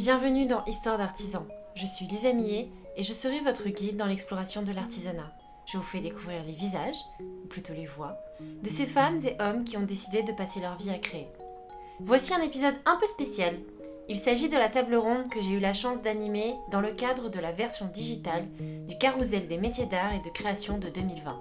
Bienvenue 0.00 0.46
dans 0.46 0.64
Histoire 0.64 0.96
d'artisan. 0.96 1.46
Je 1.74 1.84
suis 1.84 2.06
Lisa 2.06 2.32
Millet 2.32 2.70
et 2.96 3.02
je 3.02 3.12
serai 3.12 3.40
votre 3.40 3.68
guide 3.68 3.98
dans 3.98 4.06
l'exploration 4.06 4.62
de 4.62 4.72
l'artisanat. 4.72 5.30
Je 5.66 5.76
vous 5.76 5.82
fais 5.82 6.00
découvrir 6.00 6.42
les 6.42 6.54
visages, 6.54 6.96
ou 7.20 7.46
plutôt 7.46 7.74
les 7.74 7.84
voix, 7.84 8.16
de 8.40 8.70
ces 8.70 8.86
femmes 8.86 9.18
et 9.26 9.36
hommes 9.42 9.62
qui 9.62 9.76
ont 9.76 9.82
décidé 9.82 10.22
de 10.22 10.32
passer 10.32 10.60
leur 10.60 10.78
vie 10.78 10.88
à 10.88 10.96
créer. 10.96 11.28
Voici 12.00 12.32
un 12.32 12.40
épisode 12.40 12.76
un 12.86 12.96
peu 12.96 13.06
spécial. 13.06 13.58
Il 14.08 14.16
s'agit 14.16 14.48
de 14.48 14.56
la 14.56 14.70
table 14.70 14.94
ronde 14.94 15.28
que 15.28 15.42
j'ai 15.42 15.50
eu 15.50 15.60
la 15.60 15.74
chance 15.74 16.00
d'animer 16.00 16.54
dans 16.70 16.80
le 16.80 16.92
cadre 16.92 17.28
de 17.28 17.38
la 17.38 17.52
version 17.52 17.84
digitale 17.84 18.48
du 18.88 18.96
Carousel 18.96 19.48
des 19.48 19.58
métiers 19.58 19.84
d'art 19.84 20.14
et 20.14 20.26
de 20.26 20.32
création 20.32 20.78
de 20.78 20.88
2020. 20.88 21.38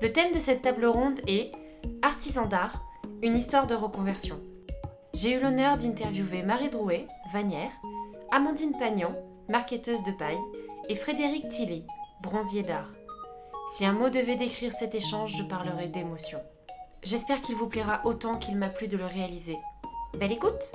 Le 0.00 0.10
thème 0.10 0.32
de 0.32 0.38
cette 0.38 0.62
table 0.62 0.86
ronde 0.86 1.20
est 1.28 1.52
Artisan 2.00 2.46
d'art, 2.46 2.82
une 3.20 3.36
histoire 3.36 3.66
de 3.66 3.74
reconversion. 3.74 4.40
J'ai 5.14 5.34
eu 5.34 5.40
l'honneur 5.40 5.78
d'interviewer 5.78 6.42
Marie 6.42 6.70
Drouet, 6.70 7.06
Vanière, 7.32 7.70
Amandine 8.32 8.76
Pagnon, 8.76 9.14
marqueteuse 9.48 10.02
de 10.02 10.10
paille, 10.10 10.40
et 10.88 10.96
Frédéric 10.96 11.48
Tilly, 11.48 11.84
bronzier 12.20 12.64
d'art. 12.64 12.90
Si 13.70 13.86
un 13.86 13.92
mot 13.92 14.10
devait 14.10 14.34
décrire 14.34 14.72
cet 14.72 14.96
échange, 14.96 15.36
je 15.36 15.44
parlerais 15.44 15.86
d'émotion. 15.86 16.40
J'espère 17.04 17.42
qu'il 17.42 17.54
vous 17.54 17.68
plaira 17.68 18.00
autant 18.04 18.36
qu'il 18.38 18.56
m'a 18.56 18.68
plu 18.68 18.88
de 18.88 18.96
le 18.96 19.06
réaliser. 19.06 19.56
Belle 20.18 20.32
écoute 20.32 20.72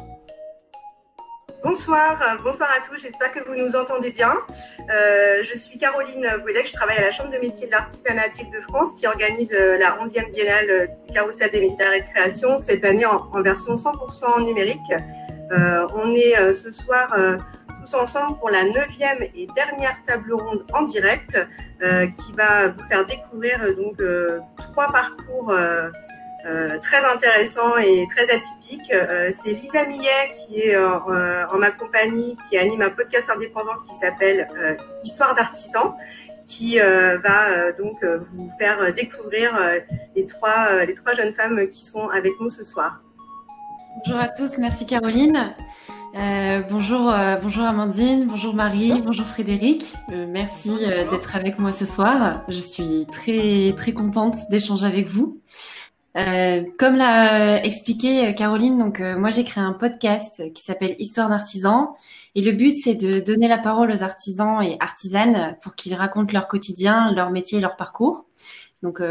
Bonsoir, 1.62 2.22
euh, 2.22 2.42
bonsoir 2.42 2.70
à 2.70 2.88
tous, 2.88 3.02
j'espère 3.02 3.34
que 3.34 3.46
vous 3.46 3.54
nous 3.54 3.76
entendez 3.76 4.12
bien. 4.12 4.34
Euh, 4.90 5.44
je 5.44 5.58
suis 5.58 5.78
Caroline 5.78 6.26
Bouedec, 6.42 6.68
je 6.68 6.72
travaille 6.74 6.98
à 6.98 7.02
la 7.02 7.12
Chambre 7.12 7.32
de 7.32 7.38
métiers 7.38 7.68
de 7.68 7.72
l'artisanat 7.72 8.30
de 8.30 8.62
France 8.62 8.92
qui 8.98 9.06
organise 9.06 9.52
euh, 9.52 9.78
la 9.78 9.98
11e 9.98 10.32
biennale 10.32 10.90
du 11.06 11.14
Carousel 11.14 11.52
des 11.52 11.60
métiers 11.60 11.86
et 11.96 12.00
de 12.00 12.06
création, 12.14 12.58
cette 12.60 12.86
année 12.86 13.06
en, 13.06 13.42
version 13.42 13.76
100% 13.76 14.46
numérique. 14.46 14.80
on 15.52 16.16
est 16.16 16.54
ce 16.54 16.72
soir 16.72 17.14
tous 17.82 17.94
ensemble 17.96 18.38
pour 18.38 18.50
la 18.50 18.64
9e 18.64 19.30
et 19.36 19.48
dernière 19.54 19.98
table 20.08 20.34
ronde 20.34 20.66
en 20.74 20.84
direct 20.84 21.38
qui 21.82 22.34
va 22.38 22.70
vous 22.70 22.84
faire 22.90 23.06
découvrir 23.06 23.60
donc 23.76 24.02
trois 24.58 24.92
parcours 24.92 25.52
euh, 25.52 25.90
très 26.82 27.04
intéressant 27.06 27.78
et 27.78 28.08
très 28.10 28.24
atypique. 28.24 28.92
Euh, 28.94 29.30
c'est 29.32 29.52
Lisa 29.52 29.86
Millet 29.86 30.32
qui 30.36 30.62
est 30.62 30.76
euh, 30.76 31.48
en 31.52 31.58
ma 31.58 31.72
compagnie, 31.72 32.38
qui 32.48 32.58
anime 32.58 32.82
un 32.82 32.90
podcast 32.90 33.30
indépendant 33.30 33.76
qui 33.88 33.96
s'appelle 33.96 34.48
Histoire 35.04 35.36
d'artisan, 35.36 35.98
qui 36.46 36.78
va 36.80 37.72
donc 37.74 38.04
vous 38.04 38.50
faire 38.60 38.94
découvrir 38.94 39.58
les 40.16 40.26
trois 40.26 40.84
les 40.86 40.96
trois 40.96 41.14
jeunes 41.14 41.34
femmes 41.34 41.68
qui 41.68 41.86
sont 41.86 42.08
avec 42.08 42.34
nous 42.40 42.50
ce 42.50 42.64
soir. 42.64 43.02
Bonjour 43.98 44.20
à 44.20 44.28
tous, 44.28 44.58
merci 44.58 44.86
Caroline. 44.86 45.56
bonjour, 46.70 47.14
bonjour 47.42 47.64
Amandine, 47.66 48.26
bonjour 48.28 48.54
Marie, 48.54 49.02
bonjour 49.02 49.26
Frédéric. 49.28 49.94
merci 50.10 50.72
d'être 51.12 51.36
avec 51.36 51.60
moi 51.60 51.72
ce 51.72 51.86
soir. 51.86 52.42
Je 52.50 52.62
suis 52.62 53.06
très 53.12 53.74
très 53.78 53.94
contente 53.94 54.36
d'échanger 54.50 54.86
avec 54.86 55.08
vous. 55.08 55.40
Euh, 56.18 56.64
comme 56.80 56.96
l'a 56.96 57.64
expliqué 57.64 58.28
euh, 58.28 58.34
Caroline, 58.34 58.80
donc 58.80 59.00
euh, 59.00 59.18
moi 59.20 59.30
j'ai 59.30 59.44
créé 59.44 59.64
un 59.64 59.74
podcast 59.74 60.52
qui 60.54 60.64
s'appelle 60.64 60.96
Histoire 60.98 61.30
d'artisans 61.30 61.90
et 62.34 62.42
le 62.42 62.52
but 62.52 62.76
c'est 62.76 62.96
de 62.96 63.20
donner 63.20 63.48
la 63.48 63.60
parole 63.60 63.92
aux 63.92 64.02
artisans 64.02 64.60
et 64.64 64.76
artisanes 64.80 65.56
pour 65.62 65.76
qu'ils 65.76 65.94
racontent 65.94 66.34
leur 66.34 66.48
quotidien, 66.48 67.12
leur 67.12 67.30
métier, 67.30 67.60
leur 67.60 67.76
parcours. 67.76 68.26
Donc 68.82 69.02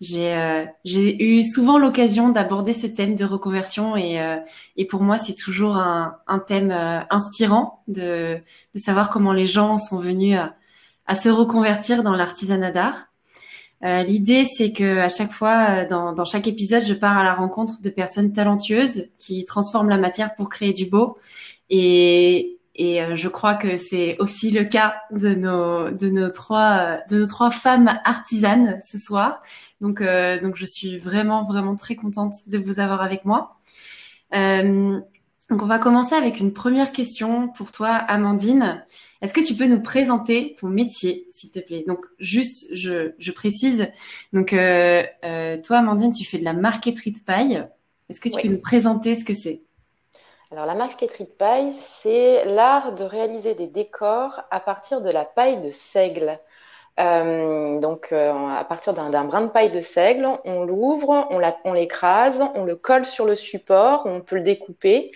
j'ai 0.00 0.66
j'ai 0.84 1.24
eu 1.24 1.42
souvent 1.42 1.78
l'occasion 1.78 2.28
d'aborder 2.28 2.74
ce 2.74 2.86
thème 2.86 3.14
de 3.16 3.24
reconversion 3.24 3.96
et 3.96 4.20
et 4.76 4.84
pour 4.86 5.02
moi 5.02 5.18
c'est 5.18 5.34
toujours 5.34 5.76
un, 5.78 6.16
un 6.26 6.38
thème 6.38 6.70
inspirant 7.10 7.82
de 7.88 8.38
de 8.74 8.78
savoir 8.78 9.10
comment 9.10 9.32
les 9.32 9.46
gens 9.46 9.78
sont 9.78 9.98
venus 9.98 10.36
à, 10.36 10.54
à 11.06 11.14
se 11.14 11.28
reconvertir 11.28 12.02
dans 12.02 12.14
l'artisanat 12.14 12.70
d'art. 12.72 13.13
Euh, 13.84 14.02
l'idée, 14.02 14.44
c'est 14.46 14.72
que 14.72 14.98
à 14.98 15.08
chaque 15.08 15.32
fois, 15.32 15.84
euh, 15.84 15.88
dans, 15.88 16.24
chaque 16.24 16.46
épisode, 16.46 16.84
je 16.84 16.94
pars 16.94 17.18
à 17.18 17.24
la 17.24 17.34
rencontre 17.34 17.82
de 17.82 17.90
personnes 17.90 18.32
talentueuses 18.32 19.08
qui 19.18 19.44
transforment 19.44 19.90
la 19.90 19.98
matière 19.98 20.34
pour 20.34 20.48
créer 20.48 20.72
du 20.72 20.86
beau. 20.86 21.18
Et, 21.68 22.58
euh, 22.80 23.14
je 23.14 23.28
crois 23.28 23.54
que 23.54 23.76
c'est 23.76 24.16
aussi 24.18 24.50
le 24.50 24.64
cas 24.64 24.96
de 25.12 25.34
nos 25.34 25.90
de 25.92 26.08
nos 26.08 26.28
trois 26.28 26.98
de 27.08 27.20
nos 27.20 27.26
trois 27.26 27.50
femmes 27.52 27.92
artisanes 28.04 28.78
ce 28.84 28.98
soir. 28.98 29.42
Donc 29.80 30.02
donc 30.02 30.56
je 30.56 30.64
suis 30.64 30.98
vraiment 30.98 31.44
vraiment 31.44 31.76
très 31.76 31.94
contente 31.94 32.34
de 32.48 32.58
vous 32.58 32.80
avoir 32.80 33.00
avec 33.02 33.24
moi. 33.24 33.56
Donc 35.50 35.62
on 35.62 35.66
va 35.66 35.78
commencer 35.78 36.14
avec 36.14 36.40
une 36.40 36.54
première 36.54 36.90
question 36.90 37.48
pour 37.48 37.70
toi, 37.70 37.88
Amandine. 37.88 38.82
Est-ce 39.20 39.34
que 39.34 39.42
tu 39.42 39.54
peux 39.54 39.66
nous 39.66 39.80
présenter 39.80 40.56
ton 40.58 40.68
métier, 40.68 41.26
s'il 41.30 41.50
te 41.50 41.58
plaît? 41.58 41.84
Donc 41.86 42.06
juste, 42.18 42.66
je, 42.72 43.12
je 43.18 43.30
précise. 43.30 43.88
Donc 44.32 44.54
euh, 44.54 45.02
euh, 45.24 45.60
toi, 45.60 45.78
Amandine, 45.78 46.12
tu 46.12 46.24
fais 46.24 46.38
de 46.38 46.44
la 46.44 46.54
marqueterie 46.54 47.12
de 47.12 47.18
paille. 47.18 47.66
Est-ce 48.08 48.20
que 48.20 48.30
tu 48.30 48.40
peux 48.40 48.48
nous 48.48 48.60
présenter 48.60 49.14
ce 49.14 49.24
que 49.24 49.34
c'est? 49.34 49.60
Alors 50.50 50.66
la 50.66 50.74
marqueterie 50.74 51.24
de 51.24 51.30
paille, 51.30 51.72
c'est 52.00 52.44
l'art 52.46 52.94
de 52.94 53.04
réaliser 53.04 53.54
des 53.54 53.66
décors 53.66 54.42
à 54.50 54.60
partir 54.60 55.00
de 55.00 55.10
la 55.10 55.24
paille 55.24 55.60
de 55.60 55.70
seigle. 55.70 56.38
Euh, 57.00 57.80
donc, 57.80 58.12
euh, 58.12 58.32
à 58.32 58.64
partir 58.64 58.94
d'un 58.94 59.24
brin 59.24 59.42
de 59.42 59.48
paille 59.50 59.72
de 59.72 59.80
seigle, 59.80 60.28
on 60.44 60.64
l'ouvre, 60.64 61.26
on 61.30 61.72
l'écrase, 61.72 62.44
on, 62.54 62.64
le 62.64 62.76
colle 62.76 63.04
sur 63.04 63.24
le 63.26 63.34
support, 63.34 64.02
on 64.06 64.20
peut 64.20 64.36
le 64.36 64.42
découper 64.42 65.10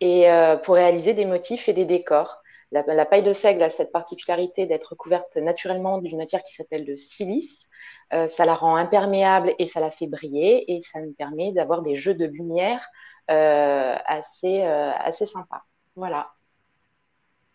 et 0.00 0.30
euh, 0.30 0.56
pour 0.56 0.76
réaliser 0.76 1.12
des 1.12 1.26
motifs 1.26 1.68
et 1.68 1.74
des 1.74 1.84
décors. 1.84 2.38
La, 2.72 2.82
la 2.86 3.06
paille 3.06 3.22
de 3.22 3.32
seigle 3.32 3.62
a 3.62 3.70
cette 3.70 3.92
particularité 3.92 4.66
d'être 4.66 4.94
couverte 4.94 5.36
naturellement 5.36 5.98
d'une 5.98 6.16
matière 6.18 6.42
qui 6.42 6.54
s'appelle 6.54 6.84
le 6.86 6.96
silice. 6.96 7.66
ça 8.10 8.44
la 8.44 8.54
rend 8.54 8.76
imperméable 8.76 9.54
et 9.58 9.66
ça 9.66 9.80
la 9.80 9.90
fait 9.90 10.06
briller 10.06 10.70
et 10.72 10.80
ça 10.82 11.00
nous 11.00 11.12
permet 11.12 11.52
d'avoir 11.52 11.82
des 11.82 11.94
jeux 11.96 12.14
de 12.14 12.26
lumière 12.26 12.86
assez 13.28 14.62
assez 14.62 15.26
sympas. 15.26 15.62
Voilà. 15.96 16.30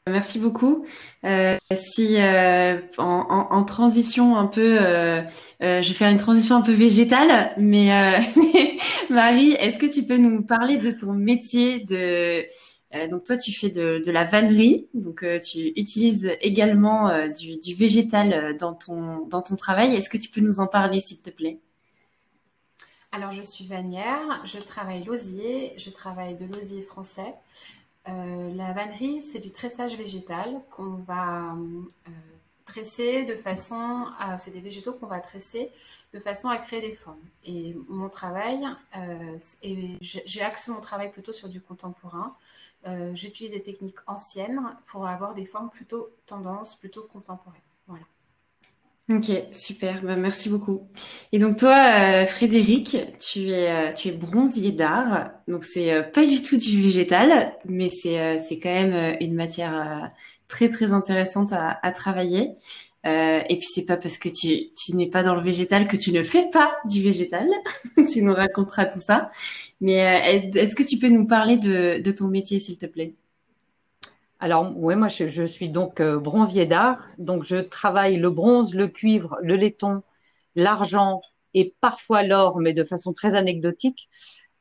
Merci 0.09 0.37
beaucoup. 0.37 0.85
Euh, 1.23 1.57
si 1.71 2.17
euh, 2.19 2.77
en, 2.97 3.63
transition 3.63 4.35
un 4.35 4.47
peu, 4.47 4.81
euh, 4.81 5.21
je 5.61 5.87
vais 5.87 5.93
faire 5.93 6.09
une 6.09 6.17
transition 6.17 6.57
un 6.57 6.61
peu 6.61 6.73
végétale, 6.73 7.53
mais, 7.57 7.87
Marie, 9.09 9.51
est-ce 9.53 9.79
que 9.79 9.85
tu 9.85 10.03
peux 10.03 10.17
nous 10.17 10.43
parler 10.43 10.75
de 10.75 10.91
ton 10.91 11.13
métier 11.13 11.79
de 11.79 12.45
donc 13.09 13.23
toi 13.23 13.37
tu 13.37 13.51
fais 13.51 13.69
de, 13.69 14.03
de 14.05 14.11
la 14.11 14.23
vannerie, 14.23 14.87
donc 14.93 15.25
tu 15.43 15.73
utilises 15.75 16.31
également 16.41 17.09
du, 17.29 17.57
du, 17.57 17.73
végétal 17.73 18.55
dans 18.57 18.73
ton 18.73 19.25
dans 19.27 19.41
ton 19.41 19.55
travail. 19.55 19.95
Est-ce 19.95 20.09
que 20.09 20.17
tu 20.17 20.29
peux 20.29 20.41
nous 20.41 20.59
en 20.59 20.67
parler 20.67 20.99
s'il 20.99 21.21
te 21.21 21.31
plaît? 21.31 21.59
Alors 23.11 23.31
je 23.31 23.41
suis 23.41 23.65
vannière, 23.65 24.43
je 24.45 24.59
travaille 24.59 25.03
l'osier, 25.05 25.73
je 25.77 25.89
travaille 25.89 26.35
de 26.35 26.45
l'osier 26.45 26.83
français. 26.83 27.33
Euh, 28.09 28.53
la 28.53 28.73
vannerie, 28.73 29.21
c'est 29.21 29.39
du 29.39 29.51
tressage 29.51 29.97
végétal 29.97 30.61
qu'on 30.71 30.95
va 30.95 31.53
euh, 31.53 32.11
tresser 32.65 33.23
de 33.25 33.35
façon 33.35 34.07
à. 34.19 34.37
C'est 34.37 34.51
des 34.51 34.59
végétaux 34.61 34.93
qu'on 34.93 35.07
va 35.07 35.19
tresser 35.19 35.71
de 36.13 36.19
façon 36.19 36.49
à 36.49 36.57
créer 36.57 36.81
des 36.81 36.93
formes. 36.93 37.23
Et 37.45 37.75
mon 37.87 38.09
travail, 38.09 38.67
euh, 38.97 39.37
j'ai 40.01 40.41
axé 40.41 40.71
mon 40.71 40.81
travail 40.81 41.11
plutôt 41.11 41.33
sur 41.33 41.49
du 41.49 41.61
contemporain. 41.61 42.35
J'utilise 43.13 43.53
des 43.53 43.63
techniques 43.63 43.99
anciennes 44.07 44.61
pour 44.87 45.07
avoir 45.07 45.33
des 45.33 45.45
formes 45.45 45.69
plutôt 45.69 46.09
tendance, 46.25 46.75
plutôt 46.75 47.03
contemporaines. 47.03 47.61
Ok, 49.09 49.29
super, 49.51 50.01
bah, 50.01 50.15
merci 50.15 50.47
beaucoup. 50.47 50.88
Et 51.33 51.39
donc 51.39 51.57
toi, 51.57 52.21
euh, 52.23 52.25
Frédéric, 52.25 52.95
tu 53.19 53.50
es 53.50 53.69
euh, 53.69 53.94
tu 53.94 54.07
es 54.07 54.11
bronzier 54.13 54.71
d'art, 54.71 55.31
donc 55.50 55.65
c'est 55.65 55.91
euh, 55.91 56.03
pas 56.03 56.25
du 56.25 56.41
tout 56.41 56.55
du 56.55 56.81
végétal, 56.81 57.53
mais 57.65 57.89
c'est 57.89 58.39
c'est 58.39 58.59
quand 58.59 58.69
même 58.71 59.17
une 59.19 59.35
matière 59.35 60.09
très 60.47 60.69
très 60.69 60.94
intéressante 60.94 61.51
à, 61.51 61.77
à 61.83 61.91
travailler. 61.91 62.51
et 63.05 63.57
puis 63.59 63.67
c'est 63.67 63.85
pas 63.85 63.97
parce 63.97 64.17
que 64.17 64.29
tu 64.29 64.73
tu 64.73 64.95
n'es 64.95 65.09
pas 65.09 65.23
dans 65.23 65.35
le 65.35 65.41
végétal 65.41 65.88
que 65.88 65.97
tu 65.97 66.13
ne 66.13 66.23
fais 66.23 66.49
pas 66.49 66.77
du 66.89 67.01
végétal. 67.03 67.47
tu 68.13 68.21
nous 68.23 68.33
raconteras 68.33 68.85
tout 68.85 69.01
ça. 69.01 69.29
Mais 69.81 69.97
est-ce 70.56 70.75
que 70.75 70.83
tu 70.83 70.97
peux 70.97 71.09
nous 71.09 71.27
parler 71.27 71.57
de 71.57 72.01
de 72.01 72.11
ton 72.11 72.27
métier, 72.29 72.59
s'il 72.59 72.77
te 72.77 72.85
plaît? 72.85 73.13
Alors, 74.44 74.74
oui, 74.75 74.98
moi, 74.98 75.07
je, 75.07 75.45
suis 75.45 75.69
donc 75.69 76.01
euh, 76.01 76.19
bronzier 76.19 76.66
d'art. 76.66 77.07
Donc, 77.18 77.45
je 77.45 77.56
travaille 77.56 78.18
le 78.18 78.30
bronze, 78.30 78.75
le 78.75 78.90
cuivre, 78.90 79.38
le 79.42 79.56
laiton, 79.56 80.04
l'argent 80.54 81.22
et 81.54 81.74
parfois 81.80 82.24
l'or, 82.24 82.60
mais 82.60 82.74
de 82.74 82.84
façon 82.84 83.13
très 83.13 83.36
anecdotique. 83.36 84.10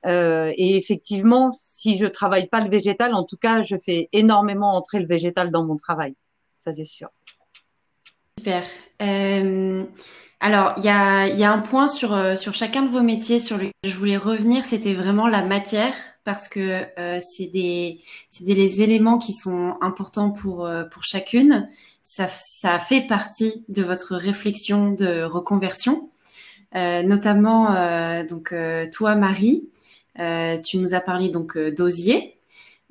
Euh, 0.07 0.53
et 0.57 0.77
effectivement, 0.77 1.51
si 1.51 1.97
je 1.97 2.07
travaille 2.07 2.47
pas 2.47 2.61
le 2.61 2.71
végétal, 2.71 3.13
en 3.13 3.25
tout 3.25 3.37
cas, 3.37 3.63
je 3.63 3.77
fais 3.77 4.09
énormément 4.13 4.77
entrer 4.77 5.01
le 5.01 5.07
végétal 5.07 5.51
dans 5.51 5.65
mon 5.65 5.75
travail. 5.75 6.15
Ça, 6.59 6.73
c'est 6.73 6.85
sûr. 6.85 7.09
Super. 8.39 8.63
Euh, 9.03 9.83
alors, 10.39 10.75
il 10.77 10.85
y 10.85 10.91
a, 10.91 11.53
un 11.53 11.59
point 11.59 11.89
sur, 11.89 12.17
sur 12.39 12.55
chacun 12.55 12.83
de 12.83 12.89
vos 12.89 13.03
métiers 13.03 13.41
sur 13.41 13.57
lequel 13.57 13.73
je 13.83 13.97
voulais 13.97 14.17
revenir, 14.17 14.65
c'était 14.65 14.95
vraiment 14.95 15.27
la 15.27 15.43
matière 15.43 15.95
parce 16.25 16.49
que 16.49 16.85
c'est 17.21 17.47
des 17.47 18.01
des 18.41 18.83
éléments 18.83 19.19
qui 19.19 19.33
sont 19.33 19.77
importants 19.81 20.31
pour 20.31 20.69
pour 20.91 21.05
chacune. 21.05 21.69
Ça 22.03 22.29
ça 22.29 22.79
fait 22.79 23.07
partie 23.07 23.65
de 23.69 23.83
votre 23.83 24.17
réflexion 24.17 24.93
de 24.93 25.23
reconversion, 25.23 26.11
notamment 26.75 28.25
donc 28.25 28.55
toi 28.93 29.15
Marie, 29.15 29.69
tu 30.17 30.79
nous 30.79 30.95
as 30.95 31.01
parlé 31.01 31.29
donc 31.29 31.59
d'osier. 31.59 32.39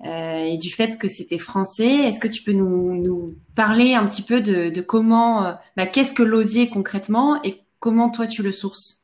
Euh, 0.05 0.45
et 0.45 0.57
du 0.57 0.71
fait 0.71 0.97
que 0.97 1.07
c'était 1.07 1.37
français. 1.37 2.07
Est-ce 2.07 2.19
que 2.19 2.27
tu 2.27 2.41
peux 2.41 2.53
nous, 2.53 2.95
nous, 2.95 3.35
parler 3.55 3.93
un 3.93 4.07
petit 4.07 4.23
peu 4.23 4.41
de, 4.41 4.69
de 4.69 4.81
comment, 4.81 5.45
euh, 5.45 5.53
bah, 5.77 5.85
qu'est-ce 5.85 6.13
que 6.13 6.23
l'osier 6.23 6.69
concrètement 6.69 7.41
et 7.43 7.61
comment 7.79 8.09
toi 8.09 8.25
tu 8.25 8.41
le 8.41 8.51
sources? 8.51 9.00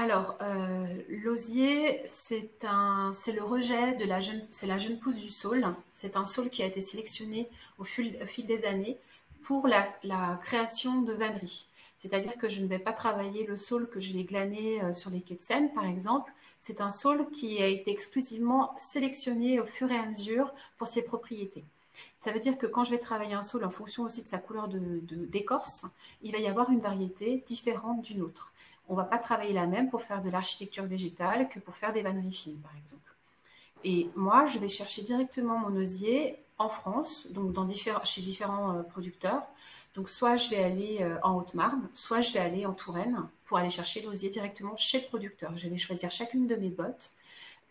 Alors, 0.00 0.38
euh, 0.40 0.86
l'osier, 1.10 2.00
c'est 2.06 2.48
le 2.62 3.42
rejet 3.42 3.96
de 3.96 4.06
la 4.06 4.20
jeune, 4.20 4.46
c'est 4.50 4.66
la 4.66 4.78
jeune 4.78 4.98
pousse 4.98 5.16
du 5.16 5.28
saule. 5.28 5.66
C'est 5.92 6.16
un 6.16 6.24
saule 6.24 6.48
qui 6.48 6.62
a 6.62 6.66
été 6.66 6.80
sélectionné 6.80 7.50
au 7.78 7.84
fil, 7.84 8.16
des 8.46 8.64
années 8.64 8.96
pour 9.42 9.68
la, 9.68 9.82
création 10.42 11.02
de 11.02 11.12
vanneries. 11.12 11.68
C'est-à-dire 11.98 12.38
que 12.38 12.48
je 12.48 12.62
ne 12.62 12.66
vais 12.66 12.78
pas 12.78 12.94
travailler 12.94 13.44
le 13.44 13.58
saule 13.58 13.90
que 13.90 14.00
je 14.00 14.14
vais 14.14 14.24
glaner 14.24 14.80
sur 14.94 15.10
les 15.10 15.20
quais 15.20 15.34
de 15.34 15.42
Seine, 15.42 15.70
par 15.74 15.84
exemple, 15.84 16.32
c'est 16.60 16.80
un 16.80 16.90
saule 16.90 17.28
qui 17.30 17.60
a 17.60 17.66
été 17.66 17.90
exclusivement 17.90 18.74
sélectionné 18.78 19.60
au 19.60 19.66
fur 19.66 19.92
et 19.92 19.98
à 19.98 20.06
mesure 20.06 20.50
pour 20.78 20.86
ses 20.86 21.02
propriétés. 21.02 21.64
Ça 22.20 22.32
veut 22.32 22.40
dire 22.40 22.56
que 22.56 22.66
quand 22.66 22.84
je 22.84 22.92
vais 22.92 22.98
travailler 22.98 23.34
un 23.34 23.42
saule 23.42 23.66
en 23.66 23.70
fonction 23.70 24.04
aussi 24.04 24.22
de 24.22 24.28
sa 24.28 24.38
couleur 24.38 24.68
d'écorce, 24.70 25.84
il 26.22 26.32
va 26.32 26.38
y 26.38 26.46
avoir 26.46 26.70
une 26.70 26.80
variété 26.80 27.44
différente 27.46 28.00
d'une 28.00 28.22
autre. 28.22 28.54
On 28.90 28.96
va 28.96 29.04
pas 29.04 29.18
travailler 29.18 29.52
la 29.52 29.66
même 29.66 29.88
pour 29.88 30.02
faire 30.02 30.20
de 30.20 30.30
l'architecture 30.30 30.84
végétale 30.84 31.48
que 31.48 31.60
pour 31.60 31.76
faire 31.76 31.92
des 31.92 32.02
vanneries 32.02 32.32
fines, 32.32 32.58
par 32.58 32.76
exemple. 32.76 33.14
Et 33.84 34.10
moi, 34.16 34.46
je 34.46 34.58
vais 34.58 34.68
chercher 34.68 35.02
directement 35.02 35.58
mon 35.58 35.76
osier 35.76 36.36
en 36.58 36.68
France, 36.68 37.28
donc 37.30 37.54
chez 38.02 38.20
différents 38.20 38.74
euh, 38.74 38.82
producteurs, 38.82 39.44
donc 39.94 40.10
soit 40.10 40.36
je 40.36 40.50
vais 40.50 40.62
aller 40.62 40.98
euh, 41.02 41.18
en 41.22 41.36
Haute-Marne, 41.36 41.88
soit 41.94 42.20
je 42.20 42.32
vais 42.32 42.40
aller 42.40 42.66
en 42.66 42.72
Touraine 42.72 43.28
pour 43.44 43.58
aller 43.58 43.70
chercher 43.70 44.02
l'osier 44.02 44.28
directement 44.28 44.76
chez 44.76 45.00
le 45.00 45.06
producteur. 45.06 45.56
Je 45.56 45.68
vais 45.68 45.78
choisir 45.78 46.10
chacune 46.10 46.48
de 46.48 46.56
mes 46.56 46.68
bottes, 46.68 47.14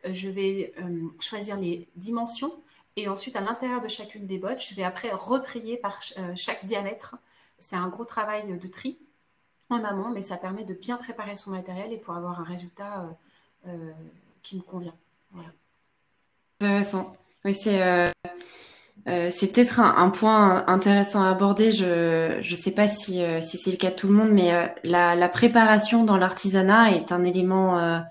euh, 0.06 0.13
je 0.13 0.30
vais 0.30 0.74
choisir 1.19 1.57
les 1.57 1.89
dimensions 1.98 2.54
et 2.95 3.10
ensuite 3.10 3.36
à 3.36 3.42
l'intérieur 3.42 3.81
de 3.81 3.89
chacune 3.89 4.25
des 4.25 4.38
bottes, 4.38 4.62
je 4.62 4.74
vais 4.74 4.83
après 4.83 5.12
retrier 5.12 5.75
par 5.75 6.01
chaque 6.36 6.63
diamètre. 6.66 7.18
C'est 7.60 7.75
un 7.75 7.89
gros 7.89 8.06
travail 8.06 8.48
de 8.48 8.68
tri 8.68 8.98
en 9.69 9.83
amont, 9.83 10.10
mais 10.10 10.21
ça 10.21 10.38
permet 10.38 10.63
de 10.63 10.74
bien 10.74 10.98
préparer 10.98 11.36
son 11.36 11.51
matériel 11.51 11.94
et 11.94 11.98
pour 11.98 12.16
avoir 12.16 12.39
un 12.39 12.44
résultat 12.44 13.06
qui 14.42 14.57
me 14.57 14.62
convient. 14.62 14.95
Intéressant. 16.62 17.16
Euh, 19.07 19.30
c'est 19.31 19.51
peut-être 19.51 19.80
un, 19.80 20.10
point 20.10 20.66
intéressant 20.68 21.24
à 21.24 21.30
aborder. 21.30 21.71
Je 21.71 22.38
ne 22.38 22.56
sais 22.56 22.71
pas 22.71 22.88
si, 22.88 23.24
euh, 23.24 23.39
c'est 23.42 23.71
le 23.71 23.77
cas 23.77 23.92
de 23.92 23.95
tout 23.95 24.07
le 24.07 24.13
monde, 24.13 24.31
mais 24.31 24.54
euh, 24.54 24.68
la, 24.83 25.16
la, 25.16 25.30
préparation 25.30 26.04
dans 26.04 26.18
l'artisanat 26.18 26.92
est 26.92 27.12
un 27.12 27.24
élément 27.24 28.04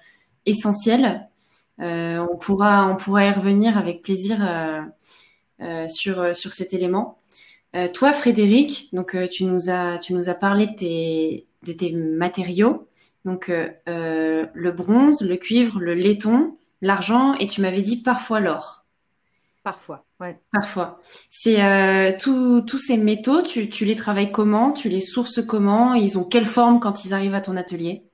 essentiel. 0.47 1.29
on 1.79 2.37
pourra 2.41 2.89
on 2.91 2.97
pourra 2.97 3.27
y 3.27 3.31
revenir 3.31 3.79
avec 3.79 4.03
plaisir 4.03 4.39
sur 5.89 6.35
sur 6.35 6.53
cet 6.53 6.73
élément. 6.73 7.19
toi, 7.95 8.13
Frédéric, 8.13 8.89
donc 8.93 9.17
tu 9.31 9.45
nous 9.45 9.71
as 9.71 9.99
tu 9.99 10.15
nous 10.15 10.29
as 10.29 10.35
parlé 10.35 10.67
de 10.69 10.75
tes 10.75 11.47
de 11.67 11.73
tes 11.73 11.93
matériaux, 11.93 12.89
donc 13.25 13.49
le 13.49 14.71
bronze, 14.71 15.21
le 15.23 15.37
cuivre, 15.37 15.81
le 15.81 15.95
laiton, 15.95 16.57
l'argent, 16.81 17.35
et 17.35 17.47
tu 17.47 17.61
m'avais 17.61 17.83
dit 17.83 18.03
parfois 18.03 18.41
l'or. 18.41 18.85
Parfois. 19.65 20.05
Ouais. 20.21 20.39
Parfois. 20.53 20.99
C'est 21.31 21.63
euh, 21.63 22.13
tous 22.19 22.79
ces 22.79 22.97
métaux, 22.97 23.43
tu, 23.43 23.69
tu 23.69 23.85
les 23.85 23.97
travailles 23.97 24.33
comment? 24.33 24.73
Tu 24.73 24.89
les 24.89 25.01
sources 25.01 25.45
comment? 25.45 25.95
Ils 25.95 26.19
ont 26.19 26.25
quelle 26.25 26.47
forme 26.47 26.81
quand 26.81 27.05
ils 27.05 27.13
arrivent 27.13 27.35
à 27.35 27.41
ton 27.41 27.57
atelier? 27.57 28.05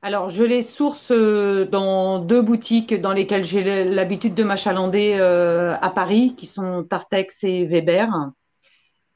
Alors, 0.00 0.30
je 0.30 0.42
les 0.42 0.62
source 0.62 1.10
euh, 1.10 1.66
dans 1.66 2.18
deux 2.18 2.40
boutiques 2.40 2.98
dans 2.98 3.12
lesquelles 3.12 3.44
j'ai 3.44 3.84
l'habitude 3.84 4.34
de 4.34 4.42
m'achalander 4.42 5.16
euh, 5.18 5.74
à 5.82 5.90
Paris, 5.90 6.34
qui 6.36 6.46
sont 6.46 6.82
Tartex 6.84 7.44
et 7.44 7.64
Weber. 7.64 8.08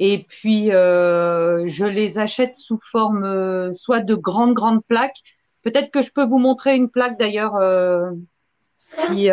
Et 0.00 0.24
puis, 0.24 0.72
euh, 0.72 1.66
je 1.66 1.84
les 1.84 2.18
achète 2.18 2.54
sous 2.56 2.78
forme 2.78 3.24
euh, 3.24 3.72
soit 3.72 4.00
de 4.00 4.14
grandes, 4.14 4.54
grandes 4.54 4.84
plaques. 4.84 5.20
Peut-être 5.62 5.90
que 5.90 6.02
je 6.02 6.10
peux 6.12 6.24
vous 6.24 6.38
montrer 6.38 6.74
une 6.74 6.90
plaque 6.90 7.18
d'ailleurs, 7.18 7.54
si... 8.76 9.28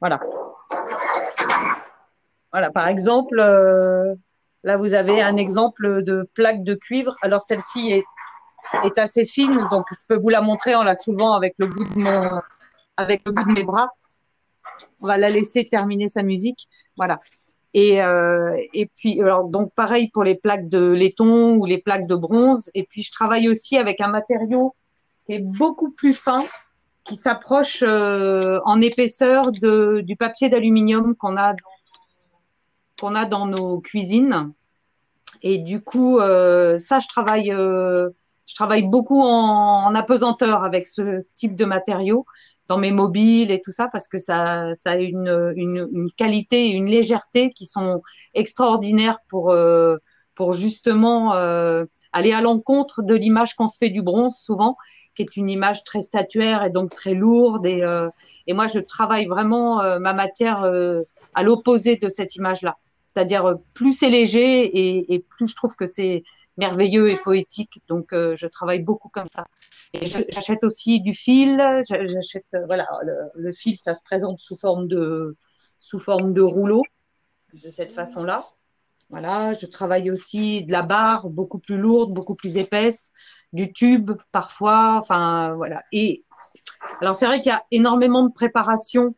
voilà. 0.00 0.20
Voilà, 2.52 2.70
par 2.70 2.86
exemple, 2.86 3.40
euh, 3.40 4.14
là 4.62 4.76
vous 4.76 4.92
avez 4.92 5.22
un 5.22 5.36
exemple 5.36 6.02
de 6.02 6.28
plaque 6.34 6.62
de 6.64 6.74
cuivre. 6.74 7.16
Alors 7.22 7.40
celle-ci 7.42 7.90
est, 7.90 8.04
est 8.84 8.98
assez 8.98 9.24
fine, 9.24 9.66
donc 9.70 9.86
je 9.90 9.96
peux 10.06 10.16
vous 10.16 10.28
la 10.28 10.42
montrer 10.42 10.74
en 10.74 10.82
la 10.82 10.94
soulevant 10.94 11.32
avec 11.32 11.54
le 11.56 11.66
bout 11.66 11.84
de 11.84 11.98
mon, 11.98 12.40
avec 12.98 13.22
le 13.24 13.32
bout 13.32 13.44
de 13.44 13.52
mes 13.52 13.64
bras. 13.64 13.88
On 15.00 15.06
va 15.06 15.16
la 15.16 15.30
laisser 15.30 15.66
terminer 15.68 16.08
sa 16.08 16.22
musique. 16.22 16.68
Voilà. 16.96 17.18
Et, 17.74 18.02
euh, 18.02 18.56
et 18.74 18.86
puis, 18.86 19.20
alors, 19.20 19.48
donc 19.48 19.72
pareil 19.74 20.10
pour 20.10 20.24
les 20.24 20.34
plaques 20.34 20.68
de 20.68 20.92
laiton 20.92 21.56
ou 21.56 21.64
les 21.64 21.78
plaques 21.78 22.06
de 22.06 22.14
bronze. 22.14 22.70
Et 22.74 22.84
puis, 22.84 23.02
je 23.02 23.12
travaille 23.12 23.48
aussi 23.48 23.78
avec 23.78 24.00
un 24.00 24.08
matériau 24.08 24.74
qui 25.26 25.34
est 25.34 25.58
beaucoup 25.58 25.90
plus 25.90 26.14
fin, 26.14 26.42
qui 27.04 27.16
s'approche 27.16 27.82
euh, 27.82 28.60
en 28.64 28.80
épaisseur 28.80 29.52
de, 29.52 30.02
du 30.04 30.16
papier 30.16 30.48
d'aluminium 30.48 31.16
qu'on 31.16 31.36
a 31.36 31.54
qu'on 33.00 33.14
a 33.14 33.24
dans 33.24 33.46
nos 33.46 33.80
cuisines. 33.80 34.52
Et 35.42 35.58
du 35.58 35.82
coup, 35.82 36.20
euh, 36.20 36.78
ça, 36.78 37.00
je 37.00 37.08
travaille, 37.08 37.50
euh, 37.52 38.10
je 38.46 38.54
travaille 38.54 38.84
beaucoup 38.84 39.22
en, 39.22 39.86
en, 39.86 39.94
apesanteur 39.96 40.62
avec 40.62 40.86
ce 40.86 41.24
type 41.34 41.56
de 41.56 41.64
matériaux 41.64 42.24
dans 42.68 42.78
mes 42.78 42.92
mobiles 42.92 43.50
et 43.50 43.60
tout 43.60 43.72
ça 43.72 43.88
parce 43.92 44.08
que 44.08 44.18
ça, 44.18 44.74
ça 44.74 44.92
a 44.92 44.96
une, 44.96 45.52
une, 45.56 45.88
une 45.92 46.10
qualité 46.16 46.66
et 46.66 46.70
une 46.70 46.86
légèreté 46.86 47.50
qui 47.50 47.66
sont 47.66 48.02
extraordinaires 48.34 49.18
pour, 49.28 49.50
euh, 49.50 49.96
pour 50.34 50.54
justement 50.54 51.34
euh, 51.34 51.84
aller 52.12 52.32
à 52.32 52.40
l'encontre 52.40 53.02
de 53.02 53.14
l'image 53.14 53.54
qu'on 53.54 53.68
se 53.68 53.78
fait 53.78 53.90
du 53.90 54.02
bronze 54.02 54.36
souvent 54.36 54.76
qui 55.14 55.22
est 55.22 55.36
une 55.36 55.50
image 55.50 55.84
très 55.84 56.00
statuaire 56.00 56.64
et 56.64 56.70
donc 56.70 56.94
très 56.94 57.14
lourde. 57.14 57.66
Et, 57.66 57.82
euh, 57.82 58.08
et 58.46 58.52
moi, 58.52 58.66
je 58.66 58.78
travaille 58.78 59.26
vraiment 59.26 59.80
euh, 59.80 59.98
ma 59.98 60.12
matière 60.12 60.62
euh, 60.62 61.02
à 61.34 61.42
l'opposé 61.42 61.96
de 61.96 62.08
cette 62.08 62.36
image-là. 62.36 62.76
C'est-à-dire 63.06 63.56
plus 63.74 63.92
c'est 63.92 64.08
léger 64.08 64.64
et, 64.64 65.14
et, 65.14 65.18
plus 65.18 65.48
je 65.48 65.54
trouve 65.54 65.76
que 65.76 65.84
c'est 65.84 66.24
merveilleux 66.56 67.10
et 67.10 67.16
poétique. 67.16 67.82
Donc, 67.88 68.08
je 68.12 68.46
travaille 68.46 68.82
beaucoup 68.82 69.08
comme 69.08 69.28
ça. 69.28 69.46
Et 69.92 70.06
j'achète 70.06 70.64
aussi 70.64 71.00
du 71.00 71.14
fil. 71.14 71.62
J'achète, 71.88 72.46
voilà, 72.66 72.88
le, 73.02 73.14
le, 73.34 73.52
fil, 73.52 73.76
ça 73.76 73.94
se 73.94 74.02
présente 74.02 74.38
sous 74.40 74.56
forme 74.56 74.88
de 74.88 75.36
sous 75.82 75.98
forme 75.98 76.32
de 76.32 76.40
rouleau, 76.40 76.84
de 77.52 77.68
cette 77.68 77.92
façon-là. 77.92 78.46
Voilà, 79.10 79.52
je 79.52 79.66
travaille 79.66 80.10
aussi 80.10 80.64
de 80.64 80.72
la 80.72 80.82
barre 80.82 81.28
beaucoup 81.28 81.58
plus 81.58 81.76
lourde, 81.76 82.14
beaucoup 82.14 82.36
plus 82.36 82.56
épaisse 82.56 83.12
du 83.52 83.72
tube 83.72 84.12
parfois. 84.30 84.96
Enfin, 85.00 85.54
voilà. 85.56 85.82
Et 85.92 86.24
alors, 87.00 87.16
c'est 87.16 87.26
vrai 87.26 87.40
qu'il 87.40 87.50
y 87.50 87.54
a 87.54 87.64
énormément 87.70 88.24
de 88.24 88.32
préparation. 88.32 89.14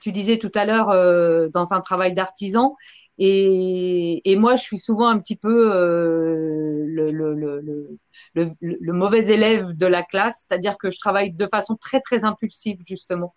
tu 0.00 0.10
disais 0.10 0.38
tout 0.38 0.50
à 0.54 0.64
l'heure 0.64 0.90
euh, 0.90 1.48
dans 1.48 1.74
un 1.74 1.80
travail 1.80 2.14
d'artisan. 2.14 2.76
Et, 3.18 4.30
et, 4.30 4.36
moi, 4.36 4.56
je 4.56 4.62
suis 4.62 4.78
souvent 4.78 5.08
un 5.08 5.18
petit 5.18 5.36
peu 5.36 5.74
euh, 5.74 6.84
le, 6.86 7.10
le, 7.10 7.34
le, 7.34 8.50
le, 8.60 8.92
mauvais 8.92 9.28
élève 9.28 9.68
de 9.72 9.86
la 9.86 10.02
classe, 10.02 10.46
c'est-à-dire 10.46 10.76
que 10.76 10.90
je 10.90 10.98
travaille 10.98 11.32
de 11.32 11.46
façon 11.46 11.76
très 11.76 12.00
très 12.00 12.24
impulsive 12.24 12.78
justement. 12.86 13.34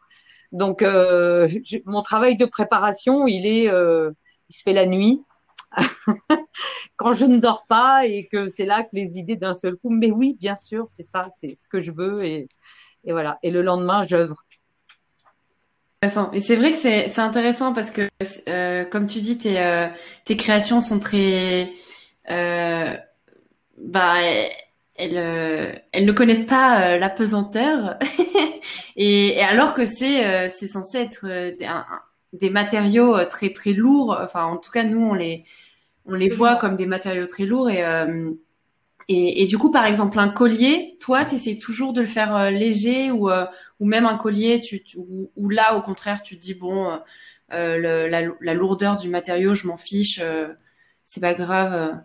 Donc, 0.52 0.82
euh, 0.82 1.48
mon 1.86 2.02
travail 2.02 2.36
de 2.38 2.46
préparation, 2.46 3.28
il 3.28 3.46
est, 3.46 3.70
euh, 3.70 4.12
il 4.50 4.56
se 4.56 4.64
fait 4.64 4.74
la 4.74 4.86
nuit. 4.86 5.24
quand 6.98 7.14
je 7.14 7.26
ne 7.26 7.38
dors 7.38 7.66
pas 7.68 8.06
et 8.06 8.28
que 8.28 8.48
c'est 8.48 8.66
là 8.66 8.84
que 8.84 8.90
les 8.94 9.20
idées 9.20 9.36
d'un 9.38 9.54
seul 9.54 9.76
coup, 9.78 9.90
mais 9.90 10.12
oui, 10.12 10.36
bien 10.40 10.56
sûr, 10.56 10.88
c'est 10.90 11.04
ça, 11.04 11.28
c'est 11.38 11.56
ce 11.56 11.70
que 11.70 11.80
je 11.82 11.92
veux 11.92 12.26
et, 12.26 12.50
et 13.06 13.12
voilà. 13.12 13.40
Et 13.44 13.52
le 13.52 13.62
lendemain, 13.62 14.02
j'œuvre. 14.04 14.44
Et 16.02 16.40
c'est 16.40 16.56
vrai 16.56 16.72
que 16.72 16.78
c'est 16.78 17.20
intéressant 17.20 17.74
parce 17.74 17.92
que, 17.92 18.10
euh, 18.48 18.86
comme 18.86 19.06
tu 19.06 19.20
dis, 19.20 19.38
tes, 19.38 19.60
euh, 19.60 19.88
tes 20.24 20.38
créations 20.38 20.80
sont 20.80 20.98
très, 20.98 21.74
euh, 22.30 22.96
bah, 23.78 24.16
elles, 24.96 25.18
euh, 25.18 25.74
elles 25.92 26.06
ne 26.06 26.12
connaissent 26.14 26.46
pas 26.46 26.94
euh, 26.94 26.98
la 27.00 27.10
pesanteur, 27.10 27.98
et, 28.96 29.38
et, 29.38 29.42
alors 29.42 29.74
que 29.74 29.86
c'est, 29.86 30.26
euh, 30.26 30.50
c'est 30.50 30.68
censé 30.68 31.00
être 31.00 31.28
des, 31.28 31.66
un, 31.66 31.86
des 32.32 32.50
matériaux 32.50 33.26
très 33.26 33.52
très 33.52 33.74
lourds. 33.74 34.18
Enfin, 34.22 34.46
en 34.46 34.56
tout 34.58 34.72
cas, 34.72 34.84
nous, 34.84 35.02
on 35.02 35.14
les, 35.14 35.44
on 36.06 36.14
les 36.14 36.30
voit 36.30 36.56
comme 36.56 36.78
des 36.78 36.86
matériaux 36.86 37.28
très 37.28 37.46
lourds 37.46 37.70
et, 37.70 37.84
euh, 39.10 39.14
Et, 39.36 39.46
du 39.46 39.58
coup, 39.58 39.72
par 39.72 39.86
exemple, 39.86 40.20
un 40.20 40.30
collier, 40.30 40.98
toi, 41.00 41.26
tu 41.26 41.36
essaies 41.36 41.58
toujours 41.58 41.94
de 41.94 42.02
le 42.02 42.08
faire 42.08 42.52
léger 42.52 43.12
ou, 43.12 43.30
ou 43.80 43.86
même 43.86 44.06
un 44.06 44.18
collier, 44.18 44.60
tu, 44.60 44.84
là, 45.38 45.76
au 45.76 45.82
contraire, 45.82 46.22
tu 46.22 46.36
te 46.38 46.42
dis, 46.42 46.54
bon, 46.54 47.00
la, 47.50 48.54
lourdeur 48.54 48.98
du 48.98 49.10
matériau, 49.10 49.54
je 49.54 49.68
m'en 49.68 49.78
fiche, 49.78 50.22
c'est 51.06 51.22
pas 51.22 51.34
grave. 51.34 52.00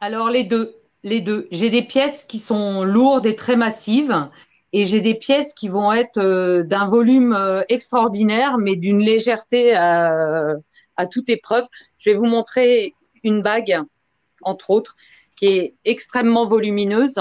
Alors, 0.00 0.30
les 0.30 0.44
deux. 0.44 0.76
Les 1.02 1.20
deux. 1.20 1.48
J'ai 1.50 1.68
des 1.68 1.82
pièces 1.82 2.24
qui 2.24 2.38
sont 2.38 2.82
lourdes 2.82 3.26
et 3.26 3.36
très 3.36 3.56
massives 3.56 4.30
et 4.72 4.86
j'ai 4.86 5.02
des 5.02 5.14
pièces 5.14 5.52
qui 5.52 5.68
vont 5.68 5.92
être 5.92 6.62
d'un 6.62 6.86
volume 6.86 7.62
extraordinaire, 7.68 8.56
mais 8.56 8.76
d'une 8.76 9.02
légèreté 9.02 9.74
à 9.76 11.06
toute 11.10 11.28
épreuve. 11.28 11.66
Je 11.98 12.10
vais 12.10 12.16
vous 12.16 12.24
montrer 12.24 12.94
une 13.22 13.42
bague, 13.42 13.80
entre 14.42 14.70
autres, 14.70 14.96
qui 15.44 15.58
est 15.58 15.74
extrêmement 15.84 16.46
volumineuse. 16.46 17.20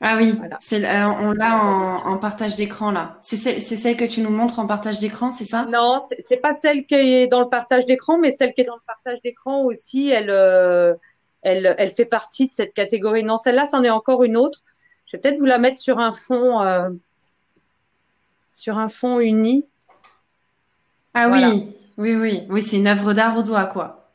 Ah 0.00 0.16
oui, 0.16 0.34
c'est, 0.60 0.84
euh, 0.84 1.08
on 1.08 1.32
l'a 1.32 1.56
en, 1.56 2.18
partage 2.18 2.56
d'écran 2.56 2.90
là. 2.90 3.16
C'est 3.22 3.36
celle, 3.36 3.62
celle, 3.62 3.96
que 3.96 4.04
tu 4.04 4.20
nous 4.20 4.30
montres 4.30 4.58
en 4.58 4.66
partage 4.66 4.98
d'écran, 4.98 5.32
c'est 5.32 5.44
ça? 5.44 5.66
Non, 5.66 5.98
c'est, 6.08 6.28
n'est 6.30 6.36
pas 6.36 6.52
celle 6.52 6.84
qui 6.84 6.94
est 6.94 7.26
dans 7.26 7.40
le 7.40 7.48
partage 7.48 7.86
d'écran, 7.86 8.18
mais 8.18 8.32
celle 8.32 8.52
qui 8.52 8.62
est 8.62 8.64
dans 8.64 8.74
le 8.74 8.82
partage 8.86 9.22
d'écran 9.22 9.62
aussi, 9.62 10.10
elle, 10.10 10.30
euh, 10.30 10.94
elle, 11.42 11.74
elle 11.78 11.90
fait 11.90 12.04
partie 12.04 12.48
de 12.48 12.52
cette 12.52 12.74
catégorie. 12.74 13.24
Non, 13.24 13.36
celle-là, 13.36 13.66
c'en 13.70 13.82
est 13.84 13.90
encore 13.90 14.24
une 14.24 14.36
autre. 14.36 14.62
Je 15.06 15.16
vais 15.16 15.20
peut-être 15.20 15.38
vous 15.38 15.46
la 15.46 15.58
mettre 15.58 15.78
sur 15.78 16.00
un 16.00 16.12
fond, 16.12 16.60
euh, 16.60 16.90
sur 18.50 18.78
un 18.78 18.88
fond 18.88 19.20
uni. 19.20 19.64
Ah 21.14 21.28
oui, 21.30 21.72
oui, 21.96 22.16
oui, 22.16 22.46
oui, 22.50 22.62
c'est 22.62 22.76
une 22.76 22.88
œuvre 22.88 23.14
d'art 23.14 23.38
au 23.38 23.42
doigt, 23.42 23.66
quoi. 23.66 24.10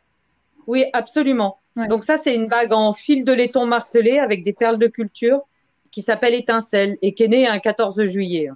Oui, 0.68 0.86
absolument. 0.94 1.59
Donc 1.76 2.04
ça, 2.04 2.18
c'est 2.18 2.36
une 2.36 2.48
bague 2.48 2.74
en 2.74 2.94
fil 2.94 3.24
de 3.24 3.32
laiton 3.32 3.66
martelé 3.66 4.20
avec 4.20 4.44
des 4.44 4.54
perles 4.54 4.78
de 4.78 4.88
culture 4.88 5.42
qui 5.92 6.02
s'appelle 6.02 6.34
Étincelle 6.34 6.98
et 7.02 7.14
qui 7.14 7.24
est 7.24 7.28
née 7.28 7.48
un 7.48 7.60
14 7.60 8.04
juillet. 8.06 8.50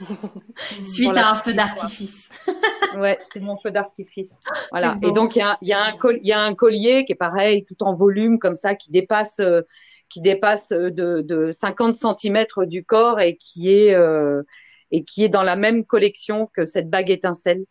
Suite 0.84 1.16
à 1.16 1.30
un 1.30 1.34
feu 1.36 1.52
d'artifice. 1.54 2.28
ouais, 2.96 3.18
c'est 3.32 3.40
mon 3.40 3.56
feu 3.56 3.70
d'artifice. 3.70 4.42
Voilà. 4.70 4.98
Et 5.02 5.12
donc, 5.12 5.36
il 5.36 5.40
y 5.40 5.42
a, 5.42 5.58
y, 5.62 5.72
a 5.72 5.94
y 6.02 6.32
a, 6.32 6.40
un 6.40 6.54
collier 6.54 7.04
qui 7.04 7.12
est 7.12 7.16
pareil, 7.16 7.64
tout 7.64 7.82
en 7.82 7.94
volume, 7.94 8.38
comme 8.38 8.54
ça, 8.54 8.74
qui 8.74 8.90
dépasse, 8.90 9.40
euh, 9.40 9.62
qui 10.08 10.20
dépasse 10.20 10.70
de, 10.70 11.20
de 11.20 11.50
50 11.52 11.96
cm 11.96 12.44
du 12.66 12.84
corps 12.84 13.20
et 13.20 13.36
qui, 13.36 13.72
est, 13.72 13.94
euh, 13.94 14.42
et 14.90 15.04
qui 15.04 15.24
est 15.24 15.28
dans 15.28 15.42
la 15.42 15.56
même 15.56 15.84
collection 15.84 16.48
que 16.52 16.64
cette 16.64 16.90
bague 16.90 17.10
étincelle. 17.10 17.64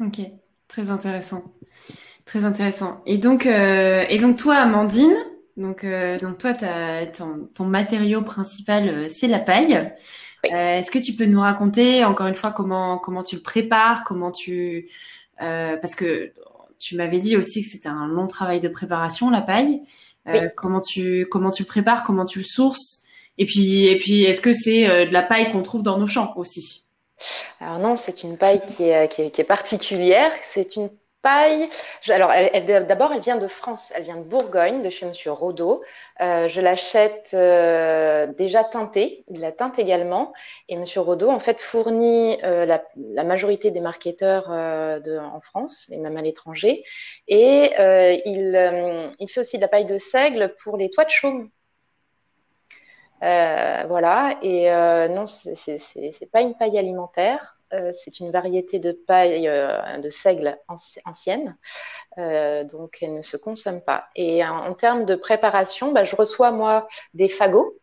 Ok, 0.00 0.20
très 0.68 0.90
intéressant. 0.90 1.44
Très 2.26 2.44
intéressant. 2.44 3.00
Et 3.06 3.18
donc, 3.18 3.46
euh, 3.46 4.04
et 4.08 4.18
donc 4.18 4.36
toi, 4.36 4.56
Amandine, 4.56 5.16
donc, 5.56 5.84
euh, 5.84 6.18
donc 6.18 6.38
toi, 6.38 6.50
as, 6.60 7.06
ton, 7.06 7.48
ton 7.54 7.64
matériau 7.64 8.20
principal, 8.22 8.88
euh, 8.88 9.08
c'est 9.08 9.28
la 9.28 9.38
paille. 9.38 9.92
Euh, 10.52 10.78
Est-ce 10.78 10.90
que 10.90 10.98
tu 10.98 11.14
peux 11.14 11.24
nous 11.24 11.40
raconter 11.40 12.04
encore 12.04 12.26
une 12.26 12.34
fois 12.34 12.50
comment 12.52 12.98
comment 12.98 13.22
tu 13.22 13.36
le 13.36 13.42
prépares, 13.42 14.04
comment 14.04 14.32
tu 14.32 14.90
euh, 15.40 15.76
parce 15.76 15.94
que 15.94 16.32
tu 16.78 16.96
m'avais 16.96 17.20
dit 17.20 17.36
aussi 17.36 17.62
que 17.62 17.68
c'était 17.68 17.88
un 17.88 18.06
long 18.06 18.26
travail 18.26 18.60
de 18.60 18.68
préparation 18.68 19.30
la 19.30 19.40
paille. 19.40 19.80
Euh, 20.28 20.48
Comment 20.56 20.80
tu 20.80 21.26
comment 21.30 21.52
tu 21.52 21.62
le 21.62 21.68
prépares, 21.68 22.02
comment 22.02 22.26
tu 22.26 22.40
le 22.40 22.44
sources, 22.44 23.04
et 23.38 23.46
puis 23.46 23.86
et 23.86 23.96
puis 23.96 24.24
est-ce 24.24 24.40
que 24.40 24.52
c'est 24.52 25.06
de 25.06 25.12
la 25.12 25.22
paille 25.22 25.52
qu'on 25.52 25.62
trouve 25.62 25.84
dans 25.84 25.98
nos 25.98 26.08
champs 26.08 26.32
aussi? 26.36 26.84
Alors 27.60 27.78
non, 27.78 27.94
c'est 27.96 28.24
une 28.24 28.36
paille 28.36 28.60
qui 28.66 28.82
est, 28.82 29.08
qui 29.12 29.22
est, 29.22 29.30
qui 29.30 29.40
est 29.40 29.44
particulière. 29.44 30.32
C'est 30.52 30.74
une 30.74 30.90
alors, 32.08 32.32
elle, 32.32 32.86
d'abord, 32.86 33.12
elle 33.12 33.20
vient 33.20 33.36
de 33.36 33.48
France. 33.48 33.92
Elle 33.94 34.04
vient 34.04 34.16
de 34.16 34.22
Bourgogne, 34.22 34.82
de 34.82 34.90
chez 34.90 35.06
Monsieur 35.06 35.32
Rodeau. 35.32 35.82
Euh, 36.20 36.48
je 36.48 36.60
l'achète 36.60 37.32
euh, 37.34 38.26
déjà 38.26 38.64
teintée. 38.64 39.24
Il 39.28 39.40
la 39.40 39.52
teinte 39.52 39.78
également. 39.78 40.32
Et 40.68 40.76
Monsieur 40.76 41.00
Rodeau, 41.00 41.30
en 41.30 41.40
fait, 41.40 41.60
fournit 41.60 42.38
euh, 42.44 42.64
la, 42.66 43.24
majorité 43.24 43.70
des 43.70 43.80
marketeurs 43.80 44.50
en 44.50 45.40
France 45.40 45.88
et 45.90 45.98
même 45.98 46.16
à 46.16 46.22
l'étranger. 46.22 46.84
Et 47.28 47.72
il, 48.24 49.14
il 49.18 49.28
fait 49.28 49.40
aussi 49.40 49.56
de 49.56 49.62
la 49.62 49.68
paille 49.68 49.86
de 49.86 49.98
seigle 49.98 50.54
pour 50.62 50.76
les 50.76 50.90
toits 50.90 51.04
de 51.04 51.10
chaume 51.10 51.50
voilà, 53.20 54.38
et 54.42 54.70
non, 55.08 55.26
c'est 55.26 56.30
pas 56.30 56.42
une 56.42 56.54
paille 56.54 56.78
alimentaire, 56.78 57.55
euh, 57.72 57.92
c'est 57.92 58.20
une 58.20 58.30
variété 58.30 58.78
de 58.78 58.92
paille 58.92 59.50
de 60.00 60.10
seigle 60.10 60.58
ancienne, 60.68 61.56
donc 62.16 62.98
elle 63.02 63.14
ne 63.14 63.22
se 63.22 63.36
consomme 63.36 63.82
pas. 63.82 64.06
Et 64.14 64.44
en, 64.44 64.74
termes 64.74 65.04
de 65.04 65.14
préparation, 65.14 65.92
bah, 65.92 66.04
je 66.04 66.16
reçois 66.16 66.52
moi 66.52 66.86
des 67.14 67.28
fagots, 67.28 67.78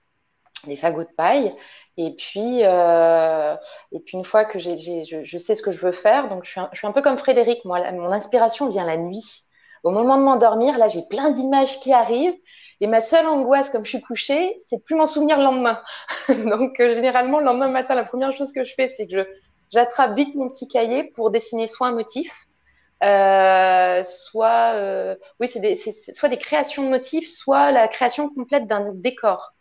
des 0.65 0.77
fagots 0.77 1.03
de 1.03 1.13
paille, 1.15 1.53
et 1.97 2.15
puis, 2.15 2.61
et 2.61 3.99
puis 3.99 4.17
une 4.17 4.25
fois 4.25 4.45
que 4.45 4.59
je, 4.59 5.37
sais 5.37 5.55
ce 5.55 5.61
que 5.61 5.71
je 5.71 5.85
veux 5.85 5.91
faire, 5.91 6.29
donc 6.29 6.43
je 6.45 6.51
suis 6.51 6.87
un, 6.87 6.91
peu 6.91 7.01
comme 7.01 7.17
Frédéric, 7.17 7.65
moi, 7.65 7.91
mon 7.91 8.11
inspiration 8.11 8.69
vient 8.69 8.85
la 8.85 8.97
nuit. 8.97 9.43
Au 9.83 9.91
moment 9.91 10.17
de 10.17 10.23
m'endormir, 10.23 10.77
là, 10.77 10.87
j'ai 10.87 11.03
plein 11.09 11.31
d'images 11.31 11.81
qui 11.81 11.91
arrivent 11.91 12.37
et 12.83 12.87
ma 12.87 12.99
seule 12.99 13.27
angoisse, 13.27 13.69
comme 13.69 13.85
je 13.85 13.91
suis 13.91 14.01
couchée, 14.01 14.57
c'est 14.65 14.75
de 14.75 14.81
plus 14.81 14.95
m'en 14.95 15.05
souvenir 15.05 15.37
le 15.37 15.45
lendemain. 15.45 15.81
Donc, 16.27 16.81
euh, 16.81 16.93
généralement, 16.93 17.39
le 17.39 17.45
lendemain 17.45 17.69
matin, 17.69 17.95
la 17.95 18.03
première 18.03 18.33
chose 18.33 18.51
que 18.51 18.65
je 18.65 18.73
fais, 18.73 18.89
c'est 18.89 19.07
que 19.07 19.19
je, 19.19 19.23
j'attrape 19.73 20.15
vite 20.15 20.35
mon 20.35 20.49
petit 20.49 20.67
cahier 20.67 21.03
pour 21.03 21.31
dessiner 21.31 21.67
soit 21.67 21.87
un 21.87 21.93
motif, 21.93 22.47
euh, 23.03 24.03
soit, 24.03 24.73
euh, 24.75 25.15
oui, 25.39 25.47
c'est, 25.47 25.59
des, 25.59 25.75
soit 25.75 26.29
des 26.29 26.37
créations 26.37 26.83
de 26.83 26.89
motifs, 26.89 27.27
soit 27.27 27.71
la 27.71 27.87
création 27.87 28.29
complète 28.29 28.67
d'un 28.67 28.91
décor. 28.93 29.53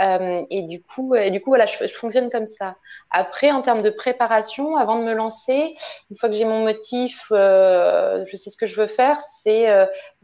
Euh, 0.00 0.44
et 0.50 0.62
du 0.62 0.82
coup, 0.82 1.14
du 1.30 1.40
coup, 1.40 1.50
voilà, 1.50 1.66
je, 1.66 1.86
fonctionne 1.86 2.28
comme 2.28 2.48
ça. 2.48 2.76
Après, 3.10 3.52
en 3.52 3.62
termes 3.62 3.82
de 3.82 3.90
préparation, 3.90 4.76
avant 4.76 4.98
de 4.98 5.04
me 5.04 5.14
lancer, 5.14 5.76
une 6.10 6.16
fois 6.18 6.28
que 6.28 6.34
j'ai 6.34 6.44
mon 6.44 6.62
motif, 6.64 7.26
je 7.30 8.36
sais 8.36 8.50
ce 8.50 8.56
que 8.56 8.66
je 8.66 8.80
veux 8.80 8.88
faire, 8.88 9.18
c'est 9.42 9.66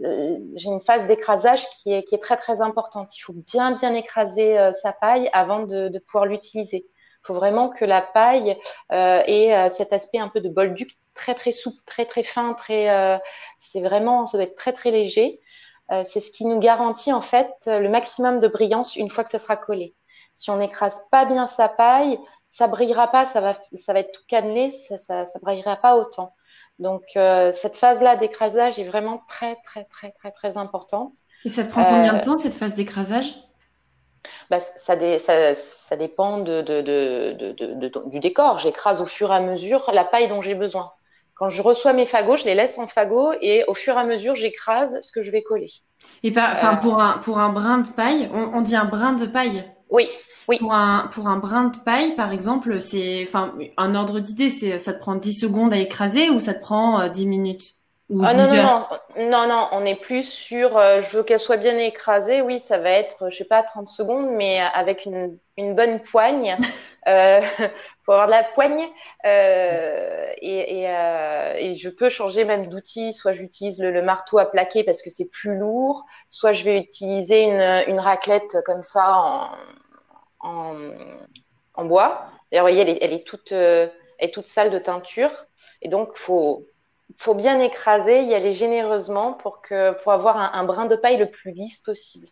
j'ai 0.00 0.68
une 0.68 0.80
phase 0.80 1.06
d'écrasage 1.06 1.68
qui 1.70 1.92
est, 1.92 2.22
très 2.22 2.36
très 2.36 2.60
importante. 2.60 3.16
Il 3.16 3.20
faut 3.20 3.32
bien 3.32 3.72
bien 3.72 3.94
écraser 3.94 4.56
sa 4.82 4.92
paille 4.92 5.30
avant 5.32 5.60
de 5.60 5.98
pouvoir 6.00 6.26
l'utiliser. 6.26 6.86
Il 7.22 7.26
faut 7.26 7.34
vraiment 7.34 7.68
que 7.68 7.84
la 7.84 8.00
paille 8.00 8.56
euh, 8.92 9.22
ait 9.26 9.68
cet 9.68 9.92
aspect 9.92 10.18
un 10.18 10.28
peu 10.28 10.40
de 10.40 10.48
bolduc 10.48 10.98
très 11.14 11.34
très 11.34 11.52
souple, 11.52 11.80
très 11.86 12.06
très 12.06 12.22
fin, 12.22 12.54
très. 12.54 13.20
c'est 13.58 13.80
vraiment, 13.80 14.26
ça 14.26 14.38
doit 14.38 14.46
être 14.46 14.56
très 14.56 14.72
très 14.72 14.90
léger. 14.90 15.40
Euh, 15.92 16.04
c'est 16.06 16.20
ce 16.20 16.30
qui 16.30 16.44
nous 16.44 16.60
garantit 16.60 17.12
en 17.12 17.20
fait 17.20 17.52
le 17.66 17.88
maximum 17.88 18.40
de 18.40 18.48
brillance 18.48 18.96
une 18.96 19.10
fois 19.10 19.24
que 19.24 19.30
ça 19.30 19.38
sera 19.38 19.56
collé. 19.56 19.94
Si 20.36 20.50
on 20.50 20.56
n'écrase 20.56 21.06
pas 21.10 21.24
bien 21.24 21.46
sa 21.46 21.68
paille, 21.68 22.18
ça 22.48 22.68
brillera 22.68 23.08
pas, 23.08 23.26
ça 23.26 23.40
va, 23.40 23.54
ça 23.74 23.92
va 23.92 24.00
être 24.00 24.12
tout 24.12 24.22
cannelé, 24.28 24.72
ça, 24.88 24.98
ça, 24.98 25.26
ça 25.26 25.38
brillera 25.40 25.76
pas 25.76 25.96
autant. 25.96 26.34
Donc 26.78 27.02
euh, 27.16 27.52
cette 27.52 27.76
phase-là 27.76 28.16
d'écrasage 28.16 28.78
est 28.78 28.84
vraiment 28.84 29.22
très 29.28 29.56
très 29.64 29.84
très 29.84 30.12
très 30.12 30.30
très 30.30 30.56
importante. 30.56 31.14
Et 31.44 31.48
ça 31.48 31.64
te 31.64 31.70
prend 31.70 31.84
combien 31.84 32.14
de 32.14 32.18
euh, 32.18 32.22
temps 32.22 32.38
cette 32.38 32.54
phase 32.54 32.74
d'écrasage? 32.74 33.34
Bah, 34.50 34.58
ça, 34.60 34.96
ça, 35.18 35.54
ça, 35.54 35.96
dépend 35.96 36.38
de, 36.38 36.60
de, 36.60 36.80
de, 36.80 38.08
du 38.08 38.18
décor. 38.18 38.58
J'écrase 38.58 39.00
au 39.00 39.06
fur 39.06 39.32
et 39.32 39.36
à 39.36 39.40
mesure 39.40 39.90
la 39.94 40.04
paille 40.04 40.28
dont 40.28 40.42
j'ai 40.42 40.56
besoin. 40.56 40.90
Quand 41.34 41.48
je 41.48 41.62
reçois 41.62 41.92
mes 41.92 42.04
fagots, 42.04 42.36
je 42.36 42.44
les 42.44 42.54
laisse 42.54 42.76
en 42.78 42.86
fagots 42.86 43.32
et 43.40 43.64
au 43.66 43.74
fur 43.74 43.94
et 43.94 44.00
à 44.00 44.04
mesure, 44.04 44.34
j'écrase 44.34 44.98
ce 45.00 45.12
que 45.12 45.22
je 45.22 45.30
vais 45.30 45.42
coller. 45.42 45.70
Et 46.22 46.30
enfin, 46.36 46.74
euh, 46.74 46.76
pour 46.76 47.00
un 47.00 47.18
pour 47.18 47.38
un 47.38 47.50
brin 47.50 47.78
de 47.78 47.88
paille, 47.88 48.28
on, 48.34 48.60
dit 48.60 48.76
un 48.76 48.84
brin 48.84 49.12
de 49.12 49.24
paille. 49.24 49.64
Oui, 49.88 50.08
oui. 50.48 50.58
Pour 50.58 50.74
un 50.74 51.08
pour 51.12 51.28
un 51.28 51.38
brin 51.38 51.64
de 51.64 51.78
paille, 51.78 52.14
par 52.14 52.32
exemple, 52.32 52.80
c'est 52.80 53.24
enfin 53.26 53.54
un 53.76 53.94
ordre 53.94 54.20
d'idée, 54.20 54.50
c'est 54.50 54.78
ça 54.78 54.92
te 54.92 54.98
prend 54.98 55.14
10 55.14 55.32
secondes 55.32 55.72
à 55.72 55.78
écraser 55.78 56.28
ou 56.28 56.40
ça 56.40 56.54
te 56.54 56.60
prend 56.60 57.08
10 57.08 57.26
euh, 57.26 57.54
ah, 58.22 58.34
non, 58.34 58.52
non, 58.52 58.62
non, 58.62 58.86
non, 59.30 59.46
non, 59.46 59.68
on 59.72 59.84
est 59.84 60.00
plus 60.00 60.24
sur, 60.24 60.76
euh, 60.76 61.00
je 61.00 61.18
veux 61.18 61.22
qu'elle 61.22 61.38
soit 61.38 61.58
bien 61.58 61.78
écrasée. 61.78 62.42
Oui, 62.42 62.58
ça 62.58 62.78
va 62.78 62.90
être, 62.90 63.30
je 63.30 63.36
sais 63.36 63.44
pas, 63.44 63.62
30 63.62 63.88
secondes, 63.88 64.30
mais 64.30 64.60
avec 64.60 65.06
une, 65.06 65.38
une 65.56 65.76
bonne 65.76 66.00
poigne. 66.00 66.56
euh, 67.08 67.40
faut 68.04 68.12
avoir 68.12 68.26
de 68.26 68.32
la 68.32 68.42
poigne. 68.42 68.88
Euh, 69.24 70.26
et, 70.38 70.80
et, 70.80 70.88
euh, 70.88 71.54
et, 71.56 71.74
je 71.74 71.88
peux 71.88 72.08
changer 72.08 72.44
même 72.44 72.68
d'outil. 72.68 73.12
Soit 73.12 73.32
j'utilise 73.32 73.80
le, 73.80 73.92
le, 73.92 74.02
marteau 74.02 74.38
à 74.38 74.46
plaquer 74.46 74.82
parce 74.82 75.02
que 75.02 75.10
c'est 75.10 75.30
plus 75.30 75.56
lourd, 75.56 76.04
soit 76.30 76.52
je 76.52 76.64
vais 76.64 76.78
utiliser 76.78 77.44
une, 77.44 77.92
une 77.92 78.00
raclette 78.00 78.56
comme 78.64 78.82
ça 78.82 79.12
en, 79.14 79.50
en, 80.40 80.74
en 81.74 81.84
bois. 81.84 82.26
D'ailleurs, 82.50 82.66
vous 82.66 82.72
voyez, 82.72 82.82
elle 82.82 82.88
est, 82.88 82.98
elle 83.02 83.12
est 83.12 83.26
toute, 83.26 83.52
euh, 83.52 83.88
elle 84.18 84.28
est 84.28 84.32
toute 84.32 84.46
sale 84.46 84.70
de 84.70 84.78
teinture. 84.78 85.30
Et 85.82 85.88
donc, 85.88 86.16
faut 86.16 86.66
faut 87.20 87.34
bien 87.34 87.60
écraser, 87.60 88.22
y 88.22 88.34
aller 88.34 88.54
généreusement 88.54 89.34
pour 89.34 89.60
que 89.60 89.92
pour 90.02 90.12
avoir 90.12 90.38
un, 90.38 90.64
brin 90.64 90.86
de 90.86 90.96
paille 90.96 91.18
le 91.18 91.30
plus 91.30 91.52
lisse 91.52 91.78
possible. 91.78 92.26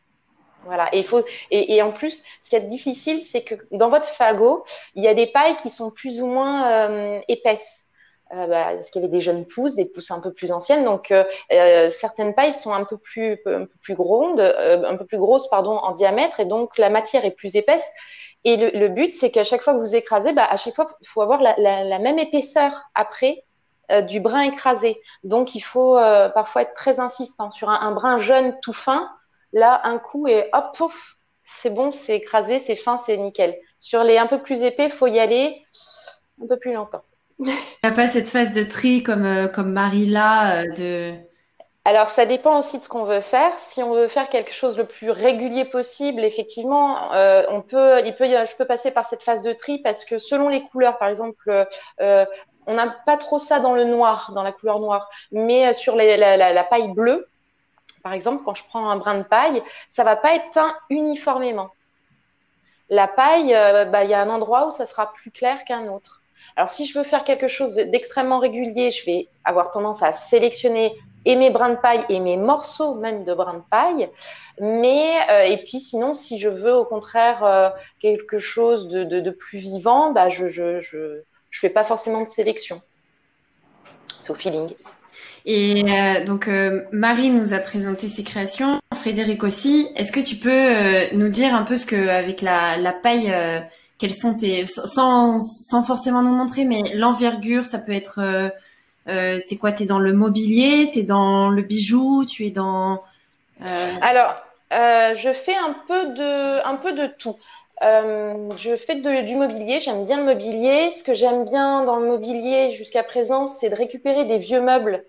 Voilà. 0.65 0.89
Et 0.95 1.03
faut 1.03 1.23
et, 1.51 1.83
en 1.83 1.93
plus, 1.93 2.25
ce 2.43 2.49
qui 2.49 2.57
est 2.57 2.61
difficile, 2.61 3.23
c'est 3.23 3.43
que 3.43 3.55
dans 3.71 3.91
votre 3.91 4.09
fagot, 4.09 4.65
il 4.95 5.05
y 5.05 5.09
a 5.09 5.13
des 5.13 5.27
pailles 5.27 5.57
qui 5.57 5.69
sont 5.69 5.91
plus 5.91 6.23
ou 6.23 6.27
moins 6.27 6.73
euh, 6.73 7.21
épaisses. 7.29 7.85
euh, 8.33 8.47
bah, 8.47 8.71
parce 8.77 8.91
qu'il 8.91 9.03
y 9.03 9.05
avait 9.05 9.13
des 9.13 9.21
jeunes 9.21 9.47
pousses, 9.47 9.75
des 9.75 9.85
pousses 9.85 10.11
un 10.11 10.21
peu 10.21 10.33
plus 10.33 10.53
anciennes. 10.53 10.85
Donc 10.85 11.11
euh, 11.11 11.25
euh, 11.53 11.91
certaines 11.91 12.35
pailles 12.35 12.55
sont 12.55 12.73
un 12.73 12.85
peu 12.85 12.97
plus, 12.97 13.33
un 13.45 13.67
peu 13.67 13.79
plus 13.83 13.95
grondes, 13.95 14.41
un 14.41 14.97
peu 14.97 15.05
plus 15.05 15.19
grosses 15.19 15.49
pardon 15.51 15.73
en 15.73 15.93
diamètre, 15.93 16.41
et 16.41 16.47
donc 16.47 16.79
la 16.79 16.89
matière 16.89 17.27
est 17.27 17.33
plus 17.33 17.57
épaisse. 17.57 17.87
Et 18.45 18.57
le, 18.57 18.89
but, 18.89 19.13
c'est 19.13 19.31
qu'à 19.31 19.45
chaque 19.45 19.61
fois 19.61 19.75
que 19.75 19.81
vous 19.81 19.97
écrasez, 19.97 20.33
bah, 20.33 20.47
à 20.49 20.57
chaque 20.57 20.75
fois, 20.75 20.87
il 21.03 21.09
faut 21.09 21.21
avoir 21.21 21.43
la, 21.43 21.55
la, 21.59 21.99
même 21.99 22.19
épaisseur 22.19 22.85
après 22.95 23.45
du 24.09 24.21
brin 24.21 24.43
écrasé. 24.43 25.01
Donc 25.25 25.55
il 25.55 25.61
faut 25.61 25.95
parfois 26.35 26.63
être 26.63 26.75
très 26.75 27.01
insistant 27.01 27.51
sur 27.51 27.71
un, 27.71 27.81
un, 27.81 27.93
brin 27.93 28.19
jeune 28.19 28.59
tout 28.61 28.73
fin. 28.73 29.11
Là, 29.53 29.81
un 29.85 29.99
coup 29.99 30.27
et 30.29 30.49
hop, 30.53 30.77
pouf, 30.77 31.17
c'est 31.61 31.71
bon, 31.71 31.91
c'est 31.91 32.17
écrasé, 32.17 32.61
c'est 32.61 32.77
fin, 32.77 32.99
c'est 33.05 33.17
nickel. 33.17 33.57
Sur 33.79 34.05
les 34.05 34.19
un 34.19 34.27
peu 34.27 34.39
plus 34.39 34.63
épais, 34.63 34.89
faut 34.89 35.07
y 35.07 35.19
aller 35.19 35.65
un 36.43 36.47
peu 36.47 36.57
plus 36.57 36.73
longtemps. 36.73 37.03
Il 37.39 37.47
n'y 37.47 37.53
a 37.83 37.93
pas 37.93 38.09
cette 38.09 38.29
phase 38.29 38.53
de 38.53 38.63
tri 38.63 39.03
comme, 39.03 39.25
euh, 39.25 39.49
comme 39.49 39.73
Marie 39.73 40.07
là, 40.07 40.63
euh, 40.63 40.73
de... 40.77 41.15
Alors, 41.85 42.11
ça 42.11 42.27
dépend 42.27 42.59
aussi 42.59 42.79
de 42.79 42.83
ce 42.83 42.89
qu'on 42.89 43.05
veut 43.05 43.21
faire. 43.21 43.53
Si 43.69 43.83
on 43.83 43.95
veut 43.95 44.09
faire 44.09 44.29
quelque 44.29 44.53
chose 44.53 44.77
le 44.77 44.85
plus 44.85 45.11
régulier 45.11 45.65
possible, 45.65 46.23
effectivement, 46.23 47.15
euh, 47.15 47.45
on 47.49 47.63
peut, 47.63 48.01
il 48.05 48.15
peut, 48.15 48.27
je 48.27 48.57
peux 48.57 48.67
passer 48.67 48.91
par 48.91 49.09
cette 49.09 49.23
phase 49.23 49.43
de 49.43 49.55
tri 49.55 49.79
parce 49.79 50.05
que 50.05 50.19
selon 50.19 50.51
les 50.51 50.65
couleurs, 50.65 50.99
par 50.99 51.09
exemple, 51.09 51.67
on 52.69 52.75
n'a 52.75 52.89
pas 52.89 53.17
trop 53.17 53.39
ça 53.39 53.59
dans 53.59 53.75
le 53.75 53.85
noir, 53.85 54.33
dans 54.35 54.45
la 54.45 54.53
couleur 54.53 54.79
noire, 54.79 55.11
mais 55.33 55.73
sur 55.73 55.97
la, 55.97 56.65
paille 56.65 56.89
bleue, 56.89 57.29
par 58.05 58.13
exemple, 58.13 58.45
quand 58.45 58.55
je 58.55 58.63
prends 58.65 58.89
un 58.89 58.97
brin 58.97 59.19
de 59.19 59.25
paille, 59.25 59.63
ça 59.89 60.05
va 60.05 60.15
pas 60.15 60.35
être 60.37 60.51
teint 60.51 60.75
uniformément. 60.89 61.71
La 62.91 63.09
paille, 63.09 63.53
bah, 63.91 64.05
il 64.05 64.11
y 64.11 64.15
a 64.15 64.23
un 64.23 64.31
endroit 64.31 64.69
où 64.69 64.71
ça 64.71 64.87
sera 64.87 65.13
plus 65.13 65.31
clair 65.31 65.65
qu'un 65.65 65.89
autre. 65.89 66.23
Alors, 66.57 66.69
si 66.69 66.87
je 66.87 66.97
veux 66.99 67.05
faire 67.05 67.25
quelque 67.25 67.49
chose 67.49 67.75
d'extrêmement 67.75 68.39
régulier, 68.39 68.91
je 68.91 69.05
vais 69.05 69.29
avoir 69.45 69.71
tendance 69.71 70.03
à 70.03 70.13
sélectionner 70.13 70.97
et 71.25 71.37
mes 71.37 71.51
brins 71.51 71.71
de 71.71 71.81
paille 71.81 72.05
et 72.09 72.21
mes 72.21 72.37
morceaux 72.37 72.95
même 72.95 73.25
de 73.25 73.35
brins 73.35 73.59
de 73.59 73.63
paille. 73.71 74.09
Mais 74.61 75.15
euh, 75.31 75.43
et 75.43 75.59
puis 75.59 75.79
sinon, 75.79 76.15
si 76.15 76.39
je 76.39 76.49
veux 76.49 76.75
au 76.75 76.85
contraire 76.85 77.45
euh, 77.45 77.71
quelque 78.01 78.39
chose 78.39 78.89
de, 78.89 79.31
plus 79.31 79.59
vivant, 79.59 80.13
bah 80.13 80.29
je 80.31 80.47
je 81.51 81.61
fais 81.61 81.71
pas 81.71 81.85
forcément 81.85 82.23
de 82.23 82.29
sélection. 82.29 82.81
C'est 84.23 84.31
au 84.31 84.35
feeling. 84.35 84.71
Et 85.47 85.85
euh, 85.89 86.25
donc 86.25 86.49
Marie 86.93 87.31
nous 87.31 87.55
a 87.55 87.59
présenté 87.59 88.09
ses 88.09 88.23
créations, 88.23 88.81
Frédéric 88.95 89.43
aussi. 89.43 89.89
Est-ce 89.97 90.13
que 90.13 90.21
tu 90.21 90.37
peux 90.37 91.17
nous 91.17 91.29
dire 91.29 91.55
un 91.55 91.63
peu 91.63 91.77
ce 91.77 91.87
que 91.87 92.09
avec 92.09 92.43
la, 92.43 92.77
la 92.77 92.93
paille 92.93 93.33
quels 93.99 94.15
sont 94.15 94.35
tes 94.35 94.65
sans 94.67 95.41
sans 95.41 95.83
forcément 95.83 96.23
nous 96.23 96.35
montrer, 96.35 96.65
mais 96.65 96.95
l'envergure, 96.95 97.65
ça 97.65 97.79
peut 97.79 97.93
être 97.93 98.21
euh, 98.21 98.49
euh, 99.09 99.41
t'es 99.47 99.57
quoi? 99.57 99.73
T'es 99.73 99.87
dans 99.87 99.99
le 99.99 100.13
mobilier, 100.13 100.91
t'es 100.93 101.03
dans 101.03 101.49
le 101.49 101.63
bijou, 101.63 102.25
tu 102.25 102.47
es 102.47 102.51
dans. 102.51 103.03
Euh... 103.63 103.95
Alors, 104.01 104.37
euh, 104.73 105.15
je 105.17 105.33
fais 105.33 105.57
un 105.57 105.75
peu 105.87 106.15
de 106.15 106.65
un 106.65 106.77
peu 106.77 106.93
de 106.93 107.09
tout. 107.19 107.37
Euh, 107.83 108.51
je 108.57 108.77
fais 108.77 108.97
du 108.97 109.37
mobilier, 109.37 109.81
j'aime 109.81 110.05
bien 110.05 110.19
le 110.19 110.25
mobilier. 110.25 110.93
Ce 110.93 111.03
que 111.03 111.15
j'aime 111.15 111.45
bien 111.45 111.85
dans 111.85 111.97
le 111.97 112.07
mobilier 112.07 112.73
jusqu'à 112.73 113.05
présent, 113.05 113.47
c'est 113.47 113.71
de 113.71 113.77
récupérer 113.77 114.25
des 114.25 114.39
vieux 114.39 114.61
meubles 114.61 115.05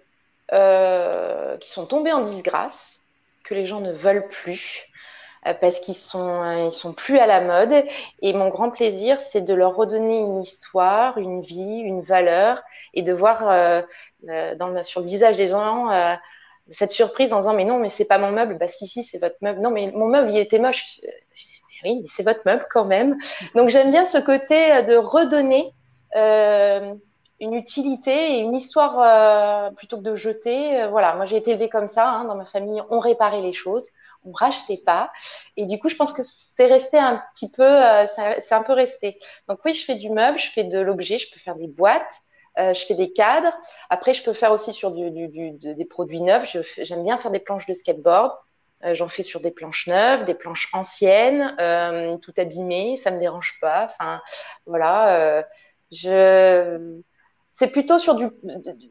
qui 1.60 1.70
sont 1.70 1.86
tombés 1.86 2.12
en 2.12 2.22
disgrâce, 2.22 3.00
que 3.44 3.54
les 3.54 3.66
gens 3.66 3.82
ne 3.82 3.92
veulent 3.92 4.28
plus. 4.28 4.90
Euh, 5.48 5.54
parce 5.54 5.80
qu'ils 5.80 5.96
sont 5.96 6.44
euh, 6.44 6.66
ils 6.68 6.74
sont 6.74 6.94
plus 6.94 7.18
à 7.18 7.26
la 7.26 7.40
mode 7.40 7.86
et 8.22 8.34
mon 8.34 8.50
grand 8.50 8.70
plaisir 8.72 9.22
c'est 9.22 9.40
de 9.40 9.54
leur 9.54 9.74
redonner 9.76 10.20
une 10.20 10.42
histoire, 10.42 11.18
une 11.18 11.40
vie, 11.42 11.80
une 11.80 12.02
valeur 12.02 12.62
et 12.94 13.04
de 13.04 13.14
voir 13.14 13.48
euh, 13.48 13.82
sur 14.84 15.00
le 15.00 15.08
visage 15.08 15.38
des 15.38 15.48
gens 15.48 15.88
cette 16.72 16.92
surprise 16.92 17.32
en 17.32 17.40
disant 17.40 17.54
mais 17.54 17.64
non 17.64 17.80
mais 17.80 17.90
c'est 17.90 18.06
pas 18.06 18.18
mon 18.18 18.32
meuble 18.32 18.58
bah 18.58 18.68
si 18.68 18.86
si 18.86 19.02
c'est 19.02 19.18
votre 19.18 19.38
meuble 19.42 19.62
non 19.62 19.72
mais 19.72 19.92
mon 19.94 20.08
meuble 20.08 20.30
il 20.32 20.38
était 20.38 20.60
moche 20.60 21.00
oui 21.84 22.00
mais 22.02 22.08
c'est 22.08 22.24
votre 22.24 22.42
meuble 22.46 22.66
quand 22.70 22.86
même 22.86 23.18
donc 23.56 23.70
j'aime 23.70 23.92
bien 23.92 24.06
ce 24.06 24.18
côté 24.18 24.84
de 24.84 24.96
redonner 24.96 25.74
euh, 26.16 26.94
une 27.40 27.54
utilité 27.54 28.34
et 28.34 28.40
une 28.40 28.56
histoire 28.56 29.00
euh, 29.00 29.72
plutôt 29.72 29.98
que 29.98 30.02
de 30.02 30.14
jeter. 30.14 30.88
voilà, 30.88 31.16
moi 31.16 31.26
j'ai 31.26 31.38
été 31.38 31.52
élevée 31.52 31.70
comme 31.70 31.88
ça. 31.88 32.10
Hein, 32.10 32.26
dans 32.26 32.36
ma 32.36 32.44
famille, 32.44 32.82
on 32.90 33.00
réparait 33.00 33.40
les 33.40 33.54
choses 33.54 33.88
on 34.26 34.32
rachetait 34.32 34.82
pas. 34.86 35.12
Et 35.58 35.66
du 35.66 35.80
coup, 35.80 35.90
je 35.90 35.96
pense 35.96 36.14
que 36.14 36.22
c'est 36.26 36.66
resté 36.66 36.98
un 36.98 37.22
petit 37.34 37.52
peu, 37.52 37.64
euh, 37.64 38.06
c'est 38.16 38.54
un 38.54 38.64
peu 38.64 38.74
resté. 38.74 39.20
Donc 39.48 39.60
oui, 39.66 39.74
je 39.74 39.86
fais 39.86 39.96
du 39.96 40.10
meuble, 40.10 40.40
je 40.40 40.52
fais 40.52 40.64
de 40.64 40.80
l'objet, 40.80 41.18
je 41.18 41.32
peux 41.32 41.40
faire 41.40 41.56
des 41.56 41.68
boîtes, 41.68 42.22
euh, 42.58 42.74
je 42.74 42.86
fais 42.86 42.96
des 42.96 43.12
cadres. 43.12 43.54
Après, 43.90 44.14
je 44.14 44.24
peux 44.24 44.34
faire 44.34 44.52
aussi 44.52 44.74
sur 44.74 44.92
des 44.92 45.88
produits 45.90 46.22
neufs. 46.22 46.56
J'aime 46.78 47.04
bien 47.04 47.18
faire 47.18 47.32
des 47.32 47.40
planches 47.40 47.66
de 47.66 47.74
skateboard. 47.74 48.34
Euh, 48.86 48.96
J'en 48.96 49.08
fais 49.08 49.24
sur 49.24 49.42
des 49.42 49.52
planches 49.52 49.88
neuves, 49.88 50.26
des 50.26 50.34
planches 50.36 50.70
anciennes, 50.74 51.56
euh, 51.60 52.18
tout 52.18 52.34
abîmées, 52.38 52.98
ça 52.98 53.12
me 53.12 53.20
dérange 53.20 53.58
pas. 53.62 53.86
Enfin, 53.92 54.22
voilà. 54.66 55.40
Euh, 55.40 55.44
je 55.92 57.02
c'est 57.52 57.70
plutôt 57.72 58.00
sur 58.00 58.16
du 58.16 58.30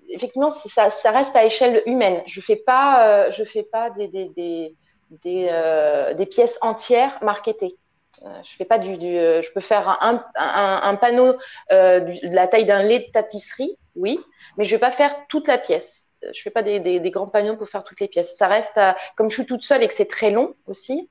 effectivement 0.09 0.51
ça, 0.51 0.91
ça 0.91 1.11
reste 1.11 1.35
à 1.37 1.45
échelle 1.45 1.83
humaine 1.87 2.23
je 2.27 2.41
fais 2.41 2.57
pas 2.57 3.31
je 3.31 3.45
fais 3.45 3.63
pas 3.63 3.91
des, 3.91 4.09
des, 4.09 4.29
des 4.31 4.77
des, 5.25 5.49
euh, 5.51 6.13
des 6.13 6.27
pièces 6.27 6.59
entières 6.61 7.19
marketées. 7.23 7.79
Euh, 8.25 8.29
je 8.45 8.51
fais 8.57 8.67
pas 8.67 8.79
du, 8.79 8.99
du 8.99 9.17
euh, 9.17 9.41
je 9.41 9.51
peux 9.53 9.61
faire 9.61 9.89
un, 10.03 10.23
un, 10.37 10.81
un 10.83 10.97
panneau 10.97 11.33
de 11.71 12.35
la 12.35 12.47
taille 12.47 12.67
d'un 12.67 12.83
lait 12.83 12.99
de 12.99 13.11
tapisserie, 13.13 13.79
oui, 13.97 14.21
mais 14.59 14.65
je 14.65 14.73
vais 14.75 14.79
pas 14.81 14.91
faire 14.91 15.15
toute 15.29 15.49
la 15.49 15.57
pièce 15.57 16.08
je 16.33 16.43
fais 16.43 16.51
pas 16.51 16.63
des, 16.63 16.81
des, 16.81 17.01
des, 17.01 17.11
grands 17.11 17.27
panneaux 17.27 17.57
pour 17.57 17.69
faire 17.69 17.85
toutes 17.85 18.01
les 18.01 18.09
pièces. 18.09 18.37
Ça 18.37 18.49
reste, 18.49 18.79
comme 19.17 19.31
je 19.31 19.35
suis 19.37 19.47
toute 19.47 19.63
seule 19.63 19.83
et 19.83 19.89
que 19.89 19.95
c'est 19.95 20.09
très 20.09 20.31
long 20.31 20.55
aussi, 20.67 21.11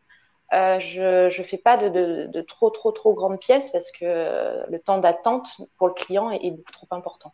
euh, 0.53 0.79
je 0.79 1.29
je 1.29 1.43
fais 1.43 1.57
pas 1.57 1.77
de, 1.77 1.89
de, 1.89 2.27
de, 2.27 2.41
trop 2.41 2.69
trop 2.69 2.91
trop 2.91 3.13
grandes 3.13 3.39
pièces 3.39 3.69
parce 3.69 3.91
que 3.91 4.69
le 4.69 4.79
temps 4.79 4.99
d'attente 4.99 5.47
pour 5.77 5.87
le 5.87 5.93
client 5.93 6.31
est, 6.31 6.45
est, 6.45 6.51
beaucoup 6.51 6.71
trop 6.71 6.87
important. 6.91 7.33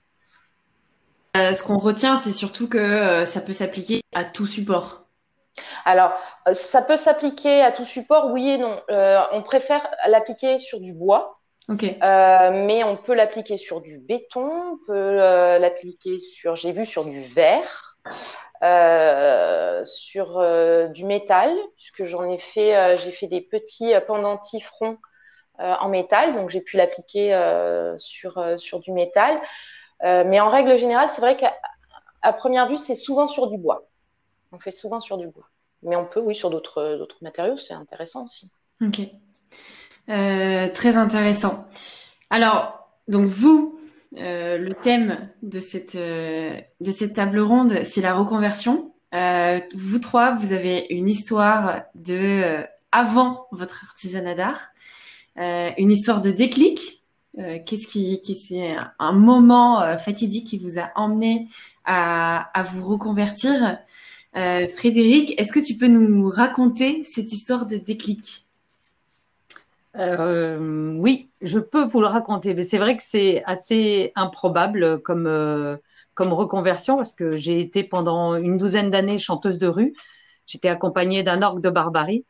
Euh, 1.38 1.54
ce 1.54 1.64
qu'on 1.64 1.80
retient, 1.80 2.18
c'est 2.18 2.32
surtout 2.32 2.68
que 2.68 3.26
ça 3.26 3.42
peut 3.42 3.54
s'appliquer 3.54 4.02
à 4.14 4.24
tout 4.24 4.48
support. 4.48 5.04
Alors, 5.86 6.14
euh, 6.48 6.54
ça 6.54 6.82
peut 6.82 6.98
s'appliquer 6.98 7.62
à 7.62 7.72
tout 7.72 7.86
support, 7.86 8.32
oui 8.32 8.50
et 8.50 8.58
non. 8.58 8.76
Euh, 8.90 9.22
on 9.32 9.42
préfère 9.42 9.88
l'appliquer 10.08 10.60
sur 10.60 10.80
du 10.80 10.94
bois, 10.94 11.40
okay. 11.69 11.97
euh, 12.02 12.65
mais 12.65 12.84
on 12.84 12.95
peut 12.95 13.13
l'appliquer 13.13 13.58
sur 13.58 13.82
du 13.82 13.97
béton, 13.97 14.73
on 14.73 14.78
peut 14.86 14.93
euh, 14.93 15.60
l'appliquer 15.60 16.19
sur, 16.19 16.56
j'ai 16.56 16.71
vu 16.71 16.86
sur 16.86 17.06
du 17.06 17.21
verre, 17.21 17.97
euh, 18.63 19.84
sur 19.86 20.39
du 20.89 21.06
métal, 21.06 21.56
puisque 21.76 22.06
j'en 22.06 22.23
ai 22.30 22.38
fait, 22.38 22.97
j'ai 22.99 23.12
fait 23.12 23.28
des 23.28 23.41
petits 23.41 23.93
pendentifs 24.08 24.69
ronds 24.69 24.97
en 25.60 25.89
métal, 25.89 26.34
donc 26.36 26.49
j'ai 26.49 26.62
pu 26.62 26.78
l'appliquer 26.78 27.38
sur 27.97 28.60
sur 28.60 28.80
du 28.80 28.91
métal. 28.91 29.39
mais 30.02 30.39
en 30.39 30.49
règle 30.49 30.78
générale, 30.78 31.10
c'est 31.13 31.21
vrai 31.21 31.38
qu'à 31.38 32.34
première 32.34 32.67
vue, 32.67 32.78
c'est 32.78 32.95
souvent 32.95 33.28
sur 33.28 33.47
du 33.47 33.58
bois. 33.58 33.88
On 34.52 34.60
fait 34.60 34.71
souvent 34.71 34.99
sur 34.99 35.17
du 35.17 35.28
bois. 35.28 35.49
Mais 35.82 35.95
on 35.95 36.06
peut, 36.06 36.21
oui, 36.21 36.34
sur 36.34 36.49
d'autres, 36.49 36.95
d'autres 36.97 37.17
matériaux, 37.21 37.58
c'est 37.58 37.73
intéressant 37.73 38.26
aussi. 38.26 38.52
Ok. 38.82 39.02
Euh, 40.10 40.68
très 40.74 40.98
intéressant. 40.98 41.66
Alors, 42.30 42.89
donc 43.08 43.28
vous, 43.28 43.80
euh, 44.18 44.58
le 44.58 44.74
thème 44.74 45.30
de 45.42 45.60
cette, 45.60 45.96
euh, 45.96 46.60
de 46.82 46.92
cette 46.92 47.13
table 47.13 47.39
ronde, 47.39 47.84
c'est 47.86 48.02
la 48.02 48.13
reconversion. 48.13 48.94
Euh, 49.13 49.60
vous 49.76 50.00
trois, 50.00 50.36
vous 50.36 50.52
avez 50.52 50.88
une 50.89 51.08
histoire 51.08 51.84
de 51.96 52.13
euh, 52.13 52.63
avant 52.92 53.48
votre 53.52 53.86
artisanat 53.86 54.36
d'art, 54.36 54.68
une 55.36 55.92
histoire 55.92 56.22
de 56.22 56.32
déclic. 56.32 57.04
Qu'est-ce 57.36 57.88
qui, 57.88 58.22
qui 58.22 58.36
c'est 58.36 58.76
un 59.00 59.12
moment 59.13 59.98
fatidique 59.98 60.46
qui 60.46 60.60
vous 60.60 60.78
a 60.78 60.92
emmené 60.96 61.48
à, 61.86 62.52
à 62.54 62.62
vous 62.62 62.88
reconvertir? 62.88 63.80
Frédéric, 64.36 65.34
est-ce 65.42 65.52
que 65.52 65.60
tu 65.60 65.76
peux 65.76 65.88
nous 65.88 66.30
raconter 66.30 67.04
cette 67.04 67.34
histoire 67.34 67.66
de 67.66 67.78
déclic? 67.78 68.46
Euh, 69.97 70.93
Oui, 70.95 71.32
je 71.41 71.60
peux 71.60 71.84
vous 71.86 72.01
le 72.01 72.08
raconter, 72.08 72.53
mais 72.53 72.63
c'est 72.63 72.77
vrai 72.77 72.97
que 72.97 73.03
c'est 73.03 73.43
assez 73.45 74.12
improbable 74.15 75.01
comme, 75.01 75.27
euh, 75.27 75.77
comme 76.13 76.34
reconversion 76.34 76.97
parce 76.97 77.13
que 77.13 77.38
j'ai 77.38 77.60
été 77.60 77.84
pendant 77.84 78.36
une 78.36 78.58
douzaine 78.58 78.89
d'années 78.89 79.19
chanteuse 79.19 79.58
de 79.58 79.67
rue. 79.67 79.93
J'étais 80.45 80.69
accompagnée 80.69 81.23
d'un 81.23 81.41
orgue 81.41 81.62
de 81.62 81.69
barbarie. 81.69 82.25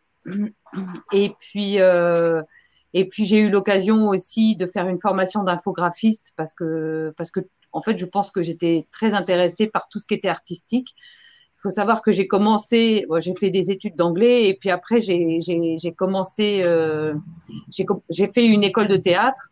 Et 1.13 1.34
puis, 1.39 1.80
euh, 1.82 2.41
et 2.93 3.08
puis 3.08 3.26
j'ai 3.26 3.39
eu 3.39 3.49
l'occasion 3.49 4.08
aussi 4.08 4.56
de 4.56 4.65
faire 4.65 4.88
une 4.88 4.99
formation 4.99 5.43
d'infographiste 5.43 6.34
parce 6.36 6.54
que, 6.54 7.13
parce 7.17 7.32
que, 7.32 7.41
en 7.71 7.82
fait, 7.82 7.97
je 7.97 8.06
pense 8.06 8.32
que 8.32 8.41
j'étais 8.41 8.88
très 8.91 9.13
intéressée 9.13 9.67
par 9.67 9.89
tout 9.89 9.99
ce 9.99 10.08
qui 10.08 10.13
était 10.13 10.30
artistique 10.30 10.95
faut 11.63 11.69
savoir 11.69 12.02
que 12.02 12.12
j'ai 12.12 12.28
commencé, 12.28 13.06
bon, 13.08 13.21
j'ai 13.21 13.34
fait 13.34 13.49
des 13.49 13.71
études 13.71 13.95
d'anglais 13.95 14.49
et 14.49 14.54
puis 14.54 14.69
après 14.69 14.99
j'ai 15.02 15.93
commencé, 15.97 16.62
euh, 16.65 17.13
j'ai 18.10 18.28
fait 18.28 18.45
une 18.45 18.63
école 18.63 18.89
de 18.89 18.97
théâtre 18.97 19.52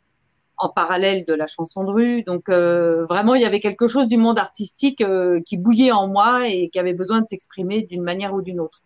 en 0.58 0.69
parallèle 0.69 1.26
de 1.26 1.34
la 1.34 1.47
chanson 1.47 1.86
de 1.86 1.89
rue. 1.89 2.24
Donc 2.24 2.50
vraiment, 2.50 3.34
il 3.34 3.41
y 3.41 3.45
avait 3.45 3.62
quelque 3.62 3.88
chose 3.88 4.08
du 4.08 4.17
monde 4.17 4.38
artistique 4.38 5.04
qui 5.45 5.58
bouillait 5.58 5.93
en 5.93 6.08
moi 6.08 6.47
et 6.50 6.69
qui 6.69 6.80
avait 6.80 6.93
besoin 6.93 7.21
de 7.21 7.28
s'exprimer 7.28 7.82
d'une 7.84 8.04
manière 8.04 8.34
ou 8.34 8.41
d'une 8.41 8.60
autre. 8.60 8.84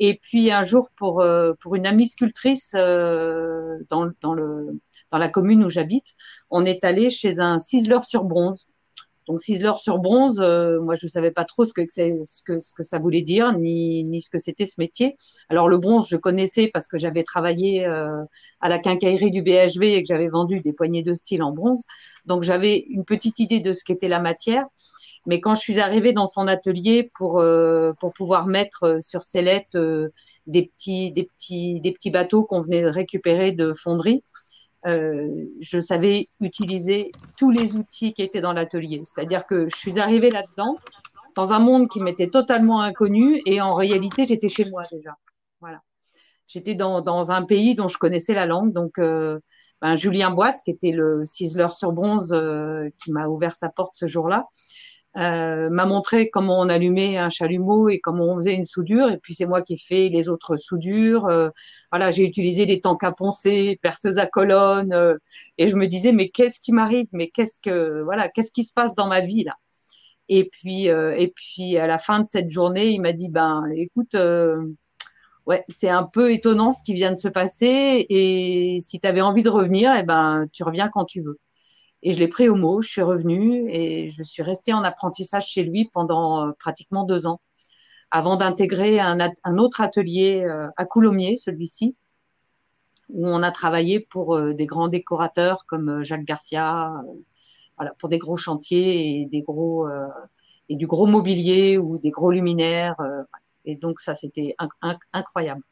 Et 0.00 0.18
puis 0.20 0.50
un 0.50 0.64
jour, 0.64 0.88
pour 0.96 1.24
pour 1.60 1.76
une 1.76 1.86
amie 1.86 2.08
sculptrice 2.08 2.72
dans, 2.72 4.10
dans 4.20 4.34
le 4.34 4.80
dans 5.12 5.18
la 5.18 5.28
commune 5.28 5.64
où 5.64 5.70
j'habite, 5.70 6.16
on 6.50 6.66
est 6.66 6.84
allé 6.84 7.08
chez 7.08 7.38
un 7.38 7.60
ciseleur 7.60 8.04
sur 8.04 8.24
bronze 8.24 8.66
donc 9.26 9.40
Sizzler 9.40 9.72
sur 9.78 9.98
bronze, 9.98 10.38
euh, 10.40 10.80
moi 10.80 10.96
je 10.96 11.06
ne 11.06 11.10
savais 11.10 11.30
pas 11.30 11.44
trop 11.44 11.64
ce 11.64 11.72
que, 11.72 11.82
ce 11.88 12.42
que, 12.44 12.58
ce 12.58 12.72
que 12.72 12.82
ça 12.82 12.98
voulait 12.98 13.22
dire, 13.22 13.56
ni, 13.58 14.04
ni 14.04 14.20
ce 14.20 14.28
que 14.28 14.38
c'était 14.38 14.66
ce 14.66 14.74
métier. 14.78 15.16
Alors 15.48 15.68
le 15.68 15.78
bronze, 15.78 16.08
je 16.10 16.16
connaissais 16.16 16.68
parce 16.68 16.86
que 16.86 16.98
j'avais 16.98 17.24
travaillé 17.24 17.86
euh, 17.86 18.22
à 18.60 18.68
la 18.68 18.78
quincaillerie 18.78 19.30
du 19.30 19.42
BHV 19.42 19.82
et 19.82 20.02
que 20.02 20.08
j'avais 20.08 20.28
vendu 20.28 20.60
des 20.60 20.72
poignées 20.72 21.02
de 21.02 21.14
style 21.14 21.42
en 21.42 21.52
bronze. 21.52 21.84
Donc 22.26 22.42
j'avais 22.42 22.84
une 22.90 23.04
petite 23.04 23.38
idée 23.40 23.60
de 23.60 23.72
ce 23.72 23.82
qu'était 23.82 24.08
la 24.08 24.20
matière. 24.20 24.66
Mais 25.26 25.40
quand 25.40 25.54
je 25.54 25.60
suis 25.60 25.80
arrivée 25.80 26.12
dans 26.12 26.26
son 26.26 26.46
atelier 26.46 27.10
pour 27.14 27.40
euh, 27.40 27.94
pour 27.98 28.12
pouvoir 28.12 28.46
mettre 28.46 28.98
sur 29.00 29.24
sellette 29.24 29.74
des 30.46 30.66
petits 30.66 31.12
des 31.12 31.24
petits 31.24 31.80
des 31.80 31.92
petits 31.92 32.10
bateaux 32.10 32.42
qu'on 32.44 32.60
venait 32.60 32.84
récupérer 32.90 33.52
de 33.52 33.72
fonderie, 33.72 34.22
euh, 34.86 35.28
je 35.60 35.80
savais 35.80 36.28
utiliser 36.40 37.12
tous 37.38 37.50
les 37.50 37.74
outils 37.74 38.12
qui 38.12 38.22
étaient 38.22 38.40
dans 38.40 38.52
l'atelier. 38.52 39.02
C'est-à-dire 39.04 39.46
que 39.46 39.68
je 39.68 39.76
suis 39.76 39.98
arrivée 39.98 40.30
là-dedans 40.30 40.76
dans 41.36 41.52
un 41.52 41.58
monde 41.58 41.88
qui 41.88 42.00
m'était 42.00 42.28
totalement 42.28 42.80
inconnu 42.80 43.40
et 43.46 43.60
en 43.60 43.74
réalité 43.74 44.26
j'étais 44.26 44.48
chez 44.48 44.66
moi 44.66 44.84
déjà. 44.92 45.16
Voilà. 45.60 45.80
J'étais 46.46 46.74
dans, 46.74 47.00
dans 47.00 47.32
un 47.32 47.42
pays 47.42 47.74
dont 47.74 47.88
je 47.88 47.98
connaissais 47.98 48.34
la 48.34 48.46
langue. 48.46 48.72
Donc 48.72 48.98
euh, 48.98 49.40
ben, 49.80 49.96
Julien 49.96 50.30
Boisse, 50.30 50.62
qui 50.62 50.70
était 50.70 50.92
le 50.92 51.24
ciseleur 51.24 51.72
sur 51.72 51.92
bronze, 51.92 52.32
euh, 52.32 52.88
qui 53.02 53.10
m'a 53.10 53.26
ouvert 53.26 53.54
sa 53.54 53.70
porte 53.70 53.96
ce 53.96 54.06
jour-là, 54.06 54.46
euh, 55.16 55.70
m'a 55.70 55.86
montré 55.86 56.28
comment 56.30 56.58
on 56.60 56.68
allumait 56.68 57.18
un 57.18 57.28
chalumeau 57.30 57.88
et 57.88 58.00
comment 58.00 58.24
on 58.24 58.36
faisait 58.36 58.54
une 58.54 58.64
soudure. 58.64 59.08
Et 59.10 59.18
puis 59.18 59.34
c'est 59.34 59.46
moi 59.46 59.62
qui 59.62 59.74
ai 59.74 59.76
fait 59.76 60.08
les 60.08 60.28
autres 60.28 60.56
soudures. 60.56 61.26
Euh, 61.26 61.50
voilà, 61.92 62.10
j'ai 62.10 62.24
utilisé 62.24 62.66
des 62.66 62.80
tanks 62.80 63.04
à 63.04 63.12
poncer, 63.12 63.78
perceuses 63.82 64.18
à 64.18 64.26
colonne. 64.26 64.92
Euh, 64.92 65.16
et 65.58 65.68
je 65.68 65.76
me 65.76 65.86
disais 65.86 66.12
mais 66.12 66.30
qu'est-ce 66.30 66.58
qui 66.60 66.72
m'arrive? 66.72 67.06
Mais 67.12 67.28
qu'est-ce 67.28 67.60
que 67.60 68.02
voilà, 68.02 68.28
qu'est-ce 68.28 68.52
qui 68.52 68.64
se 68.64 68.72
passe 68.72 68.94
dans 68.94 69.06
ma 69.06 69.20
vie 69.20 69.44
là? 69.44 69.56
Et 70.28 70.48
puis 70.50 70.86
et 70.86 71.32
puis 71.36 71.76
à 71.78 71.86
la 71.86 71.98
fin 71.98 72.20
de 72.20 72.26
cette 72.26 72.50
journée, 72.50 72.90
il 72.90 73.00
m'a 73.00 73.12
dit 73.12 73.28
ben 73.30 73.64
écoute. 73.76 74.16
Ouais, 75.46 75.62
c'est 75.68 75.90
un 75.90 76.04
peu 76.04 76.32
étonnant 76.32 76.72
ce 76.72 76.82
qui 76.82 76.94
vient 76.94 77.12
de 77.12 77.18
se 77.18 77.28
passer 77.28 78.06
et 78.08 78.78
si 78.80 78.98
tu 78.98 79.06
avais 79.06 79.20
envie 79.20 79.42
de 79.42 79.50
revenir, 79.50 79.92
eh 79.94 80.02
ben 80.02 80.46
tu 80.52 80.64
reviens 80.64 80.88
quand 80.88 81.04
tu 81.04 81.20
veux. 81.20 81.38
Et 82.04 82.12
je 82.12 82.18
l'ai 82.18 82.28
pris 82.28 82.50
au 82.50 82.54
mot, 82.54 82.82
je 82.82 82.88
suis 82.90 83.02
revenue 83.02 83.66
et 83.70 84.10
je 84.10 84.22
suis 84.22 84.42
restée 84.42 84.74
en 84.74 84.84
apprentissage 84.84 85.46
chez 85.46 85.62
lui 85.62 85.86
pendant 85.86 86.46
euh, 86.48 86.52
pratiquement 86.58 87.04
deux 87.04 87.26
ans, 87.26 87.40
avant 88.10 88.36
d'intégrer 88.36 89.00
un, 89.00 89.18
autre 89.56 89.80
atelier 89.80 90.44
euh, 90.44 90.68
à 90.76 90.84
Coulommiers, 90.84 91.38
celui-ci, 91.38 91.96
où 93.08 93.26
on 93.26 93.42
a 93.42 93.50
travaillé 93.50 94.00
pour 94.00 94.36
euh, 94.36 94.52
des 94.52 94.66
grands 94.66 94.88
décorateurs 94.88 95.64
comme 95.66 96.02
Jacques 96.02 96.26
Garcia, 96.26 96.92
voilà, 97.78 97.94
pour 97.98 98.10
des 98.10 98.18
gros 98.18 98.36
chantiers 98.36 99.20
et 99.22 99.24
des 99.24 99.40
gros 99.40 99.88
et 100.68 100.76
du 100.76 100.86
gros 100.86 101.06
mobilier 101.06 101.78
ou 101.78 101.98
des 101.98 102.10
gros 102.10 102.30
luminaires. 102.30 102.96
et 103.64 103.76
donc 103.76 103.98
ça, 104.00 104.14
c'était 104.14 104.54
incroyable. 105.12 105.62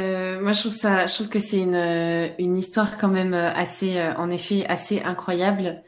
Euh, 0.00 0.40
moi, 0.40 0.52
je 0.52 0.60
trouve 0.60 0.72
ça, 0.72 1.06
je 1.06 1.14
trouve 1.14 1.28
que 1.28 1.40
c'est 1.40 1.58
une, 1.58 1.74
euh, 1.74 2.28
une 2.38 2.54
histoire 2.54 2.98
quand 2.98 3.08
même 3.08 3.34
euh, 3.34 3.52
assez, 3.52 4.00
en 4.16 4.30
effet, 4.30 4.64
assez 4.66 5.00
incroyable 5.00 5.82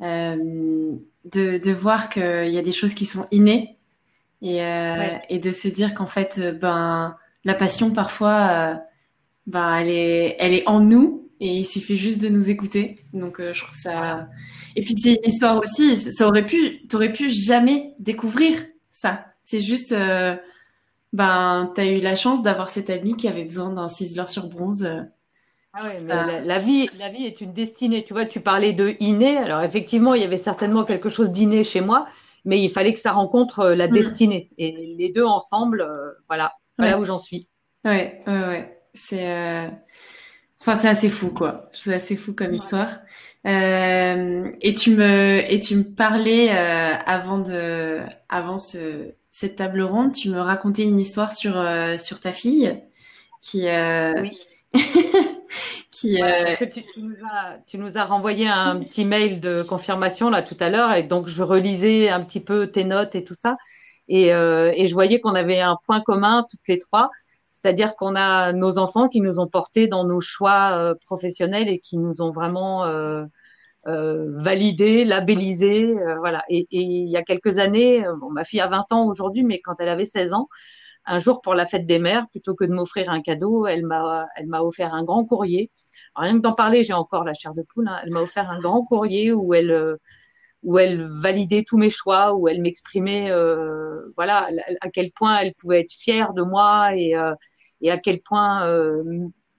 de, 0.00 1.00
de 1.58 1.72
voir 1.72 2.08
qu'il 2.08 2.50
y 2.50 2.58
a 2.58 2.62
des 2.62 2.70
choses 2.70 2.94
qui 2.94 3.04
sont 3.04 3.26
innées 3.32 3.76
et, 4.42 4.60
et 5.28 5.38
de 5.40 5.50
se 5.50 5.66
dire 5.66 5.92
qu'en 5.94 6.06
fait, 6.06 6.40
ben, 6.60 7.16
la 7.44 7.54
passion 7.54 7.90
parfois, 7.90 8.80
ben, 9.48 9.76
elle 9.78 9.88
est, 9.88 10.36
elle 10.38 10.54
est 10.54 10.68
en 10.68 10.78
nous 10.78 11.28
et 11.40 11.48
il 11.48 11.64
suffit 11.64 11.96
juste 11.96 12.22
de 12.22 12.28
nous 12.28 12.48
écouter. 12.48 13.00
Donc, 13.12 13.40
je 13.40 13.60
trouve 13.60 13.74
ça. 13.74 14.28
Et 14.76 14.82
puis 14.82 14.94
c'est 14.96 15.14
une 15.14 15.32
histoire 15.32 15.58
aussi. 15.58 15.96
Ça 15.96 16.28
aurait 16.28 16.46
pu, 16.46 16.86
t'aurais 16.86 17.10
pu 17.10 17.28
jamais 17.28 17.94
découvrir 17.98 18.54
ça. 18.92 19.26
C'est 19.42 19.60
juste 19.60 19.92
ben, 21.12 21.72
tu 21.74 21.80
as 21.80 21.86
eu 21.86 22.00
la 22.00 22.14
chance 22.14 22.42
d'avoir 22.42 22.68
cet 22.68 22.90
ami 22.90 23.16
qui 23.16 23.28
avait 23.28 23.44
besoin 23.44 23.70
d'un 23.70 23.88
ciseleur 23.88 24.28
sur 24.28 24.48
bronze. 24.48 24.88
Ah 25.74 25.84
ouais, 25.84 25.96
mais 26.06 26.44
la, 26.44 26.58
vie, 26.58 26.88
la 26.98 27.08
vie 27.08 27.26
est 27.26 27.40
une 27.40 27.52
destinée. 27.52 28.02
Tu 28.04 28.12
vois, 28.12 28.24
tu 28.24 28.40
parlais 28.40 28.72
de 28.72 28.94
inné. 29.00 29.36
Alors, 29.36 29.62
effectivement, 29.62 30.14
il 30.14 30.22
y 30.22 30.24
avait 30.24 30.36
certainement 30.36 30.84
quelque 30.84 31.10
chose 31.10 31.30
d'inné 31.30 31.62
chez 31.64 31.80
moi, 31.80 32.06
mais 32.44 32.60
il 32.60 32.70
fallait 32.70 32.94
que 32.94 33.00
ça 33.00 33.12
rencontre 33.12 33.60
euh, 33.60 33.74
la 33.74 33.88
mm. 33.88 33.92
destinée. 33.92 34.50
Et 34.58 34.94
les 34.98 35.12
deux 35.12 35.24
ensemble, 35.24 35.82
euh, 35.82 36.12
voilà, 36.28 36.54
voilà 36.78 36.98
où 36.98 37.04
j'en 37.04 37.18
suis. 37.18 37.48
Ouais, 37.84 38.22
ouais, 38.26 38.46
ouais. 38.46 38.80
C'est. 38.94 39.30
Euh, 39.30 39.68
enfin, 40.60 40.74
c'est 40.74 40.88
assez 40.88 41.08
fou, 41.08 41.30
quoi. 41.30 41.68
C'est 41.72 41.94
assez 41.94 42.16
fou 42.16 42.32
comme 42.32 42.54
histoire. 42.54 43.00
Euh, 43.46 44.50
et 44.60 44.74
tu 44.74 44.90
me 44.90 45.40
et 45.50 45.60
tu 45.60 45.76
me 45.76 45.84
parlais 45.84 46.50
euh, 46.50 46.94
avant 47.06 47.38
de 47.38 48.00
avant 48.28 48.58
ce 48.58 49.12
cette 49.38 49.54
table 49.54 49.82
ronde, 49.82 50.10
tu 50.10 50.30
me 50.30 50.40
racontais 50.40 50.82
une 50.82 50.98
histoire 50.98 51.30
sur 51.30 51.56
euh, 51.56 51.96
sur 51.96 52.18
ta 52.18 52.32
fille 52.32 52.82
qui 53.40 53.68
euh, 53.68 54.20
oui. 54.20 54.36
qui 55.92 56.20
euh, 56.20 56.56
tu, 57.68 57.78
nous 57.78 57.98
as, 57.98 58.04
renvoyé 58.04 58.48
un 58.48 58.80
petit 58.80 59.04
mail 59.04 59.38
de 59.38 59.62
confirmation 59.62 60.28
là 60.28 60.42
tout 60.42 60.56
à 60.58 60.70
l'heure 60.70 60.92
et 60.92 61.04
donc 61.04 61.28
je 61.28 61.44
relisais 61.44 62.08
un 62.08 62.20
petit 62.24 62.40
peu 62.40 62.66
tes 62.66 62.82
notes 62.82 63.14
et 63.14 63.22
tout 63.22 63.34
ça 63.34 63.56
et, 64.08 64.26
et 64.26 64.86
je 64.88 64.92
voyais 64.92 65.20
qu'on 65.20 65.36
avait 65.36 65.60
un 65.60 65.76
point 65.86 66.00
commun 66.00 66.44
toutes 66.50 66.66
les 66.66 66.80
trois 66.80 67.10
c'est-à-dire 67.52 67.94
qu'on 67.94 68.16
a 68.16 68.52
nos 68.52 68.78
enfants 68.78 69.08
qui 69.08 69.20
nous 69.20 69.38
ont 69.38 69.46
portés 69.46 69.86
dans 69.86 70.04
nos 70.04 70.20
choix 70.20 70.94
professionnels 71.06 71.68
et 71.68 71.78
qui 71.78 71.96
nous 71.96 72.22
ont 72.22 72.32
vraiment 72.32 72.86
euh, 72.86 73.24
validé, 73.86 75.04
labellisé, 75.04 75.98
euh, 75.98 76.18
voilà. 76.18 76.44
Et, 76.48 76.66
il 76.70 77.08
y 77.08 77.16
a 77.16 77.22
quelques 77.22 77.58
années, 77.58 78.06
euh, 78.06 78.14
ma 78.32 78.44
fille 78.44 78.60
a 78.60 78.68
20 78.68 78.92
ans 78.92 79.06
aujourd'hui, 79.06 79.44
mais 79.44 79.60
quand 79.60 79.74
elle 79.78 79.88
avait 79.88 80.04
16 80.04 80.34
ans, 80.34 80.48
un 81.06 81.18
jour 81.18 81.40
pour 81.40 81.54
la 81.54 81.66
fête 81.66 81.86
des 81.86 81.98
mères, 81.98 82.26
plutôt 82.30 82.54
que 82.54 82.64
de 82.64 82.72
m'offrir 82.72 83.10
un 83.10 83.22
cadeau, 83.22 83.66
elle 83.66 83.86
m'a, 83.86 84.26
elle 84.36 84.46
m'a 84.46 84.60
offert 84.62 84.94
un 84.94 85.04
grand 85.04 85.24
courrier. 85.24 85.70
rien 86.14 86.34
que 86.34 86.42
d'en 86.42 86.52
parler, 86.52 86.84
j'ai 86.84 86.92
encore 86.92 87.24
la 87.24 87.34
chair 87.34 87.54
de 87.54 87.62
poule. 87.62 87.88
Hein. 87.88 88.00
Elle 88.04 88.10
m'a 88.10 88.20
offert 88.20 88.50
un 88.50 88.60
grand 88.60 88.84
courrier 88.84 89.32
où 89.32 89.54
elle, 89.54 89.96
où 90.62 90.78
elle 90.78 91.08
validait 91.08 91.64
tous 91.66 91.78
mes 91.78 91.90
choix, 91.90 92.34
où 92.34 92.48
elle 92.48 92.60
m'exprimait, 92.60 93.30
voilà, 94.16 94.50
à 94.82 94.90
quel 94.90 95.12
point 95.12 95.38
elle 95.38 95.54
pouvait 95.54 95.80
être 95.80 95.92
fière 95.92 96.34
de 96.34 96.42
moi 96.42 96.94
et, 96.94 97.14
et 97.80 97.90
à 97.90 97.98
quel 97.98 98.20
point 98.20 98.66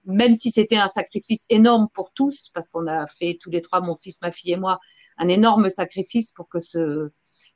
même 0.04 0.34
si 0.34 0.50
c'était 0.50 0.76
un 0.76 0.86
sacrifice 0.86 1.46
énorme 1.48 1.88
pour 1.92 2.12
tous, 2.12 2.50
parce 2.54 2.68
qu'on 2.68 2.86
a 2.86 3.06
fait 3.06 3.38
tous 3.40 3.50
les 3.50 3.60
trois, 3.60 3.80
mon 3.80 3.96
fils, 3.96 4.20
ma 4.22 4.30
fille 4.30 4.52
et 4.52 4.56
moi, 4.56 4.78
un 5.18 5.28
énorme 5.28 5.68
sacrifice 5.68 6.30
pour 6.32 6.48
que 6.48 6.60
ce, 6.60 7.10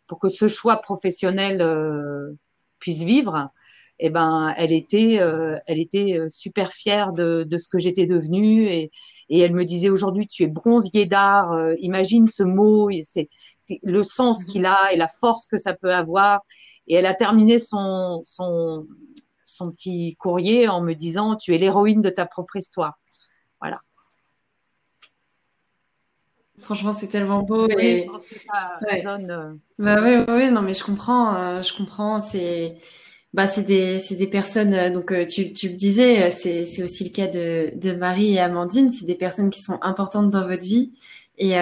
pour 0.06 0.18
que 0.18 0.28
ce 0.28 0.48
choix 0.48 0.76
professionnel 0.76 1.60
euh, 1.62 2.32
puisse 2.78 3.02
vivre, 3.02 3.50
eh 3.98 4.10
ben, 4.10 4.52
elle 4.56 4.72
était, 4.72 5.18
euh, 5.20 5.56
elle 5.66 5.78
était 5.78 6.18
euh, 6.18 6.28
super 6.28 6.72
fière 6.72 7.12
de, 7.12 7.44
de 7.44 7.58
ce 7.58 7.68
que 7.68 7.78
j'étais 7.78 8.06
devenue 8.06 8.68
et, 8.68 8.90
et 9.28 9.40
elle 9.40 9.54
me 9.54 9.64
disait 9.64 9.88
aujourd'hui 9.88 10.26
tu 10.26 10.42
es 10.42 10.48
bronzier 10.48 11.06
d'art. 11.06 11.56
imagine 11.78 12.26
ce 12.26 12.42
mot, 12.42 12.90
c'est 13.02 13.28
le 13.82 14.02
sens 14.02 14.42
mmh. 14.42 14.46
qu'il 14.50 14.66
a 14.66 14.92
et 14.92 14.96
la 14.96 15.08
force 15.08 15.46
que 15.46 15.56
ça 15.56 15.72
peut 15.72 15.94
avoir. 15.94 16.42
Et 16.86 16.94
elle 16.96 17.06
a 17.06 17.14
terminé 17.14 17.58
son, 17.58 18.20
son, 18.24 18.86
son 19.44 19.70
petit 19.70 20.16
courrier 20.16 20.68
en 20.68 20.80
me 20.80 20.94
disant 20.94 21.36
tu 21.36 21.54
es 21.54 21.58
l'héroïne 21.58 22.02
de 22.02 22.10
ta 22.10 22.26
propre 22.26 22.56
histoire. 22.56 22.98
Voilà. 23.60 23.80
Franchement, 26.60 26.92
c'est 26.92 27.08
tellement 27.08 27.42
beau 27.42 27.68
et 27.68 28.08
euh, 28.08 29.54
Bah 29.78 30.00
oui, 30.02 30.24
oui, 30.28 30.50
non, 30.50 30.62
mais 30.62 30.72
je 30.72 30.84
comprends, 30.84 31.34
euh, 31.34 31.62
je 31.62 31.76
comprends. 31.76 32.20
C'est, 32.20 32.76
bah, 33.34 33.46
c'est 33.46 33.64
des, 33.64 33.98
c'est 33.98 34.14
des 34.14 34.26
personnes. 34.26 34.72
Euh, 34.72 34.90
donc, 34.90 35.12
tu, 35.28 35.52
tu 35.52 35.68
le 35.68 35.74
disais, 35.74 36.30
c'est, 36.30 36.64
c'est 36.64 36.82
aussi 36.82 37.04
le 37.04 37.10
cas 37.10 37.26
de, 37.26 37.72
de 37.76 37.92
Marie 37.92 38.34
et 38.34 38.40
Amandine. 38.40 38.90
C'est 38.90 39.04
des 39.04 39.14
personnes 39.16 39.50
qui 39.50 39.60
sont 39.60 39.78
importantes 39.82 40.30
dans 40.30 40.46
votre 40.46 40.62
vie 40.62 40.92
et 41.36 41.56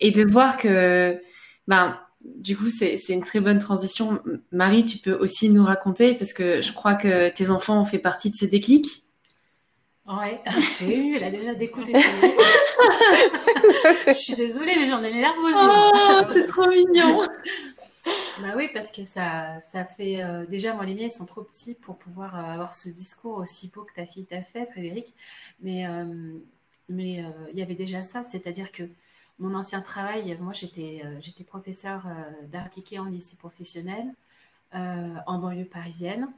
et 0.00 0.10
de 0.10 0.24
voir 0.24 0.56
que, 0.56 1.20
ben, 1.68 1.98
du 2.24 2.56
coup, 2.56 2.70
c'est 2.70 2.98
une 3.08 3.22
très 3.22 3.40
bonne 3.40 3.58
transition. 3.58 4.20
Marie, 4.52 4.84
tu 4.84 4.98
peux 4.98 5.14
aussi 5.14 5.50
nous 5.50 5.64
raconter, 5.64 6.14
parce 6.14 6.32
que 6.32 6.62
je 6.62 6.72
crois 6.72 6.94
que 6.94 7.28
tes 7.30 7.50
enfants 7.50 7.80
ont 7.80 7.84
fait 7.84 7.98
partie 7.98 8.30
de 8.30 8.36
ce 8.36 8.46
déclic. 8.46 9.04
Ouais, 10.06 10.40
j'ai 10.80 10.98
eu, 10.98 11.16
elle 11.16 11.24
a 11.24 11.30
déjà 11.30 11.54
découpé. 11.54 11.92
je 14.06 14.12
suis 14.12 14.34
désolée, 14.34 14.74
mais 14.76 14.86
j'en 14.86 15.02
ai 15.02 15.10
les 15.10 15.20
larmes 15.20 15.50
Oh, 15.54 16.20
c'est 16.30 16.46
trop 16.46 16.68
mignon. 16.68 17.22
bah 18.40 18.52
oui, 18.56 18.68
parce 18.74 18.92
que 18.92 19.04
ça, 19.04 19.60
ça 19.72 19.84
fait. 19.84 20.22
Euh, 20.22 20.44
déjà, 20.46 20.74
moi, 20.74 20.84
les 20.84 20.94
miens, 20.94 21.06
ils 21.06 21.12
sont 21.12 21.24
trop 21.24 21.42
petits 21.42 21.74
pour 21.74 21.96
pouvoir 21.96 22.38
euh, 22.38 22.52
avoir 22.52 22.74
ce 22.74 22.90
discours 22.90 23.38
aussi 23.38 23.68
beau 23.68 23.82
que 23.82 23.94
ta 23.94 24.04
fille 24.04 24.26
t'a 24.26 24.42
fait, 24.42 24.66
Frédéric. 24.66 25.14
Mais 25.62 25.86
euh, 25.86 26.34
mais 26.90 27.24
il 27.50 27.58
y 27.58 27.62
avait 27.62 27.74
déjà 27.74 28.02
ça, 28.02 28.24
c'est-à-dire 28.24 28.70
que 28.70 28.82
mon 29.38 29.54
ancien 29.54 29.80
travail, 29.80 30.36
moi 30.40 30.52
j'étais 30.52 31.02
j'étais 31.20 31.44
professeur 31.44 32.06
d'art 32.52 32.66
appliqué 32.66 32.98
en 32.98 33.06
lycée 33.06 33.36
professionnel 33.36 34.14
en 34.72 35.38
banlieue 35.38 35.64
parisienne. 35.64 36.28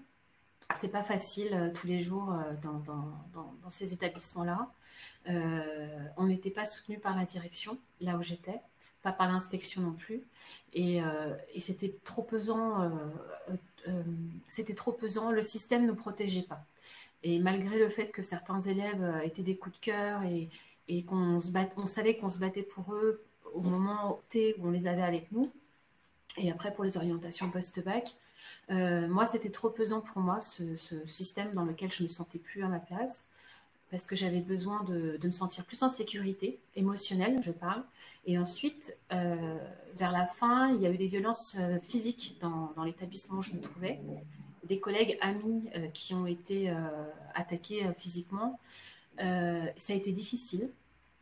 C'est 0.74 0.88
pas 0.88 1.02
facile 1.04 1.72
tous 1.74 1.86
les 1.86 2.00
jours 2.00 2.34
dans, 2.62 3.70
ces 3.70 3.92
établissements-là. 3.92 4.68
on 6.16 6.26
n'était 6.26 6.50
pas 6.50 6.64
soutenu 6.64 6.98
par 6.98 7.16
la 7.16 7.24
direction 7.24 7.78
là 8.00 8.16
où 8.16 8.22
j'étais 8.22 8.60
pas 9.02 9.12
par 9.12 9.30
l'inspection 9.30 9.82
non 9.82 9.92
plus. 9.92 10.22
Et, 10.72 11.00
c'était 11.60 11.94
trop 12.04 12.22
pesant 12.22 12.90
euh, 13.88 14.02
c'était 14.48 14.74
trop 14.74 14.92
pesant, 14.92 15.30
le 15.30 15.42
système 15.42 15.82
ne 15.82 15.88
nous 15.88 15.94
protégeait 15.94 16.42
pas. 16.42 16.64
Et 17.22 17.38
malgré 17.38 17.78
le 17.78 17.88
fait 17.88 18.08
que 18.08 18.22
certains 18.22 18.60
élèves 18.60 19.02
euh, 19.02 19.20
étaient 19.20 19.42
des 19.42 19.56
coups 19.56 19.76
de 19.76 19.84
cœur 19.84 20.22
et, 20.24 20.48
qu'on 21.04 21.40
se 21.40 21.50
on 21.76 21.86
savait 21.86 22.16
qu'on 22.16 22.28
se 22.28 22.38
battait 22.38 22.62
pour 22.62 22.94
eux 22.94 23.24
au 23.54 23.60
moment 23.60 24.20
T 24.28 24.54
où 24.58 24.68
on 24.68 24.70
les 24.70 24.86
avait 24.86 25.02
avec 25.02 25.32
nous, 25.32 25.50
et 26.36 26.50
après 26.50 26.72
pour 26.72 26.84
les 26.84 26.96
orientations 26.96 27.50
post-bac, 27.50 28.14
euh, 28.70 29.08
moi 29.08 29.26
c'était 29.26 29.50
trop 29.50 29.70
pesant 29.70 30.00
pour 30.00 30.20
moi 30.20 30.40
ce, 30.40 30.76
système 31.06 31.52
dans 31.54 31.64
lequel 31.64 31.92
je 31.92 32.02
me 32.02 32.08
sentais 32.08 32.38
plus 32.38 32.62
à 32.62 32.68
ma 32.68 32.80
place 32.80 33.26
parce 33.90 34.06
que 34.06 34.16
j'avais 34.16 34.40
besoin 34.40 34.82
de, 34.84 35.18
me 35.22 35.30
sentir 35.30 35.64
plus 35.64 35.82
en 35.82 35.88
sécurité 35.88 36.58
émotionnelle, 36.74 37.40
je 37.40 37.52
parle. 37.52 37.84
Et 38.26 38.36
ensuite, 38.36 38.98
euh, 39.12 39.58
vers 39.94 40.10
la 40.10 40.26
fin, 40.26 40.74
il 40.74 40.80
y 40.80 40.86
a 40.86 40.90
eu 40.90 40.96
des 40.96 41.06
violences 41.06 41.56
euh, 41.60 41.78
physiques 41.78 42.36
dans, 42.40 42.82
l'établissement 42.84 43.38
où 43.38 43.42
je 43.42 43.52
me 43.52 43.60
trouvais, 43.60 44.00
des 44.64 44.80
collègues 44.80 45.16
amis 45.20 45.70
qui 45.94 46.12
ont 46.14 46.26
été 46.26 46.74
attaqués 47.36 47.86
physiquement. 47.98 48.58
Ça 49.18 49.92
a 49.92 49.96
été 49.96 50.12
difficile 50.12 50.70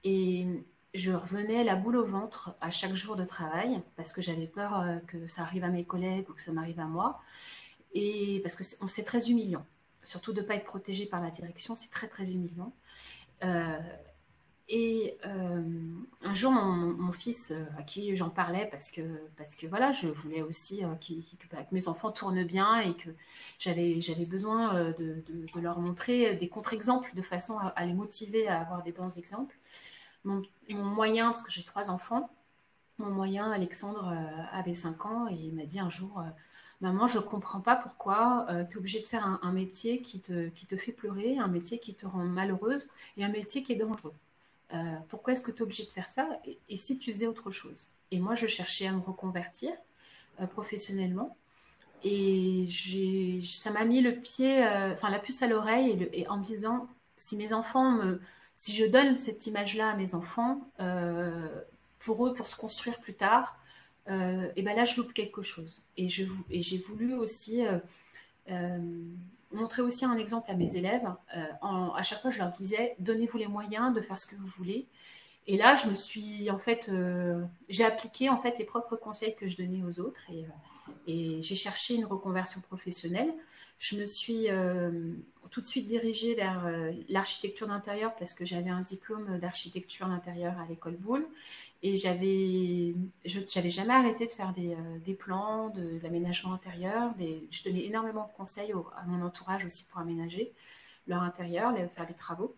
et 0.05 0.47
je 0.95 1.13
revenais 1.13 1.65
la 1.65 1.77
boule 1.77 1.97
au 1.97 2.05
ventre 2.05 2.55
à 2.61 2.71
chaque 2.71 2.95
jour 2.95 3.17
de 3.17 3.25
travail 3.25 3.83
parce 3.97 4.13
que 4.13 4.23
j'avais 4.23 4.47
peur 4.47 4.85
que 5.07 5.27
ça 5.29 5.43
arrive 5.43 5.65
à 5.65 5.69
mes 5.69 5.85
collègues 5.85 6.29
ou 6.31 6.35
que 6.35 6.43
ça 6.43 6.53
m'arrive 6.53 6.81
à 6.81 6.87
moi. 6.87 7.21
Et 7.95 8.41
parce 8.43 8.57
que 8.57 8.65
c'est 8.65 9.05
très 9.05 9.31
humiliant 9.31 9.65
surtout 10.05 10.33
de 10.33 10.41
ne 10.41 10.47
pas 10.47 10.55
être 10.55 10.65
protégé 10.65 11.07
par 11.07 11.21
la 11.21 11.31
direction, 11.31 11.75
c'est 11.75 11.91
très 11.91 12.09
très 12.09 12.31
humiliant. 12.31 12.73
Euh, 13.43 13.79
et 14.69 15.19
euh, 15.27 15.63
un 16.23 16.35
jour, 16.35 16.51
mon, 16.53 17.13
fils, 17.13 17.51
euh, 17.51 17.65
à 17.79 17.83
qui 17.83 18.17
j'en 18.17 18.31
parlais, 18.31 18.67
parce 18.71 18.91
que, 18.91 19.03
parce 19.37 19.57
que 19.57 19.67
voilà, 19.67 19.93
je 19.93 20.09
voulais 20.09 20.43
aussi 20.43 20.83
que, 21.01 21.57
mes 21.73 21.89
enfants 21.89 22.11
tournent 22.11 22.45
bien 22.45 22.81
et 22.81 22.95
que 22.95 23.11
j'avais, 23.59 24.01
besoin 24.27 24.93
de, 24.99 25.23
leur 25.61 25.79
montrer 25.81 26.37
des 26.37 26.49
contre-exemples 26.49 27.15
de 27.15 27.23
façon 27.23 27.59
à, 27.59 27.85
les 27.87 27.93
motiver 27.95 28.49
à 28.49 28.61
avoir 28.61 28.83
des 28.83 28.93
bons 28.93 29.17
exemples. 29.19 29.57
Mon, 30.25 30.43
moyen, 30.71 31.27
parce 31.27 31.43
que 31.43 31.51
j'ai 31.51 31.65
trois 31.65 31.91
enfants, 31.91 32.31
mon 32.99 33.11
moyen, 33.11 33.51
Alexandre, 33.51 34.17
avait 34.53 34.75
5 34.75 35.07
ans 35.07 35.29
et 35.29 35.35
il 35.35 35.55
m'a 35.55 35.67
dit 35.67 35.81
un 35.81 35.91
jour 35.91 36.23
Maman, 36.81 37.07
je 37.07 37.19
ne 37.19 37.23
comprends 37.23 37.61
pas 37.61 37.77
pourquoi 37.77 38.47
euh, 38.51 38.65
tu 38.65 38.75
es 38.75 38.79
obligée 38.79 39.01
de 39.01 39.07
faire 39.07 39.39
un, 39.43 39.53
métier 39.53 40.03
qui 40.03 40.21
te, 40.21 40.49
qui 40.51 40.67
te 40.67 40.77
fait 40.77 40.93
pleurer, 40.93 41.39
un 41.39 41.49
métier 41.49 41.79
qui 41.79 41.95
te 41.95 42.07
rend 42.07 42.25
malheureuse 42.25 42.91
et 43.17 43.25
un 43.25 43.31
métier 43.31 43.63
qui 43.63 43.73
est 43.73 43.77
dangereux. 43.77 44.13
Euh, 44.73 44.97
pourquoi 45.09 45.35
est-ce 45.35 45.43
que 45.43 45.51
tu 45.51 45.59
es 45.59 45.63
obligée 45.63 45.85
de 45.85 45.93
faire 45.93 46.09
ça 46.09 46.29
et, 46.69 46.77
si 46.77 46.99
tu 46.99 47.13
faisais 47.13 47.27
autre 47.27 47.51
chose? 47.51 47.89
Et 48.11 48.19
moi, 48.19 48.35
je 48.35 48.47
cherchais 48.47 48.87
à 48.87 48.93
me 48.93 49.01
reconvertir 49.01 49.73
euh, 50.41 50.47
professionnellement. 50.47 51.37
Et 52.03 52.69
ça 53.43 53.71
m'a 53.71 53.85
mis 53.85 54.03
le 54.03 54.15
pied, 54.15 54.63
enfin 54.93 55.09
la 55.09 55.19
puce 55.19 55.43
à 55.43 55.47
l'oreille 55.47 56.07
et, 56.13 56.29
en 56.29 56.37
me 56.37 56.45
disant, 56.45 56.87
si 57.17 57.35
mes 57.35 57.55
enfants 57.55 57.93
me, 57.93 58.21
si 58.57 58.75
je 58.75 58.85
donne 58.85 59.17
cette 59.17 59.47
image-là 59.47 59.89
à 59.91 59.97
mes 59.97 60.15
enfants, 60.15 60.61
pour 61.99 62.27
eux, 62.27 62.35
pour 62.35 62.47
se 62.47 62.57
construire 62.57 63.01
plus 63.01 63.15
tard, 63.15 63.59
euh, 64.09 64.49
et 64.55 64.63
ben 64.63 64.77
là 64.77 64.85
je 64.85 64.97
loupe 64.97 65.15
quelque 65.15 65.43
chose. 65.43 65.83
Et 65.97 66.09
j'ai 66.09 66.79
voulu 66.79 67.15
aussi 67.15 67.67
euh, 67.67 67.79
euh, 68.51 68.79
montrer 69.55 69.83
aussi 69.83 70.05
un 70.05 70.17
exemple 70.17 70.51
à 70.51 70.55
mes 70.55 70.77
élèves. 70.77 71.07
à 71.31 72.03
chaque 72.03 72.21
fois 72.21 72.31
je 72.31 72.39
leur 72.39 72.51
disais 72.51 72.97
donnez-vous 72.99 73.39
les 73.39 73.47
moyens 73.47 73.95
de 73.95 74.01
faire 74.01 74.19
ce 74.19 74.27
que 74.27 74.37
vous 74.37 74.47
voulez. 74.47 74.87
Et 75.47 75.57
là 75.57 75.77
je 75.77 75.89
me 75.89 75.95
suis 75.95 76.51
en 76.51 76.59
fait 76.59 76.91
j'ai 77.69 77.85
appliqué 77.85 78.29
en 78.29 78.39
fait 78.39 78.59
les 78.59 78.65
propres 78.65 78.97
conseils 78.97 79.35
que 79.35 79.47
je 79.47 79.57
donnais 79.57 79.83
aux 79.83 80.01
autres 80.01 80.21
et, 80.31 80.47
et 81.07 81.43
j'ai 81.43 81.57
cherché 81.57 81.95
une 81.95 82.05
reconversion 82.05 82.61
professionnelle. 82.61 83.33
Je 83.79 83.97
me 83.99 84.07
suis 84.07 84.47
tout 85.51 85.61
de 85.61 85.67
suite 85.67 85.87
dirigée 85.87 86.35
vers 86.35 86.67
l'architecture 87.09 87.67
d'intérieur 87.67 88.15
parce 88.17 88.35
que 88.35 88.45
j'avais 88.45 88.71
un 88.71 88.81
diplôme 88.83 89.39
d'architecture 89.39 90.09
d'intérieur 90.09 90.59
à 90.59 90.67
l'école 90.67 90.97
Boulle 90.97 91.27
et 91.85 91.99
j'avais, 91.99 92.95
je 93.27 93.41
n'avais 93.55 93.69
jamais 93.69 93.93
arrêté 93.93 94.27
de 94.27 94.33
faire 94.33 94.55
des, 94.55 94.73
euh, 94.73 95.15
plans, 95.19 95.69
de, 95.69 96.01
l'aménagement 96.03 96.55
intérieur. 96.55 97.13
Je 97.19 97.63
donnais 97.63 97.85
énormément 97.85 98.27
de 98.27 98.37
conseils 98.39 98.73
à 98.73 99.05
mon 99.07 99.25
entourage 99.25 99.67
aussi 99.67 99.85
pour 99.85 100.01
aménager 100.01 100.55
leur 101.07 101.21
intérieur, 101.21 101.75
faire 101.95 102.07
des 102.07 102.15
travaux. 102.15 102.57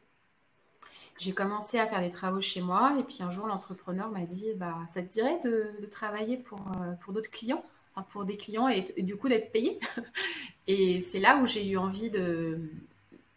J'ai 1.19 1.33
commencé 1.33 1.81
à 1.81 1.89
faire 1.89 2.03
des 2.03 2.13
travaux 2.13 2.41
chez 2.41 2.61
moi 2.61 2.97
et 3.01 3.03
puis 3.03 3.19
un 3.21 3.33
jour 3.33 3.49
l'entrepreneur 3.49 4.11
m'a 4.11 4.27
dit 4.27 4.53
bah, 4.55 4.77
ça 4.87 5.03
te 5.03 5.11
dirait 5.11 5.41
de, 5.43 5.85
travailler 5.87 6.37
pour, 6.37 6.61
euh, 6.61 6.93
pour 7.01 7.13
d'autres 7.13 7.31
clients, 7.31 7.63
pour 8.11 8.27
des 8.27 8.37
clients 8.37 8.69
et, 8.69 8.83
du 9.03 9.17
coup 9.17 9.29
d'être 9.29 9.51
payé? 9.51 9.81
et 10.69 11.01
c'est 11.01 11.19
là 11.19 11.39
où 11.39 11.47
j'ai 11.47 11.67
eu 11.67 11.79
envie 11.79 12.11
de, 12.11 12.61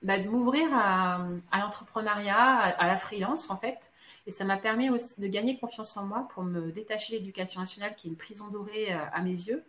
bah, 0.04 0.22
m'ouvrir 0.22 0.70
à 0.72 1.28
l'entrepreneuriat, 1.60 2.38
à, 2.38 2.86
la 2.86 2.96
freelance 2.96 3.50
en 3.50 3.58
fait. 3.58 3.89
Et 4.30 4.32
ça 4.32 4.46
m'a 4.46 4.58
permis 4.58 4.92
aussi 4.92 5.20
de 5.20 5.26
gagner 5.26 5.58
confiance 5.58 5.98
en 5.98 6.06
moi 6.06 6.28
pour 6.36 6.44
me 6.44 6.72
détacher 6.72 7.14
de 7.14 7.18
l'éducation 7.18 7.62
nationale, 7.62 7.96
qui 7.96 8.06
est 8.06 8.12
une 8.12 8.16
prison 8.16 8.50
dorée 8.50 8.94
euh, 8.94 9.00
à 9.12 9.24
mes 9.24 9.32
yeux. 9.32 9.64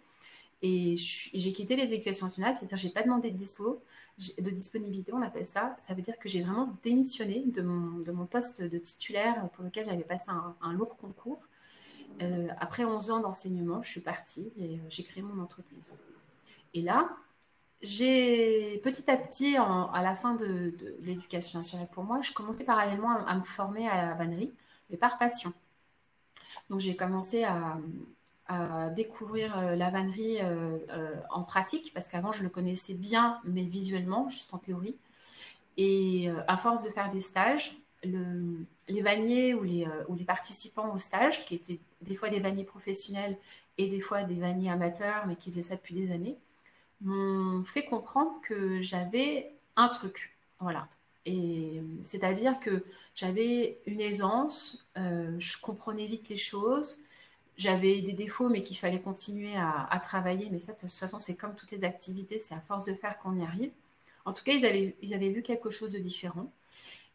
Et 0.61 0.97
j'ai 0.99 1.53
quitté 1.55 1.77
l'éducation 1.77 2.27
nationale, 2.27 2.55
c'est-à-dire 2.59 2.77
j'ai 2.77 2.91
pas 2.91 3.03
demandé 3.03 3.31
de 3.31 3.39
dispo, 3.39 3.83
de 4.19 4.51
disponibilité, 4.51 5.15
on 5.15 5.23
appelle 5.23 5.47
ça. 5.47 5.75
Ça 5.81 5.95
veut 5.95 6.03
dire 6.03 6.19
que 6.19 6.29
j'ai 6.29 6.43
vraiment 6.43 6.77
démissionné 6.83 7.43
de 7.47 7.63
mon, 7.63 8.27
poste 8.27 8.61
de 8.61 8.77
titulaire 8.77 9.49
pour 9.55 9.65
lequel 9.65 9.87
j'avais 9.87 10.05
passé 10.05 10.31
un, 10.31 10.73
lourd 10.75 10.99
concours. 10.99 11.41
Euh, 12.21 12.49
après 12.59 12.85
11 12.85 13.13
ans 13.13 13.21
d'enseignement, 13.21 13.83
je 13.83 13.91
suis 13.91 14.03
partie 14.03 14.53
et 14.59 14.75
euh, 14.75 14.79
j'ai 14.91 15.05
créé 15.05 15.23
mon 15.23 15.43
entreprise. 15.43 15.97
Et 16.75 16.83
là, 16.83 17.09
j'ai 17.83 18.79
petit 18.85 19.11
à 19.11 19.17
petit, 19.17 19.57
à 19.57 20.03
la 20.03 20.15
fin 20.15 20.35
de, 20.35 20.75
l'éducation 21.01 21.59
nationale 21.59 21.89
pour 21.89 22.05
moi, 22.05 22.21
je 22.21 22.33
commençais 22.33 22.65
parallèlement 22.65 23.25
à, 23.27 23.35
me 23.37 23.43
former 23.43 23.89
à 23.89 24.09
la 24.09 24.15
vannerie, 24.15 24.53
mais 24.91 24.97
par 24.99 25.19
passion. 25.19 25.53
Donc 26.69 26.81
j'ai 26.81 26.97
commencé 26.97 27.45
à, 27.45 27.79
découvrir 28.97 29.57
euh, 29.57 29.77
la 29.77 29.91
vannerie 29.91 30.41
euh, 30.41 30.79
euh, 30.91 31.15
en 31.31 31.45
pratique, 31.45 31.93
parce 31.95 32.09
qu'avant 32.09 32.33
je 32.33 32.43
le 32.43 32.49
connaissais 32.49 32.95
bien, 32.95 33.41
mais 33.45 33.63
visuellement, 33.63 34.29
juste 34.29 34.53
en 34.53 34.59
théorie. 34.59 34.97
Et 35.77 36.29
à 36.49 36.57
force 36.57 36.83
de 36.83 36.91
faire 36.91 37.11
des 37.11 37.21
stages, 37.21 37.79
les 38.03 39.03
vanniers 39.03 39.55
ou 39.55 39.63
les, 39.63 39.87
ou 40.09 40.17
les 40.17 40.25
participants 40.25 40.93
au 40.93 40.99
stage, 40.99 41.47
qui 41.47 41.55
étaient 41.55 41.79
des 42.03 42.15
fois 42.17 42.29
des 42.29 42.41
vanniers 42.41 42.65
professionnels 42.65 43.39
et 43.79 43.89
des 43.89 44.01
fois 44.01 44.25
des 44.25 44.35
vanniers 44.35 44.71
amateurs, 44.71 45.27
mais 45.27 45.37
qui 45.37 45.51
faisaient 45.51 45.63
ça 45.63 45.77
depuis 45.77 45.95
des 45.95 46.13
années, 46.13 46.37
m'ont 47.01 47.65
fait 47.65 47.85
comprendre 47.85 48.33
que 48.43 48.83
j'avais 48.83 49.53
un 49.77 49.89
truc. 49.89 50.35
Voilà. 50.59 50.89
Et 51.27 51.83
c'est-à-dire 52.05 52.61
que 52.61 52.85
j'avais 53.15 53.79
une 53.87 54.01
aisance, 54.01 54.89
euh, 54.97 55.35
je 55.39 55.61
comprenais 55.61 56.07
vite 56.07 56.29
les 56.29 56.37
choses, 56.37 56.99
j'avais 57.57 58.01
des 58.01 58.13
défauts, 58.13 58.49
mais 58.49 58.63
qu'il 58.63 58.79
fallait 58.79 59.01
continuer 59.01 59.55
à, 59.57 60.01
travailler. 60.03 60.49
Mais 60.51 60.61
ça, 60.61 60.73
de 60.73 60.79
toute 60.79 60.91
façon, 60.91 61.19
c'est 61.19 61.35
comme 61.35 61.55
toutes 61.55 61.73
les 61.73 61.85
activités, 61.85 62.39
c'est 62.39 62.55
à 62.55 62.61
force 62.61 62.85
de 62.85 62.95
faire 62.95 63.19
qu'on 63.19 63.37
y 63.37 63.43
arrive. 63.43 63.71
En 64.25 64.33
tout 64.33 64.45
cas, 64.45 64.53
ils 64.53 64.65
avaient, 64.65 64.97
ils 65.03 65.15
avaient 65.15 65.29
vu 65.29 65.43
quelque 65.43 65.71
chose 65.71 65.93
de 65.93 65.99
différent. 65.99 66.51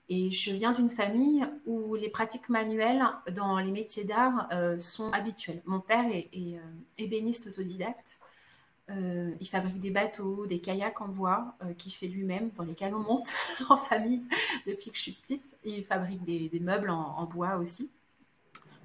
Et 0.07 0.29
je 0.29 0.53
viens 0.53 0.73
d'une 0.73 0.91
famille 0.91 1.43
où 1.65 1.95
les 1.95 2.09
pratiques 2.09 2.49
manuelles 2.49 3.03
dans 3.31 3.57
les 3.57 3.71
métiers 3.71 4.03
d'art 4.03 4.47
euh, 4.51 4.77
sont 4.79 5.11
habituelles. 5.11 5.61
Mon 5.65 5.79
père 5.79 6.05
est, 6.07 6.29
euh, 6.35 6.59
ébéniste 6.99 7.47
autodidacte. 7.47 8.19
Euh, 8.91 9.33
il 9.39 9.47
fabrique 9.47 9.79
des 9.79 9.89
bateaux, 9.89 10.45
des 10.45 10.59
kayaks 10.59 11.01
en 11.01 11.07
bois 11.07 11.55
euh, 11.63 11.73
qu'il 11.73 11.91
fait 11.91 12.07
lui-même, 12.07 12.51
dans 12.51 12.63
lesquels 12.63 12.93
on 12.93 12.99
monte 12.99 13.33
en 13.69 13.77
famille 13.77 14.23
depuis 14.67 14.91
que 14.91 14.97
je 14.97 15.01
suis 15.01 15.11
petite. 15.13 15.57
Et 15.63 15.79
il 15.79 15.83
fabrique 15.83 16.23
des, 16.23 16.59
meubles 16.59 16.91
en, 16.91 17.25
bois 17.25 17.55
aussi. 17.57 17.89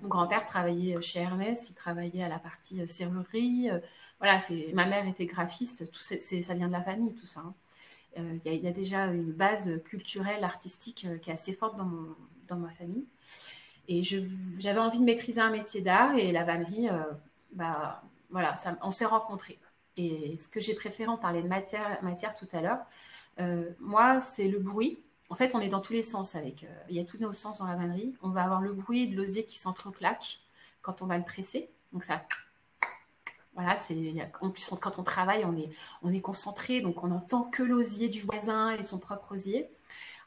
Mon 0.01 0.09
grand-père 0.09 0.47
travaillait 0.47 1.01
chez 1.03 1.21
Hermès, 1.21 1.69
il 1.69 1.75
travaillait 1.75 2.23
à 2.23 2.29
la 2.29 2.39
partie 2.39 2.81
euh, 2.81 2.87
serrurerie. 2.87 3.69
voilà, 4.19 4.41
ma 4.73 4.87
mère 4.87 5.07
était 5.07 5.27
graphiste, 5.27 5.91
tout 5.91 6.01
ça 6.01 6.55
vient 6.55 6.69
de 6.69 6.73
la 6.73 6.83
famille, 6.83 7.15
tout 7.15 7.27
ça. 7.27 7.41
Hein. 7.41 7.55
Il 8.45 8.55
y, 8.55 8.67
a 8.67 8.73
déjà 8.73 9.05
une 9.05 9.31
base 9.31 9.81
culturelle, 9.85 10.43
artistique 10.43 11.07
qui 11.23 11.31
est 11.31 11.33
assez 11.33 11.53
forte 11.53 11.77
dans, 11.77 12.57
ma 12.57 12.71
famille. 12.71 13.05
Et 13.87 14.03
j'avais 14.03 14.81
envie 14.81 14.99
de 14.99 15.05
maîtriser 15.05 15.41
un 15.41 15.51
métier 15.51 15.81
d'art 15.81 16.17
et 16.17 16.33
la 16.33 16.43
vannerie, 16.43 16.89
bah, 17.53 18.03
voilà, 18.31 18.57
on 18.83 18.91
s'est 18.91 19.07
rencontrés. 19.07 19.61
Et 20.07 20.39
ce 20.39 20.49
que 20.49 20.61
j'ai 20.61 20.75
préféré, 20.75 21.09
on 21.09 21.17
parlait 21.17 21.43
de 21.43 21.49
matière, 21.49 22.35
tout 22.39 22.49
à 22.53 22.61
l'heure, 22.61 22.81
euh, 23.41 23.71
moi, 23.81 24.21
c'est 24.21 24.49
le 24.49 24.59
bruit, 24.59 25.03
en 25.31 25.37
fait, 25.37 25.55
on 25.55 25.61
est 25.61 25.69
dans 25.69 25.81
tous 25.81 25.93
les 25.93 26.03
sens 26.03 26.35
avec. 26.35 26.67
il 26.89 26.97
y 26.97 27.01
a 27.01 27.05
tous 27.05 27.19
nos 27.19 27.33
sens 27.33 27.59
dans 27.59 27.67
la 27.67 27.77
vannerie. 27.77 28.15
On 28.21 28.31
va 28.31 28.43
avoir 28.43 28.61
le 28.61 28.73
bruit 28.73 29.09
de 29.09 29.17
l'osier 29.17 29.45
qui 29.45 29.59
s'entreclaque 29.59 30.41
quand 30.83 31.03
on 31.03 31.07
va 31.07 31.19
le 31.19 31.25
tresser. 31.25 31.71
Donc 31.93 32.03
ça. 32.03 32.23
Voilà, 33.55 33.77
c'est 33.77 33.97
en 34.41 34.51
plus 34.51 34.71
quand 34.81 34.99
on 34.99 35.03
travaille, 35.03 35.45
on 35.45 35.57
est 35.57 35.71
on 36.03 36.13
est 36.13 36.21
concentré, 36.21 36.81
donc 36.81 37.03
on 37.05 37.09
n'entend 37.09 37.45
que 37.45 37.63
l'osier 37.63 38.09
du 38.09 38.23
voisin 38.23 38.71
et 38.71 38.83
son 38.83 38.99
propre 38.99 39.33
osier. 39.33 39.69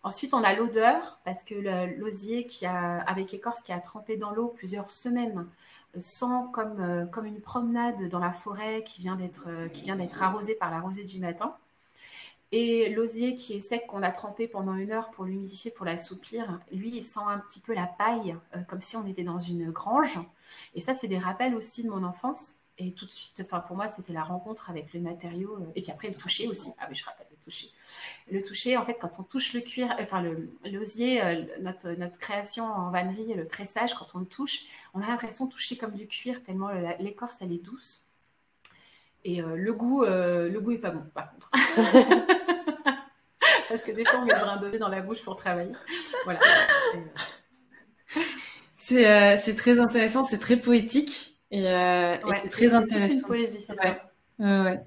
Ensuite, 0.04 0.34
on 0.34 0.44
a 0.44 0.54
l'odeur 0.54 1.20
parce 1.24 1.46
que 1.46 1.56
l'osier 1.98 2.46
qui 2.46 2.66
a 2.66 3.00
avec 3.00 3.34
écorce 3.34 3.64
qui 3.64 3.72
a 3.72 3.80
trempé 3.80 4.18
dans 4.18 4.32
l'eau 4.32 4.50
plusieurs 4.50 4.90
semaines 4.90 5.40
euh, 5.40 5.63
sent 6.00 6.26
comme 6.54 6.80
euh, 6.80 7.06
comme 7.06 7.26
une 7.26 7.42
promenade 7.42 8.10
dans 8.10 8.20
la 8.20 8.32
forêt 8.32 8.84
qui 8.84 9.02
vient 9.02 9.16
d'être 9.16 9.48
euh, 9.48 9.68
arrosée 10.20 10.56
par 10.56 10.72
la 10.72 10.80
rosée 10.80 11.04
du 11.04 11.20
matin. 11.20 11.56
Et 12.52 12.90
l'osier 12.90 13.34
qui 13.34 13.56
est 13.56 13.60
sec, 13.60 13.88
qu'on 13.88 14.04
a 14.04 14.12
trempé 14.12 14.48
pendant 14.48 14.76
une 14.76 14.92
heure 14.92 15.10
pour 15.10 15.26
l'humidifier, 15.26 15.72
pour 15.72 15.88
l'assouplir, 15.88 16.60
lui, 16.72 16.98
il 16.98 17.04
sent 17.04 17.20
un 17.26 17.40
petit 17.40 17.60
peu 17.60 17.74
la 17.74 17.88
paille, 17.88 18.38
comme 18.68 18.80
si 18.80 18.96
on 18.96 19.08
était 19.08 19.24
dans 19.24 19.40
une 19.40 19.72
grange. 19.72 20.20
Et 20.76 20.82
ça, 20.82 20.94
c'est 20.94 21.08
des 21.08 21.18
rappels 21.18 21.56
aussi 21.56 21.82
de 21.82 21.90
mon 21.90 22.04
enfance. 22.04 22.64
Et 22.78 22.94
tout 22.94 23.06
de 23.06 23.12
suite, 23.12 23.48
pour 23.68 23.76
moi, 23.76 23.88
c'était 23.88 24.14
la 24.14 24.24
rencontre 24.24 24.70
avec 24.70 24.94
le 24.94 25.00
matériau. 25.00 25.58
Euh, 25.58 25.72
et 25.76 25.82
puis 25.82 25.92
après, 25.92 26.10
le 26.10 26.16
toucher 26.16 26.48
aussi. 26.48 26.72
Ah 26.80 26.88
oui, 26.90 26.96
je 26.96 27.06
rappelle 27.06 27.28
le 27.30 27.33
toucher. 27.44 27.70
Le 28.32 28.42
toucher, 28.44 28.78
en 28.78 28.86
fait, 28.86 28.98
quand 29.00 29.20
on 29.20 29.24
touche 29.24 29.54
le 29.54 29.62
cuir, 29.62 29.96
enfin 30.00 30.24
l'osier, 30.66 31.24
euh, 31.24 31.44
notre, 31.62 31.90
notre 31.92 32.20
création 32.20 32.66
en 32.66 32.90
vannerie, 32.92 33.34
le 33.34 33.48
tressage, 33.48 33.94
quand 33.94 34.08
on 34.16 34.20
le 34.20 34.26
touche, 34.26 34.66
on 34.94 35.02
a 35.02 35.08
l'impression 35.08 35.46
de 35.46 35.52
toucher 35.52 35.78
comme 35.78 35.94
du 35.94 36.08
cuir, 36.08 36.44
tellement 36.44 36.70
l'écorce, 37.00 37.38
elle 37.42 37.52
est 37.52 37.64
douce. 37.64 38.04
Et 39.26 39.42
euh, 39.42 39.56
le 39.56 39.74
goût, 39.74 40.04
le 40.04 40.58
goût 40.60 40.72
est 40.72 40.80
pas 40.80 40.92
bon, 40.92 41.04
par 41.14 41.32
contre. 41.32 41.52
Parce 43.70 43.84
que 43.84 43.92
des 43.92 44.06
fois, 44.06 44.20
on 44.20 44.26
met 44.26 44.34
du 44.34 44.40
grain 44.40 44.60
dans 44.80 44.90
la 44.90 45.02
bouche 45.02 45.24
pour 45.24 45.36
travailler. 45.36 45.74
Voilà. 46.26 46.40
C'est 48.78 49.56
très 49.56 49.80
intéressant, 49.80 50.24
c'est 50.24 50.40
très 50.40 50.58
poétique. 50.58 51.40
Et, 51.52 51.68
euh, 51.68 52.18
très 52.50 52.74
intéressant. 52.74 53.08
C'est 53.08 53.20
une 53.20 53.22
poésie, 53.22 53.64
c'est 53.66 53.76
ça. 53.76 53.98
Ouais, 54.40 54.80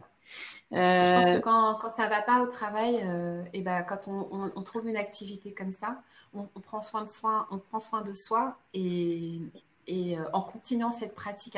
Je 0.73 1.21
pense 1.21 1.37
que 1.37 1.43
quand, 1.43 1.79
quand 1.81 1.91
ça 1.91 2.09
va 2.09 2.23
pas 2.23 2.43
au 2.43 2.47
travail, 2.47 3.01
euh, 3.05 3.43
et 3.53 3.63
ben 3.63 3.83
quand 3.83 4.09
on, 4.09 4.51
on, 4.55 4.63
trouve 4.63 4.89
une 4.89 4.97
activité 4.97 5.53
comme 5.53 5.71
ça, 5.71 6.03
on, 6.35 6.45
prend 6.61 6.83
soin 6.83 7.05
de 7.05 7.09
soi, 7.09 7.47
on 7.51 7.59
prend 7.59 7.79
soin 7.79 8.03
de 8.03 8.13
soi 8.13 8.59
et, 8.75 9.41
et 9.87 10.19
euh, 10.19 10.25
en 10.33 10.43
continuant 10.43 10.93
cette 10.93 11.15
pratique 11.15 11.57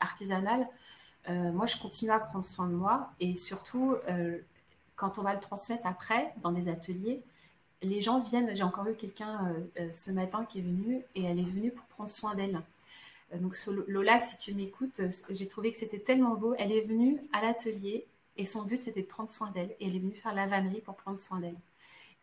artisanale, 0.00 0.66
moi 1.28 1.66
je 1.66 1.76
continue 1.76 2.10
à 2.10 2.18
prendre 2.18 2.46
soin 2.46 2.66
de 2.66 2.74
moi 2.74 3.10
et 3.20 3.36
surtout 3.36 3.96
quand 4.96 5.18
on 5.18 5.22
va 5.22 5.34
le 5.34 5.40
transmettre 5.40 5.86
après 5.86 6.32
dans 6.42 6.52
des 6.52 6.68
ateliers, 6.70 7.22
les 7.82 8.00
gens 8.00 8.20
viennent. 8.20 8.56
J'ai 8.56 8.62
encore 8.62 8.86
eu 8.88 8.94
quelqu'un 8.94 9.54
ce 9.92 10.10
matin 10.10 10.46
qui 10.46 10.60
est 10.60 10.62
venu 10.62 11.04
et 11.14 11.24
elle 11.24 11.38
est 11.38 11.44
venue 11.44 11.70
pour 11.70 11.84
prendre 11.86 12.10
soin 12.10 12.34
d'elle. 12.34 12.58
Euh, 13.34 13.38
donc 13.38 13.56
Lola, 13.86 14.20
si 14.20 14.36
tu 14.38 14.54
m'écoutes, 14.54 15.00
euh, 15.00 15.10
j'ai 15.30 15.46
trouvé 15.46 15.72
que 15.72 15.78
c'était 15.78 15.98
tellement 15.98 16.34
beau. 16.34 16.54
Elle 16.58 16.72
est 16.72 16.86
venue 16.86 17.20
à 17.32 17.42
l'atelier 17.42 18.06
et 18.36 18.46
son 18.46 18.62
but 18.62 18.82
c'était 18.82 19.02
de 19.02 19.06
prendre 19.06 19.30
soin 19.30 19.50
d'elle. 19.50 19.74
Et 19.80 19.86
elle 19.86 19.96
est 19.96 20.00
venue 20.00 20.14
faire 20.14 20.34
la 20.34 20.46
vannerie 20.46 20.80
pour 20.80 20.96
prendre 20.96 21.18
soin 21.18 21.40
d'elle. 21.40 21.58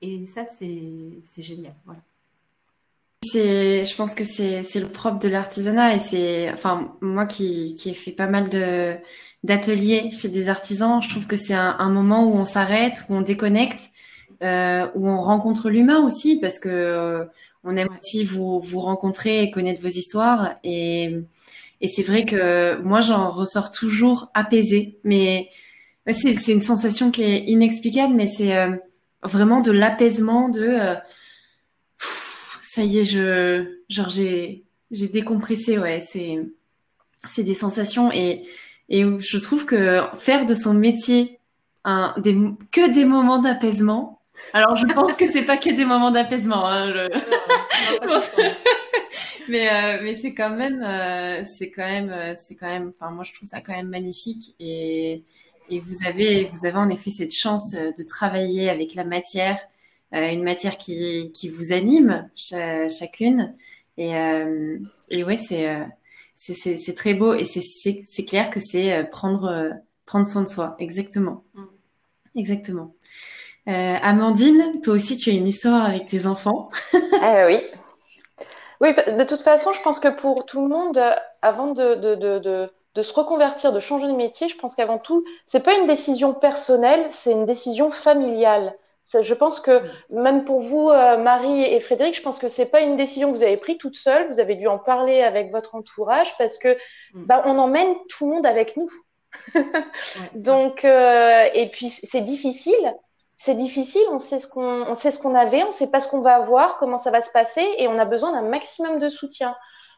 Et 0.01 0.25
ça, 0.25 0.45
c'est 0.45 1.21
génial. 1.37 1.73
Voilà. 1.85 2.01
Je 3.33 3.95
pense 3.95 4.13
que 4.13 4.23
c'est 4.23 4.61
le 4.75 4.87
propre 4.87 5.19
de 5.19 5.27
l'artisanat 5.27 5.95
et 5.95 5.99
c'est, 5.99 6.51
enfin, 6.51 6.95
moi 7.01 7.25
qui, 7.25 7.75
qui 7.75 7.89
ai 7.89 7.93
fait 7.93 8.11
pas 8.11 8.27
mal 8.27 8.49
de 8.49 8.97
d'ateliers 9.43 10.09
chez 10.11 10.27
des 10.27 10.49
artisans, 10.49 11.01
je 11.03 11.09
trouve 11.09 11.27
que 11.27 11.37
c'est 11.37 11.53
un, 11.53 11.89
moment 11.89 12.25
où 12.25 12.35
on 12.35 12.45
s'arrête, 12.45 13.05
où 13.09 13.15
on 13.15 13.21
déconnecte, 13.21 13.91
euh, 14.41 14.87
où 14.95 15.07
on 15.07 15.19
rencontre 15.19 15.69
l'humain 15.69 16.03
aussi, 16.03 16.39
parce 16.39 16.57
que 16.57 17.27
on 17.65 17.75
aime 17.75 17.89
aussi 17.99 18.23
vous, 18.23 18.59
vous 18.59 18.79
rencontrer 18.79 19.43
et 19.43 19.51
connaître 19.51 19.81
vos 19.81 19.87
histoires. 19.87 20.55
Et, 20.63 21.15
et 21.81 21.87
c'est 21.87 22.03
vrai 22.03 22.25
que 22.25 22.79
moi, 22.81 23.01
j'en 23.01 23.29
ressors 23.29 23.71
toujours 23.71 24.29
apaisée. 24.33 24.99
Mais 25.03 25.49
c'est 26.07 26.51
une 26.51 26.61
sensation 26.61 27.11
qui 27.11 27.23
est 27.23 27.43
inexplicable, 27.45 28.13
mais 28.13 28.27
c'est 28.27 28.55
euh, 28.55 28.75
vraiment 29.23 29.61
de 29.61 29.71
l'apaisement, 29.71 30.49
de 30.49 30.61
euh, 30.61 30.95
ça 32.61 32.83
y 32.83 32.99
est, 32.99 33.05
je 33.05 33.79
genre 33.89 34.09
j'ai 34.09 34.63
j'ai 34.91 35.07
décompressé. 35.07 35.79
Ouais, 35.79 36.01
c'est 36.01 36.39
c'est 37.27 37.43
des 37.43 37.55
sensations 37.55 38.11
et 38.11 38.43
et 38.89 39.03
je 39.19 39.37
trouve 39.39 39.65
que 39.65 40.01
faire 40.15 40.45
de 40.45 40.53
son 40.53 40.73
métier 40.75 41.39
un 41.83 42.13
des 42.17 42.37
que 42.71 42.93
des 42.93 43.05
moments 43.05 43.39
d'apaisement 43.39 44.14
alors, 44.55 44.77
je 44.77 44.85
pense 44.85 45.17
que 45.17 45.27
c'est 45.27 45.43
pas 45.43 45.57
que 45.57 45.69
des 45.69 45.83
moments 45.83 46.11
d'apaisement. 46.11 46.65
Hein, 46.65 46.93
mais 49.49 49.67
euh, 49.67 49.99
mais 50.01 50.15
c'est 50.15 50.33
quand 50.33 50.51
même 50.51 50.81
euh, 50.81 51.43
c'est 51.43 51.69
quand 51.69 51.85
même 51.85 52.09
euh, 52.09 52.33
c'est 52.37 52.55
quand 52.55 52.69
même. 52.69 52.93
Enfin, 52.97 53.11
moi, 53.11 53.25
je 53.25 53.33
trouve 53.33 53.49
ça 53.49 53.59
quand 53.59 53.73
même 53.73 53.89
magnifique 53.89 54.55
et 54.61 55.25
et 55.69 55.81
vous 55.81 56.07
avez 56.07 56.45
vous 56.45 56.65
avez 56.65 56.77
en 56.77 56.89
effet 56.89 57.11
cette 57.11 57.33
chance 57.33 57.73
de 57.73 58.07
travailler 58.07 58.69
avec 58.69 58.95
la 58.95 59.03
matière, 59.03 59.59
une 60.13 60.43
matière 60.43 60.77
qui 60.77 61.33
qui 61.33 61.49
vous 61.49 61.73
anime 61.73 62.29
chacune 62.37 63.57
et 63.97 64.13
et 65.09 65.23
ouais 65.25 65.37
c'est 65.37 65.85
c'est 66.37 66.77
c'est 66.77 66.93
très 66.93 67.13
beau 67.13 67.33
et 67.33 67.43
c'est 67.43 67.59
c'est 67.61 68.25
clair 68.25 68.49
que 68.49 68.61
c'est 68.61 69.03
prendre 69.11 69.73
prendre 70.05 70.25
soin 70.25 70.43
de 70.43 70.47
soi 70.47 70.77
exactement 70.79 71.43
mm. 71.55 72.39
exactement. 72.39 72.93
Euh, 73.67 73.95
Amandine, 74.01 74.79
toi 74.83 74.93
aussi, 74.93 75.17
tu 75.17 75.29
as 75.29 75.33
une 75.33 75.47
histoire 75.47 75.85
avec 75.85 76.07
tes 76.07 76.27
enfants. 76.27 76.69
eh 76.93 77.45
oui. 77.45 77.59
Oui, 78.81 78.93
de 78.93 79.23
toute 79.23 79.41
façon, 79.41 79.73
je 79.73 79.81
pense 79.81 79.99
que 79.99 80.09
pour 80.09 80.45
tout 80.45 80.61
le 80.61 80.67
monde, 80.67 81.01
avant 81.41 81.73
de, 81.73 81.95
de, 81.95 82.15
de, 82.15 82.71
de 82.93 83.01
se 83.01 83.13
reconvertir, 83.13 83.71
de 83.71 83.79
changer 83.79 84.07
de 84.07 84.13
métier, 84.13 84.49
je 84.49 84.57
pense 84.57 84.75
qu'avant 84.75 84.99
tout, 84.99 85.23
c'est 85.47 85.61
pas 85.61 85.75
une 85.75 85.87
décision 85.87 86.33
personnelle, 86.33 87.07
c'est 87.09 87.31
une 87.31 87.45
décision 87.45 87.91
familiale. 87.91 88.75
Je 89.21 89.33
pense 89.33 89.59
que 89.59 89.81
même 90.09 90.45
pour 90.45 90.61
vous, 90.61 90.89
euh, 90.89 91.17
Marie 91.17 91.61
et 91.61 91.79
Frédéric, 91.79 92.15
je 92.15 92.21
pense 92.21 92.39
que 92.39 92.47
c'est 92.47 92.65
pas 92.65 92.81
une 92.81 92.97
décision 92.97 93.31
que 93.31 93.37
vous 93.37 93.43
avez 93.43 93.57
prise 93.57 93.77
toute 93.77 93.95
seule. 93.95 94.27
Vous 94.29 94.39
avez 94.39 94.55
dû 94.55 94.67
en 94.67 94.79
parler 94.79 95.21
avec 95.21 95.51
votre 95.51 95.75
entourage 95.75 96.35
parce 96.37 96.57
que 96.57 96.75
mm. 97.13 97.25
bah, 97.25 97.43
on 97.45 97.57
emmène 97.59 97.95
tout 98.09 98.27
le 98.27 98.35
monde 98.35 98.45
avec 98.45 98.75
nous. 98.75 98.89
Donc, 100.33 100.85
euh, 100.85 101.47
et 101.53 101.69
puis 101.69 101.89
c'est 101.89 102.21
difficile 102.21 102.93
c'est 103.37 103.55
difficile, 103.55 104.01
on 104.11 104.19
sait 104.19 104.39
ce 104.39 104.47
qu'on 104.47 104.83
on 104.87 104.93
sait 104.93 105.11
ce 105.11 105.19
qu'on 105.19 105.35
avait, 105.35 105.63
on 105.63 105.71
sait 105.71 105.91
pas 105.91 106.01
ce 106.01 106.07
qu'on 106.07 106.21
va 106.21 106.35
avoir, 106.35 106.77
comment 106.77 106.97
ça 106.97 107.11
va 107.11 107.21
se 107.21 107.29
passer 107.29 107.65
et 107.77 107.87
on 107.87 107.99
a 107.99 108.05
besoin 108.05 108.31
d'un 108.31 108.47
maximum 108.47 108.99
de 108.99 109.09
soutien. 109.09 109.55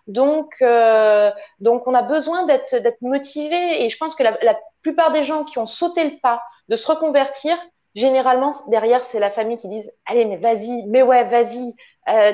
Donc 0.07 0.55
euh, 0.61 1.31
donc 1.59 1.85
on 1.85 1.93
a 1.93 2.01
besoin 2.01 2.45
d'être 2.45 2.75
d'être 2.75 3.01
motivé 3.01 3.83
et 3.83 3.89
je 3.89 3.97
pense 3.97 4.15
que 4.15 4.23
la, 4.23 4.37
la, 4.41 4.57
plupart 4.81 5.11
des 5.11 5.23
gens 5.23 5.43
qui 5.43 5.59
ont 5.59 5.65
sauté 5.65 6.05
le 6.05 6.17
pas 6.21 6.41
de 6.69 6.77
se 6.77 6.87
reconvertir, 6.87 7.57
généralement 7.93 8.51
derrière 8.69 9.03
c'est 9.03 9.19
la 9.19 9.29
famille 9.29 9.57
qui 9.57 9.67
disent 9.67 9.91
allez 10.05 10.25
mais 10.25 10.37
vas-y, 10.37 10.83
mais 10.87 11.01
ouais 11.01 11.25
vas-y, 11.25 11.73
euh, 12.09 12.31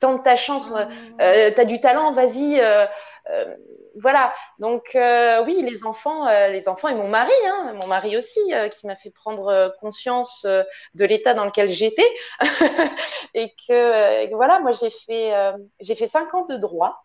tente 0.00 0.22
ta 0.22 0.36
chance, 0.36 0.70
euh, 0.70 0.84
euh 1.20 1.50
t'as 1.56 1.64
du 1.64 1.80
talent, 1.80 2.12
vas-y. 2.12 2.60
Euh, 2.60 2.86
euh, 3.30 3.56
voilà. 4.00 4.34
Donc 4.58 4.94
euh, 4.94 5.44
oui, 5.44 5.62
les 5.62 5.84
enfants, 5.84 6.26
euh, 6.26 6.48
les 6.48 6.68
enfants 6.68 6.88
et 6.88 6.94
mon 6.94 7.08
mari, 7.08 7.32
hein, 7.46 7.74
mon 7.74 7.86
mari 7.86 8.16
aussi, 8.16 8.40
qui 8.72 8.86
m'a 8.86 8.96
fait 8.96 9.10
prendre 9.10 9.74
conscience 9.80 10.44
de 10.44 11.04
l'état 11.04 11.34
dans 11.34 11.44
lequel 11.44 11.68
j'étais 11.70 12.08
et 13.34 13.54
que 13.68 14.34
voilà, 14.34 14.60
moi 14.60 14.72
j'ai 14.72 14.90
fait 14.90 15.32
j'ai 15.80 15.94
fait 15.94 16.08
cinq 16.08 16.34
ans 16.34 16.46
de 16.46 16.56
droit. 16.56 17.04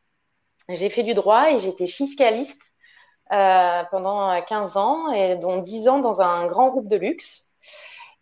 J'ai 0.69 0.89
fait 0.89 1.03
du 1.03 1.13
droit 1.13 1.51
et 1.51 1.59
j'étais 1.59 1.87
fiscaliste 1.87 2.61
pendant 3.29 4.41
15 4.41 4.77
ans 4.77 5.11
et 5.11 5.35
dont 5.35 5.57
10 5.57 5.87
ans 5.87 5.99
dans 5.99 6.21
un 6.21 6.47
grand 6.47 6.69
groupe 6.69 6.87
de 6.87 6.97
luxe. 6.97 7.51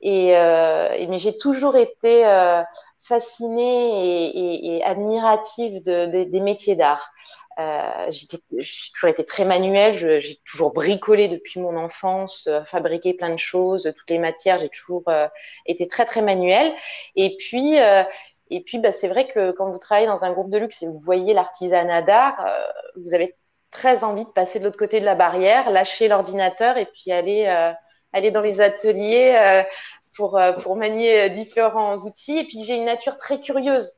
Et, 0.02 0.32
mais 0.32 1.20
j'ai 1.20 1.38
toujours 1.38 1.76
été 1.76 2.24
fascinée 3.02 4.30
et, 4.30 4.78
et, 4.78 4.84
admirative 4.84 5.84
de, 5.84 6.24
des 6.26 6.40
métiers 6.42 6.76
d'art. 6.76 7.12
Euh, 7.60 8.06
j'ai 8.10 8.28
toujours 8.94 9.10
été 9.10 9.26
très 9.26 9.44
manuelle, 9.44 9.96
j'ai 9.96 10.40
toujours 10.46 10.74
bricolé 10.74 11.28
depuis 11.28 11.60
mon 11.60 11.76
enfance, 11.76 12.46
euh, 12.46 12.64
fabriqué 12.66 13.16
plein 13.16 13.32
de 13.32 13.40
choses, 13.40 13.92
toutes 13.98 14.10
les 14.12 14.20
matières, 14.20 14.60
j'ai 14.60 14.70
toujours 14.70 15.04
euh, 15.08 15.28
été 15.66 15.88
très 15.88 16.06
très 16.06 16.22
manuelle. 16.22 16.72
Et 17.16 17.36
puis 17.38 17.80
euh, 17.80 18.04
et 18.52 18.62
puis 18.62 18.78
bah, 18.78 18.92
c'est 18.92 19.08
vrai 19.08 19.28
que 19.28 19.52
quand 19.52 19.72
vous 19.72 19.80
travaillez 19.80 20.06
dans 20.06 20.24
un 20.24 20.32
groupe 20.32 20.52
de 20.52 20.58
luxe 20.60 20.84
et 20.84 20.88
vous 20.88 21.00
voyez 21.00 21.34
l'artisanat 21.34 22.04
d'art, 22.04 22.48
vous 22.96 23.14
avez 23.14 23.36
très 23.72 24.04
envie 24.04 24.24
de 24.24 24.30
passer 24.30 24.60
de 24.60 24.66
l'autre 24.66 24.78
côté 24.78 25.00
de 25.00 25.06
la 25.06 25.16
barrière, 25.16 25.72
lâcher 25.72 26.08
l'ordinateur 26.08 26.78
et 26.78 26.86
puis 26.86 27.12
aller 27.12 27.46
aller 28.14 28.32
dans 28.32 28.42
les 28.42 28.62
ateliers 28.62 29.64
pour 30.16 30.40
pour 30.62 30.76
manier 30.78 31.30
différents 31.30 31.98
outils. 31.98 32.38
Et 32.38 32.44
puis 32.46 32.64
j'ai 32.64 32.76
une 32.76 32.86
nature 32.86 33.18
très 33.18 33.42
curieuse. 33.42 33.92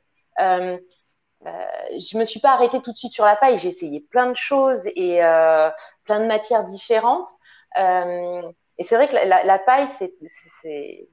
Euh, 1.46 1.50
je 1.98 2.18
me 2.18 2.26
suis 2.26 2.40
pas 2.40 2.52
arrêtée 2.52 2.82
tout 2.82 2.92
de 2.92 2.98
suite 2.98 3.14
sur 3.14 3.26
la 3.26 3.36
paille. 3.36 3.58
J'ai 3.58 3.70
essayé 3.70 4.02
plein 4.02 4.28
de 4.28 4.36
choses 4.36 4.86
et 4.96 5.24
euh, 5.24 5.70
plein 6.04 6.20
de 6.20 6.26
matières 6.26 6.66
différentes. 6.66 7.30
Euh, 7.78 8.42
et 8.78 8.84
c'est 8.84 8.96
vrai 8.96 9.08
que 9.08 9.16
la, 9.16 9.60
paille, 9.60 9.88
c'est 9.90 10.14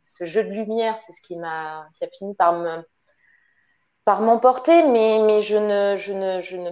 ce 0.05 0.25
jeu 0.25 0.45
de 0.45 0.51
lumière, 0.51 0.97
c'est 0.99 1.13
ce 1.13 1.21
qui 1.23 1.37
m'a, 1.37 1.89
qui 1.95 2.05
a 2.05 2.09
fini 2.09 2.35
par 2.35 2.53
me, 2.53 2.83
par 4.05 4.21
m'emporter, 4.21 4.85
mais, 4.85 5.19
mais 5.21 5.43
je 5.43 5.57
ne, 5.57 5.97
je 5.97 6.13
ne, 6.13 6.41
je 6.43 6.57
ne, 6.57 6.71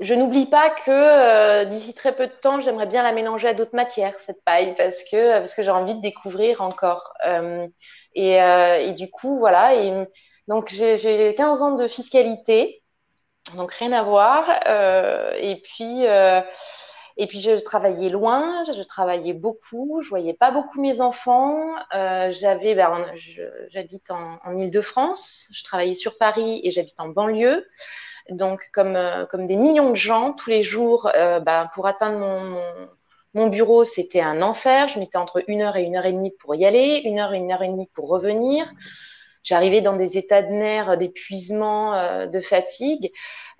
je 0.00 0.14
n'oublie 0.14 0.46
pas 0.46 0.70
que 0.70 0.90
euh, 0.90 1.64
d'ici 1.64 1.94
très 1.94 2.14
peu 2.14 2.26
de 2.26 2.32
temps, 2.32 2.60
j'aimerais 2.60 2.86
bien 2.86 3.02
la 3.02 3.12
mélanger 3.12 3.48
à 3.48 3.54
d'autres 3.54 3.74
matières, 3.74 4.14
cette 4.20 4.44
paille, 4.44 4.74
parce 4.76 5.02
que, 5.04 5.38
parce 5.38 5.54
que 5.54 5.62
j'ai 5.62 5.70
envie 5.70 5.94
de 5.94 6.02
découvrir 6.02 6.60
encore. 6.60 7.14
Euh, 7.26 7.66
et, 8.14 8.42
euh, 8.42 8.78
et, 8.78 8.92
du 8.92 9.10
coup, 9.10 9.38
voilà. 9.38 9.74
Et, 9.74 9.92
donc, 10.48 10.68
j'ai 10.68 11.34
15 11.34 11.62
ans 11.62 11.76
de 11.76 11.88
fiscalité, 11.88 12.82
donc 13.54 13.72
rien 13.72 13.92
à 13.92 14.02
voir. 14.02 14.48
et 15.38 15.60
puis, 15.62 16.06
et 17.18 17.26
puis, 17.26 17.40
je 17.40 17.52
travaillais 17.52 18.10
loin, 18.10 18.64
je 18.64 18.82
travaillais 18.82 19.32
beaucoup, 19.32 20.00
je 20.02 20.08
voyais 20.10 20.34
pas 20.34 20.50
beaucoup 20.50 20.82
mes 20.82 21.00
enfants. 21.00 21.74
Euh, 21.94 22.30
j'avais, 22.30 22.74
ben, 22.74 23.06
j'habite 23.70 24.10
en, 24.10 24.38
en 24.44 24.56
Ile-de-France, 24.58 25.48
je 25.50 25.64
travaillais 25.64 25.94
sur 25.94 26.18
Paris 26.18 26.60
et 26.62 26.70
j'habite 26.70 27.00
en 27.00 27.08
banlieue. 27.08 27.66
Donc, 28.28 28.68
comme, 28.74 28.96
euh, 28.96 29.24
comme 29.24 29.46
des 29.46 29.56
millions 29.56 29.90
de 29.90 29.96
gens, 29.96 30.34
tous 30.34 30.50
les 30.50 30.62
jours, 30.62 31.10
euh, 31.14 31.40
ben, 31.40 31.70
pour 31.74 31.86
atteindre 31.86 32.18
mon, 32.18 32.60
mon, 33.32 33.46
bureau, 33.46 33.84
c'était 33.84 34.20
un 34.20 34.42
enfer. 34.42 34.88
Je 34.88 34.98
mettais 34.98 35.16
entre 35.16 35.42
une 35.48 35.62
heure 35.62 35.76
et 35.76 35.84
une 35.84 35.96
heure 35.96 36.06
et 36.06 36.12
demie 36.12 36.32
pour 36.38 36.54
y 36.54 36.66
aller, 36.66 37.00
une 37.04 37.18
heure 37.18 37.32
et 37.32 37.38
une 37.38 37.50
heure 37.50 37.62
et 37.62 37.68
demie 37.68 37.88
pour 37.94 38.08
revenir. 38.08 38.70
J'arrivais 39.46 39.80
dans 39.80 39.96
des 39.96 40.18
états 40.18 40.42
de 40.42 40.48
nerfs, 40.48 40.98
d'épuisement, 40.98 41.94
euh, 41.94 42.26
de 42.26 42.40
fatigue. 42.40 43.12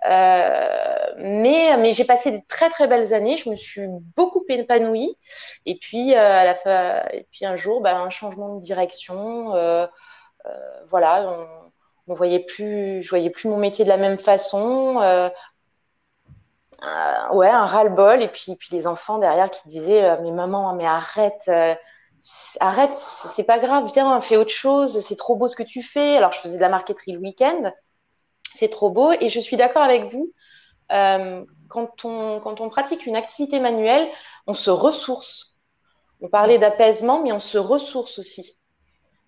Euh, 0.05 1.13
mais 1.17 1.75
mais 1.77 1.93
j'ai 1.93 2.05
passé 2.05 2.31
des 2.31 2.43
très 2.43 2.69
très 2.69 2.87
belles 2.87 3.13
années. 3.13 3.37
Je 3.37 3.49
me 3.49 3.55
suis 3.55 3.87
beaucoup 4.15 4.43
épanouie. 4.49 5.17
Et 5.65 5.77
puis 5.77 6.13
euh, 6.13 6.19
à 6.19 6.43
la 6.43 6.55
fin, 6.55 7.03
et 7.13 7.25
puis 7.31 7.45
un 7.45 7.55
jour, 7.55 7.81
bah, 7.81 7.97
un 7.97 8.09
changement 8.09 8.55
de 8.55 8.61
direction. 8.61 9.55
Euh, 9.55 9.87
voilà, 10.89 11.27
on, 12.07 12.15
voyait 12.15 12.39
plus, 12.39 13.03
je 13.03 13.09
voyais 13.09 13.29
plus 13.29 13.49
mon 13.49 13.57
métier 13.57 13.83
de 13.85 13.89
la 13.89 13.97
même 13.97 14.17
façon. 14.19 14.97
ouais, 17.33 17.49
un 17.49 17.65
ras-le-bol. 17.65 18.21
Et 18.21 18.27
puis 18.27 18.55
puis 18.55 18.69
les 18.71 18.87
enfants 18.87 19.19
derrière 19.19 19.49
qui 19.49 19.67
disaient 19.67 20.17
mais 20.21 20.31
maman, 20.31 20.73
mais 20.73 20.85
arrête 20.85 21.49
arrête, 22.59 22.97
c'est 23.35 23.43
pas 23.43 23.59
grave, 23.59 23.89
viens, 23.93 24.19
fais 24.21 24.37
autre 24.37 24.51
chose, 24.51 24.99
c'est 24.99 25.15
trop 25.15 25.35
beau 25.35 25.47
ce 25.47 25.55
que 25.55 25.63
tu 25.63 25.81
fais. 25.81 26.17
Alors, 26.17 26.31
je 26.31 26.39
faisais 26.39 26.57
de 26.57 26.61
la 26.61 26.69
marqueterie 26.69 27.13
le 27.13 27.19
week-end 27.19 27.71
c'est 28.57 28.69
trop 28.69 28.89
beau. 28.89 29.11
Et 29.11 29.29
je 29.29 29.39
suis 29.39 29.57
d'accord 29.57 29.83
avec 29.83 30.11
vous. 30.11 30.31
Euh, 30.91 31.43
quand, 31.69 32.05
on, 32.05 32.39
quand 32.39 32.61
on 32.61 32.69
pratique 32.69 33.05
une 33.05 33.15
activité 33.15 33.59
manuelle, 33.59 34.07
on 34.47 34.53
se 34.53 34.69
ressource. 34.69 35.57
On 36.21 36.29
parlait 36.29 36.57
d'apaisement, 36.57 37.21
mais 37.21 37.31
on 37.31 37.39
se 37.39 37.57
ressource 37.57 38.19
aussi. 38.19 38.57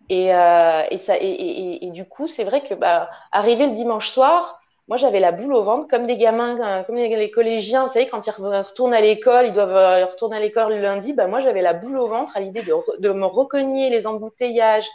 Et, 0.10 0.34
euh, 0.34 0.84
et, 0.90 0.98
ça, 0.98 1.18
et, 1.20 1.86
et, 1.86 1.92
du 1.92 2.06
coup, 2.06 2.28
c'est 2.28 2.44
vrai 2.44 2.62
que 2.62 2.74
bah, 2.74 3.12
arrivé 3.32 3.68
le 3.68 3.74
dimanche 3.74 4.10
soir, 4.10 4.59
moi 4.90 4.98
j'avais 4.98 5.22
la 5.22 5.32
boule 5.32 5.54
au 5.54 5.64
ventre, 5.64 5.88
comme 5.88 6.08
des 6.08 6.18
gamins, 6.18 6.60
euh, 6.60 6.84
comme 6.84 6.98
les, 6.98 7.32
collégiens, 7.32 7.86
vous 7.86 7.94
savez, 7.94 8.08
quand 8.08 8.28
ils 8.28 8.32
retournent 8.32 8.94
à 8.94 9.00
l'école, 9.00 9.46
ils 9.48 9.54
doivent 9.54 10.10
retourner 10.10 10.38
à 10.38 10.40
l'école 10.42 10.74
le 10.74 10.82
lundi, 10.82 11.14
bah, 11.14 11.28
moi 11.28 11.40
j'avais 11.40 11.62
la 11.62 11.74
boule 11.74 11.98
au 11.98 12.08
ventre 12.08 12.36
à 12.36 12.42
l'idée 12.42 12.64
de, 12.64 12.74
de, 13.00 13.10
me 13.12 13.26
recogner 13.26 13.90
les 13.90 14.08
embouteillages, 14.08 14.90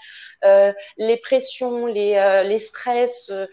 euh, 0.44 0.72
les 0.98 1.16
pressions, 1.16 1.86
les, 1.86 2.16
euh, 2.16 2.42
les 2.42 2.58
stress. 2.58 3.30
Euh, 3.30 3.46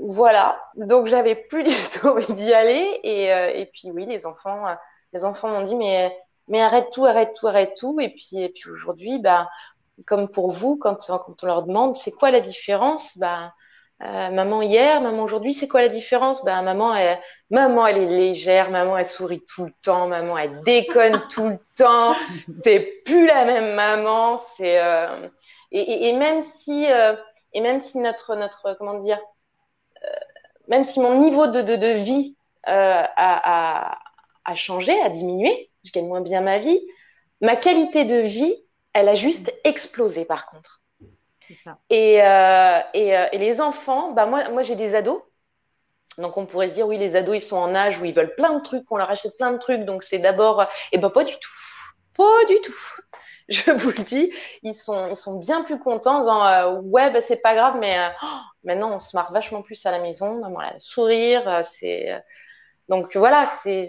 voilà, 0.00 0.60
donc 0.76 1.06
j'avais 1.06 1.34
plus 1.34 1.62
du 1.62 1.70
tout 1.92 2.06
envie 2.08 2.32
d'y 2.34 2.52
aller. 2.52 3.00
Et, 3.02 3.32
euh, 3.32 3.50
et, 3.54 3.66
puis 3.66 3.90
oui, 3.90 4.06
les 4.06 4.26
enfants, 4.26 4.66
euh, 4.66 4.74
les 5.12 5.24
enfants 5.24 5.48
m'ont 5.48 5.62
dit 5.62 5.76
mais 5.76 6.16
mais 6.48 6.60
arrête 6.60 6.90
tout, 6.92 7.04
arrête 7.04 7.34
tout, 7.34 7.48
arrête 7.48 7.74
tout. 7.76 7.98
Et 8.00 8.10
puis 8.10 8.42
et 8.42 8.48
puis 8.48 8.70
aujourd'hui, 8.70 9.18
bah 9.18 9.48
comme 10.06 10.28
pour 10.28 10.52
vous, 10.52 10.76
quand, 10.76 11.06
quand 11.06 11.42
on 11.42 11.46
leur 11.46 11.62
demande 11.62 11.96
c'est 11.96 12.12
quoi 12.12 12.30
la 12.30 12.40
différence, 12.40 13.18
bah 13.18 13.54
euh, 14.02 14.30
maman 14.30 14.60
hier, 14.60 15.00
maman 15.00 15.22
aujourd'hui, 15.22 15.54
c'est 15.54 15.68
quoi 15.68 15.80
la 15.80 15.88
différence? 15.88 16.44
Bah 16.44 16.60
maman, 16.62 16.94
elle, 16.94 17.18
maman 17.50 17.86
elle 17.86 17.98
est 17.98 18.06
légère, 18.06 18.70
maman 18.70 18.98
elle 18.98 19.06
sourit 19.06 19.42
tout 19.48 19.64
le 19.64 19.72
temps, 19.82 20.06
maman 20.06 20.36
elle 20.36 20.62
déconne 20.62 21.22
tout 21.30 21.48
le 21.48 21.58
temps. 21.76 22.14
T'es 22.62 22.80
plus 23.04 23.26
la 23.26 23.44
même 23.46 23.74
maman. 23.74 24.36
C'est 24.56 24.78
euh... 24.78 25.28
et, 25.72 25.80
et, 25.80 26.08
et, 26.08 26.12
même 26.12 26.42
si 26.42 26.90
euh, 26.90 27.14
et 27.54 27.60
même 27.60 27.80
si 27.80 27.98
notre 27.98 28.36
notre 28.36 28.74
comment 28.74 29.00
dire 29.00 29.20
même 30.68 30.84
si 30.84 31.00
mon 31.00 31.20
niveau 31.20 31.46
de, 31.46 31.62
de, 31.62 31.76
de 31.76 31.92
vie 31.92 32.36
euh, 32.68 32.70
a, 32.70 33.06
a, 33.16 33.98
a, 34.44 34.54
changé, 34.54 35.00
a 35.00 35.10
diminué, 35.10 35.70
je 35.84 35.92
gagne 35.92 36.08
moins 36.08 36.20
bien 36.20 36.40
ma 36.40 36.58
vie, 36.58 36.80
ma 37.40 37.56
qualité 37.56 38.04
de 38.04 38.16
vie, 38.16 38.54
elle 38.92 39.08
a 39.08 39.14
juste 39.14 39.54
explosé 39.64 40.24
par 40.24 40.46
contre. 40.46 40.80
Et, 41.90 42.22
euh, 42.22 42.26
euh, 42.26 43.26
et, 43.32 43.38
les 43.38 43.60
enfants, 43.60 44.12
bah 44.12 44.26
moi, 44.26 44.48
moi 44.50 44.62
j'ai 44.62 44.76
des 44.76 44.94
ados. 44.94 45.22
Donc 46.18 46.36
on 46.38 46.46
pourrait 46.46 46.68
se 46.68 46.74
dire 46.74 46.86
oui 46.86 46.96
les 46.96 47.14
ados 47.14 47.36
ils 47.36 47.46
sont 47.46 47.56
en 47.56 47.74
âge 47.74 48.00
où 48.00 48.04
ils 48.04 48.14
veulent 48.14 48.34
plein 48.36 48.54
de 48.54 48.62
trucs, 48.62 48.86
qu'on 48.86 48.96
leur 48.96 49.10
achète 49.10 49.36
plein 49.36 49.52
de 49.52 49.58
trucs, 49.58 49.84
donc 49.84 50.02
c'est 50.02 50.18
d'abord 50.18 50.62
et 50.62 50.66
eh 50.92 50.98
ben 50.98 51.10
pas 51.10 51.24
du 51.24 51.34
tout, 51.34 51.50
pas 52.16 52.44
du 52.48 52.58
tout. 52.62 52.74
je 53.48 53.70
vous 53.70 53.90
le 53.90 54.02
dis, 54.02 54.32
ils 54.62 54.74
sont, 54.74 55.08
ils 55.08 55.16
sont 55.16 55.38
bien 55.38 55.62
plus 55.62 55.78
contents 55.78 56.16
en 56.16 56.20
disant 56.20 56.46
euh, 56.46 56.80
ouais 56.80 57.12
bah, 57.12 57.20
c'est 57.22 57.36
pas 57.36 57.54
grave, 57.54 57.76
mais 57.78 57.98
euh, 57.98 58.08
oh, 58.22 58.38
maintenant 58.64 58.96
on 58.96 59.00
se 59.00 59.14
marre 59.14 59.32
vachement 59.32 59.62
plus 59.62 59.84
à 59.86 59.90
la 59.90 60.00
maison, 60.00 60.40
maman 60.40 60.60
le 60.72 60.80
sourire, 60.80 61.46
euh, 61.48 61.62
c'est 61.62 62.12
euh, 62.12 62.18
donc 62.88 63.14
voilà 63.16 63.44
c'est 63.62 63.88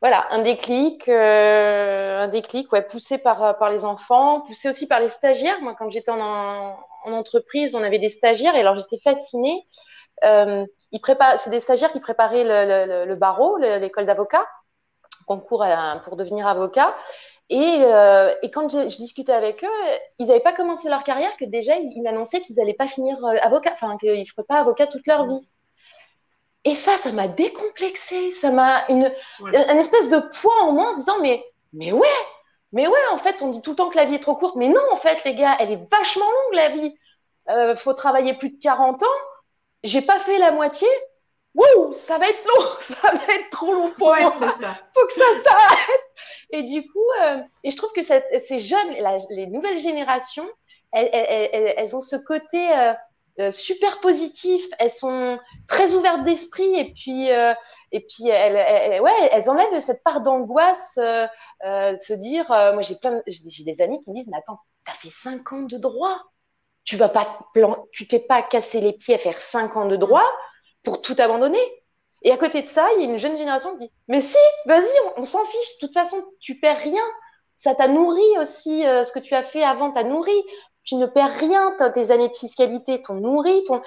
voilà 0.00 0.26
un 0.30 0.42
déclic, 0.42 1.08
un 1.08 2.28
déclic 2.28 2.72
ouais 2.72 2.82
poussé 2.82 3.18
par 3.18 3.58
par 3.58 3.70
les 3.70 3.84
enfants, 3.84 4.40
poussé 4.42 4.68
aussi 4.68 4.86
par 4.86 5.00
les 5.00 5.08
stagiaires. 5.08 5.60
Moi 5.60 5.74
quand 5.78 5.90
j'étais 5.90 6.10
en, 6.10 6.20
en, 6.20 7.12
entreprise, 7.12 7.74
on 7.74 7.82
avait 7.82 7.98
des 7.98 8.08
stagiaires 8.08 8.54
et 8.56 8.60
alors 8.60 8.78
j'étais 8.78 9.00
fascinée. 9.02 9.66
ils 10.22 11.00
préparent, 11.00 11.40
c'est 11.40 11.50
des 11.50 11.60
stagiaires 11.60 11.92
qui 11.92 12.00
préparaient 12.00 12.44
le, 12.44 13.04
le, 13.04 13.06
le 13.06 13.16
barreau, 13.16 13.56
l'école 13.58 14.06
d'avocat, 14.06 14.46
concours 15.26 15.64
pour 16.04 16.16
devenir 16.16 16.46
avocat. 16.46 16.94
Et, 17.50 17.82
euh, 17.82 18.32
et, 18.42 18.50
quand 18.52 18.68
je, 18.68 18.88
je, 18.88 18.96
discutais 18.96 19.32
avec 19.32 19.64
eux, 19.64 19.98
ils 20.20 20.28
n'avaient 20.28 20.38
pas 20.38 20.52
commencé 20.52 20.88
leur 20.88 21.02
carrière 21.02 21.36
que 21.36 21.44
déjà 21.44 21.76
ils 21.76 22.00
m'annonçaient 22.00 22.40
qu'ils 22.40 22.54
n'allaient 22.56 22.74
pas 22.74 22.86
finir 22.86 23.16
euh, 23.24 23.36
avocat, 23.42 23.72
enfin 23.72 23.96
qu'ils 23.98 24.20
ne 24.20 24.24
feraient 24.24 24.46
pas 24.46 24.60
avocat 24.60 24.86
toute 24.86 25.04
leur 25.08 25.26
vie. 25.26 25.50
Et 26.64 26.76
ça, 26.76 26.96
ça 26.98 27.10
m'a 27.12 27.26
décomplexé, 27.28 28.30
ça 28.32 28.50
m'a 28.50 28.84
une, 28.88 29.10
un 29.40 29.78
espèce 29.78 30.08
de 30.08 30.18
poids 30.18 30.62
en 30.62 30.72
moins 30.72 30.90
en 30.90 30.92
se 30.92 30.98
disant 30.98 31.18
mais 31.20 31.44
mais 31.72 31.92
ouais, 31.92 32.08
mais 32.72 32.86
ouais, 32.86 33.06
en 33.12 33.18
fait, 33.18 33.42
on 33.42 33.48
dit 33.48 33.62
tout 33.62 33.70
le 33.70 33.76
temps 33.76 33.90
que 33.90 33.96
la 33.96 34.04
vie 34.04 34.14
est 34.14 34.20
trop 34.20 34.36
courte, 34.36 34.56
mais 34.56 34.68
non, 34.68 34.82
en 34.92 34.96
fait, 34.96 35.24
les 35.24 35.34
gars, 35.34 35.56
elle 35.58 35.72
est 35.72 35.90
vachement 35.90 36.26
longue 36.26 36.54
la 36.54 36.68
vie. 36.68 36.94
Euh, 37.48 37.74
faut 37.74 37.94
travailler 37.94 38.34
plus 38.34 38.50
de 38.50 38.60
40 38.60 39.02
ans. 39.02 39.06
J'ai 39.82 40.02
pas 40.02 40.18
fait 40.18 40.38
la 40.38 40.52
moitié. 40.52 40.88
Wouh, 41.54 41.92
ça 41.94 42.18
va 42.18 42.28
être 42.28 42.46
long, 42.46 42.64
ça 42.80 43.10
va 43.12 43.34
être 43.34 43.50
trop 43.50 43.72
long 43.72 43.90
pour 43.98 44.08
ouais, 44.08 44.20
moi. 44.20 44.32
Ça. 44.60 44.78
Faut 44.94 45.06
que 45.06 45.12
ça 45.14 45.42
s'arrête. 45.42 46.00
Et 46.50 46.62
du 46.62 46.82
coup, 46.82 47.10
euh, 47.22 47.38
et 47.64 47.70
je 47.72 47.76
trouve 47.76 47.92
que 47.92 48.02
cette, 48.02 48.26
ces 48.42 48.60
jeunes, 48.60 48.92
la, 49.00 49.18
les 49.30 49.46
nouvelles 49.48 49.80
générations, 49.80 50.48
elles, 50.92 51.10
elles, 51.12 51.50
elles, 51.52 51.74
elles 51.76 51.96
ont 51.96 52.00
ce 52.00 52.16
côté 52.16 52.70
euh, 52.72 52.92
super 53.50 54.00
positif. 54.00 54.64
Elles 54.78 54.90
sont 54.90 55.38
très 55.68 55.94
ouvertes 55.94 56.24
d'esprit 56.24 56.78
et 56.78 56.92
puis 56.92 57.30
euh, 57.30 57.54
et 57.92 58.00
puis 58.00 58.28
elles, 58.28 59.00
ouais, 59.00 59.28
elles 59.32 59.48
enlèvent 59.48 59.80
cette 59.80 60.02
part 60.02 60.20
d'angoisse 60.20 60.98
euh, 60.98 61.26
de 61.62 62.02
se 62.02 62.12
dire. 62.12 62.46
moi, 62.48 62.82
j'ai 62.82 62.96
plein, 62.96 63.22
j'ai 63.26 63.64
des 63.64 63.80
amis 63.80 64.00
qui 64.00 64.10
me 64.10 64.16
disent, 64.16 64.28
mais 64.28 64.38
attends, 64.38 64.58
t'as 64.84 64.94
fait 64.94 65.10
cinq 65.10 65.52
ans 65.52 65.62
de 65.62 65.78
droit. 65.78 66.20
Tu 66.84 66.96
vas 66.96 67.08
pas, 67.08 67.38
tu 67.92 68.08
t'es 68.08 68.20
pas 68.20 68.42
cassé 68.42 68.80
les 68.80 68.92
pieds 68.92 69.14
à 69.14 69.18
faire 69.18 69.36
cinq 69.36 69.76
ans 69.76 69.86
de 69.86 69.96
droit 69.96 70.24
pour 70.82 71.02
tout 71.02 71.14
abandonner. 71.18 71.60
Et 72.22 72.32
à 72.32 72.36
côté 72.36 72.62
de 72.62 72.68
ça, 72.68 72.88
il 72.96 73.02
y 73.02 73.06
a 73.06 73.10
une 73.10 73.18
jeune 73.18 73.36
génération 73.36 73.72
qui 73.76 73.86
dit 73.86 73.92
Mais 74.08 74.20
si, 74.20 74.36
vas-y, 74.66 74.90
on, 75.16 75.24
s'en 75.24 75.44
fiche. 75.46 75.78
De 75.80 75.86
toute 75.86 75.94
façon, 75.94 76.22
tu 76.40 76.58
perds 76.58 76.78
rien. 76.78 77.02
Ça 77.56 77.74
t'a 77.74 77.88
nourri 77.88 78.38
aussi. 78.40 78.86
Euh, 78.86 79.04
ce 79.04 79.12
que 79.12 79.18
tu 79.18 79.34
as 79.34 79.42
fait 79.42 79.62
avant 79.62 79.90
t'a 79.90 80.04
nourri. 80.04 80.36
Tu 80.84 80.96
ne 80.96 81.06
perds 81.06 81.38
rien. 81.38 81.76
Tes 81.94 82.10
années 82.10 82.28
de 82.28 82.36
fiscalité 82.36 83.02
t'ont 83.02 83.14
nourri. 83.14 83.64
Ton... 83.64 83.82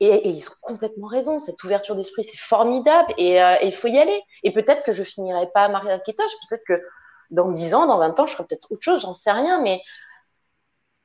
Et, 0.00 0.08
et, 0.08 0.28
ils 0.28 0.48
ont 0.48 0.54
complètement 0.62 1.08
raison. 1.08 1.38
Cette 1.38 1.62
ouverture 1.64 1.96
d'esprit, 1.96 2.24
c'est 2.24 2.38
formidable. 2.38 3.12
Et 3.18 3.42
euh, 3.42 3.56
il 3.62 3.72
faut 3.72 3.88
y 3.88 3.98
aller. 3.98 4.22
Et 4.42 4.52
peut-être 4.52 4.82
que 4.82 4.92
je 4.92 5.02
finirai 5.02 5.48
pas 5.52 5.64
à 5.64 5.68
Maria 5.68 5.98
Ketoche. 5.98 6.32
Peut-être 6.48 6.64
que 6.66 6.82
dans 7.30 7.50
10 7.50 7.74
ans, 7.74 7.86
dans 7.86 7.98
20 7.98 8.18
ans, 8.20 8.26
je 8.26 8.32
ferai 8.32 8.46
peut-être 8.46 8.70
autre 8.72 8.82
chose. 8.82 9.02
J'en 9.02 9.14
sais 9.14 9.32
rien. 9.32 9.60
Mais 9.60 9.82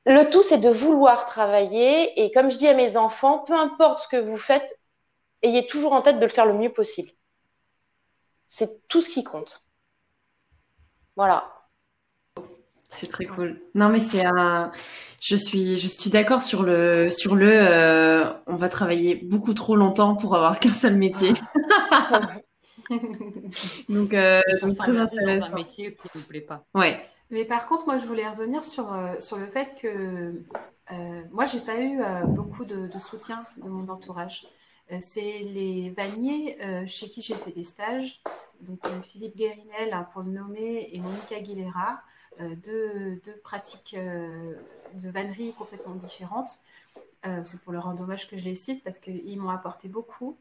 le 0.06 0.30
tout, 0.30 0.42
c'est 0.44 0.58
de 0.60 0.70
vouloir 0.70 1.26
travailler. 1.26 2.24
Et 2.24 2.32
comme 2.32 2.52
je 2.52 2.58
dis 2.58 2.68
à 2.68 2.74
mes 2.74 2.98
enfants, 2.98 3.40
peu 3.40 3.54
importe 3.54 4.04
ce 4.04 4.08
que 4.08 4.18
vous 4.18 4.38
faites, 4.38 4.80
ayez 5.42 5.68
toujours 5.68 5.94
en 5.94 6.02
tête 6.02 6.18
de 6.18 6.26
le 6.26 6.30
faire 6.30 6.46
le 6.46 6.54
mieux 6.54 6.72
possible. 6.72 7.12
C'est 8.48 8.88
tout 8.88 9.02
ce 9.02 9.10
qui 9.10 9.24
compte. 9.24 9.66
Voilà. 11.16 11.52
C'est 12.94 13.10
très 13.10 13.26
cool. 13.26 13.60
Non, 13.76 13.90
mais 13.90 14.00
c'est 14.00 14.26
un. 14.26 14.72
Je 15.22 15.36
suis, 15.36 15.80
je 15.80 15.88
suis 15.88 16.10
d'accord 16.10 16.42
sur 16.42 16.64
le, 16.64 17.10
sur 17.10 17.36
le. 17.36 17.50
Euh, 17.52 18.26
on 18.48 18.56
va 18.56 18.70
travailler 18.70 19.16
beaucoup 19.16 19.54
trop 19.54 19.76
longtemps 19.76 20.16
pour 20.16 20.36
avoir 20.36 20.60
qu'un 20.60 20.74
seul 20.74 20.96
métier. 20.96 21.34
donc, 23.90 24.14
euh, 24.14 24.42
donc 24.62 24.78
très 24.78 24.98
intéressant. 24.98 25.54
un 25.54 25.56
métier 25.56 25.96
qui 26.12 26.18
ne 26.18 26.24
plaît 26.24 26.42
pas. 26.42 26.66
Ouais. 26.76 27.00
Mais 27.30 27.46
par 27.46 27.68
contre, 27.68 27.88
moi, 27.88 27.98
je 27.98 28.06
voulais 28.06 28.28
revenir 28.28 28.64
sur, 28.64 28.94
euh, 28.94 29.16
sur 29.20 29.38
le 29.38 29.48
fait 29.48 29.70
que 29.82 30.44
euh, 30.92 31.22
moi, 31.32 31.46
j'ai 31.46 31.62
pas 31.62 31.80
eu 31.80 32.02
euh, 32.02 32.24
beaucoup 32.26 32.66
de, 32.66 32.88
de, 32.88 33.00
soutien 33.00 33.46
de 33.58 33.70
mon 33.70 33.88
entourage. 33.90 34.46
Euh, 34.92 34.98
c'est 35.00 35.40
les 35.40 35.92
vanniers 35.92 36.58
chez 36.88 37.10
qui 37.10 37.22
j'ai 37.22 37.36
fait 37.36 37.52
des 37.52 37.64
stages, 37.64 38.22
donc 38.62 38.80
Philippe 39.04 39.36
Guérinel, 39.36 39.94
hein, 39.94 40.08
pour 40.14 40.24
le 40.24 40.32
nommer, 40.32 40.90
et 40.92 41.00
Monica 41.00 41.38
Aguilera, 41.38 42.02
deux, 42.40 43.22
deux, 43.24 43.38
pratiques 43.44 43.96
de 43.96 45.10
vannerie 45.10 45.54
complètement 45.54 45.96
différentes. 45.96 46.60
c'est 47.24 47.62
pour 47.64 47.74
leur 47.74 47.84
rendre 47.84 48.04
hommage 48.04 48.30
que 48.30 48.38
je 48.38 48.44
les 48.44 48.56
cite 48.56 48.84
parce 48.84 49.00
qu'ils 49.00 49.40
m'ont 49.40 49.50
apporté 49.50 49.88
beaucoup. 49.88 50.38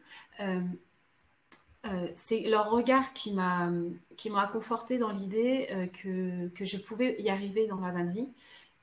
Euh, 1.85 2.07
c'est 2.15 2.41
leur 2.43 2.71
regard 2.71 3.13
qui 3.13 3.33
m'a 3.33 3.69
qui 4.17 4.31
conforté 4.53 4.99
dans 4.99 5.11
l'idée 5.11 5.67
euh, 5.73 5.87
que, 5.89 6.49
que, 6.49 6.65
je 6.65 6.79
pouvais 6.79 7.21
y 7.21 7.29
arriver 7.29 7.67
dans 7.67 7.81
la 7.81 7.91
vannerie. 7.91 8.29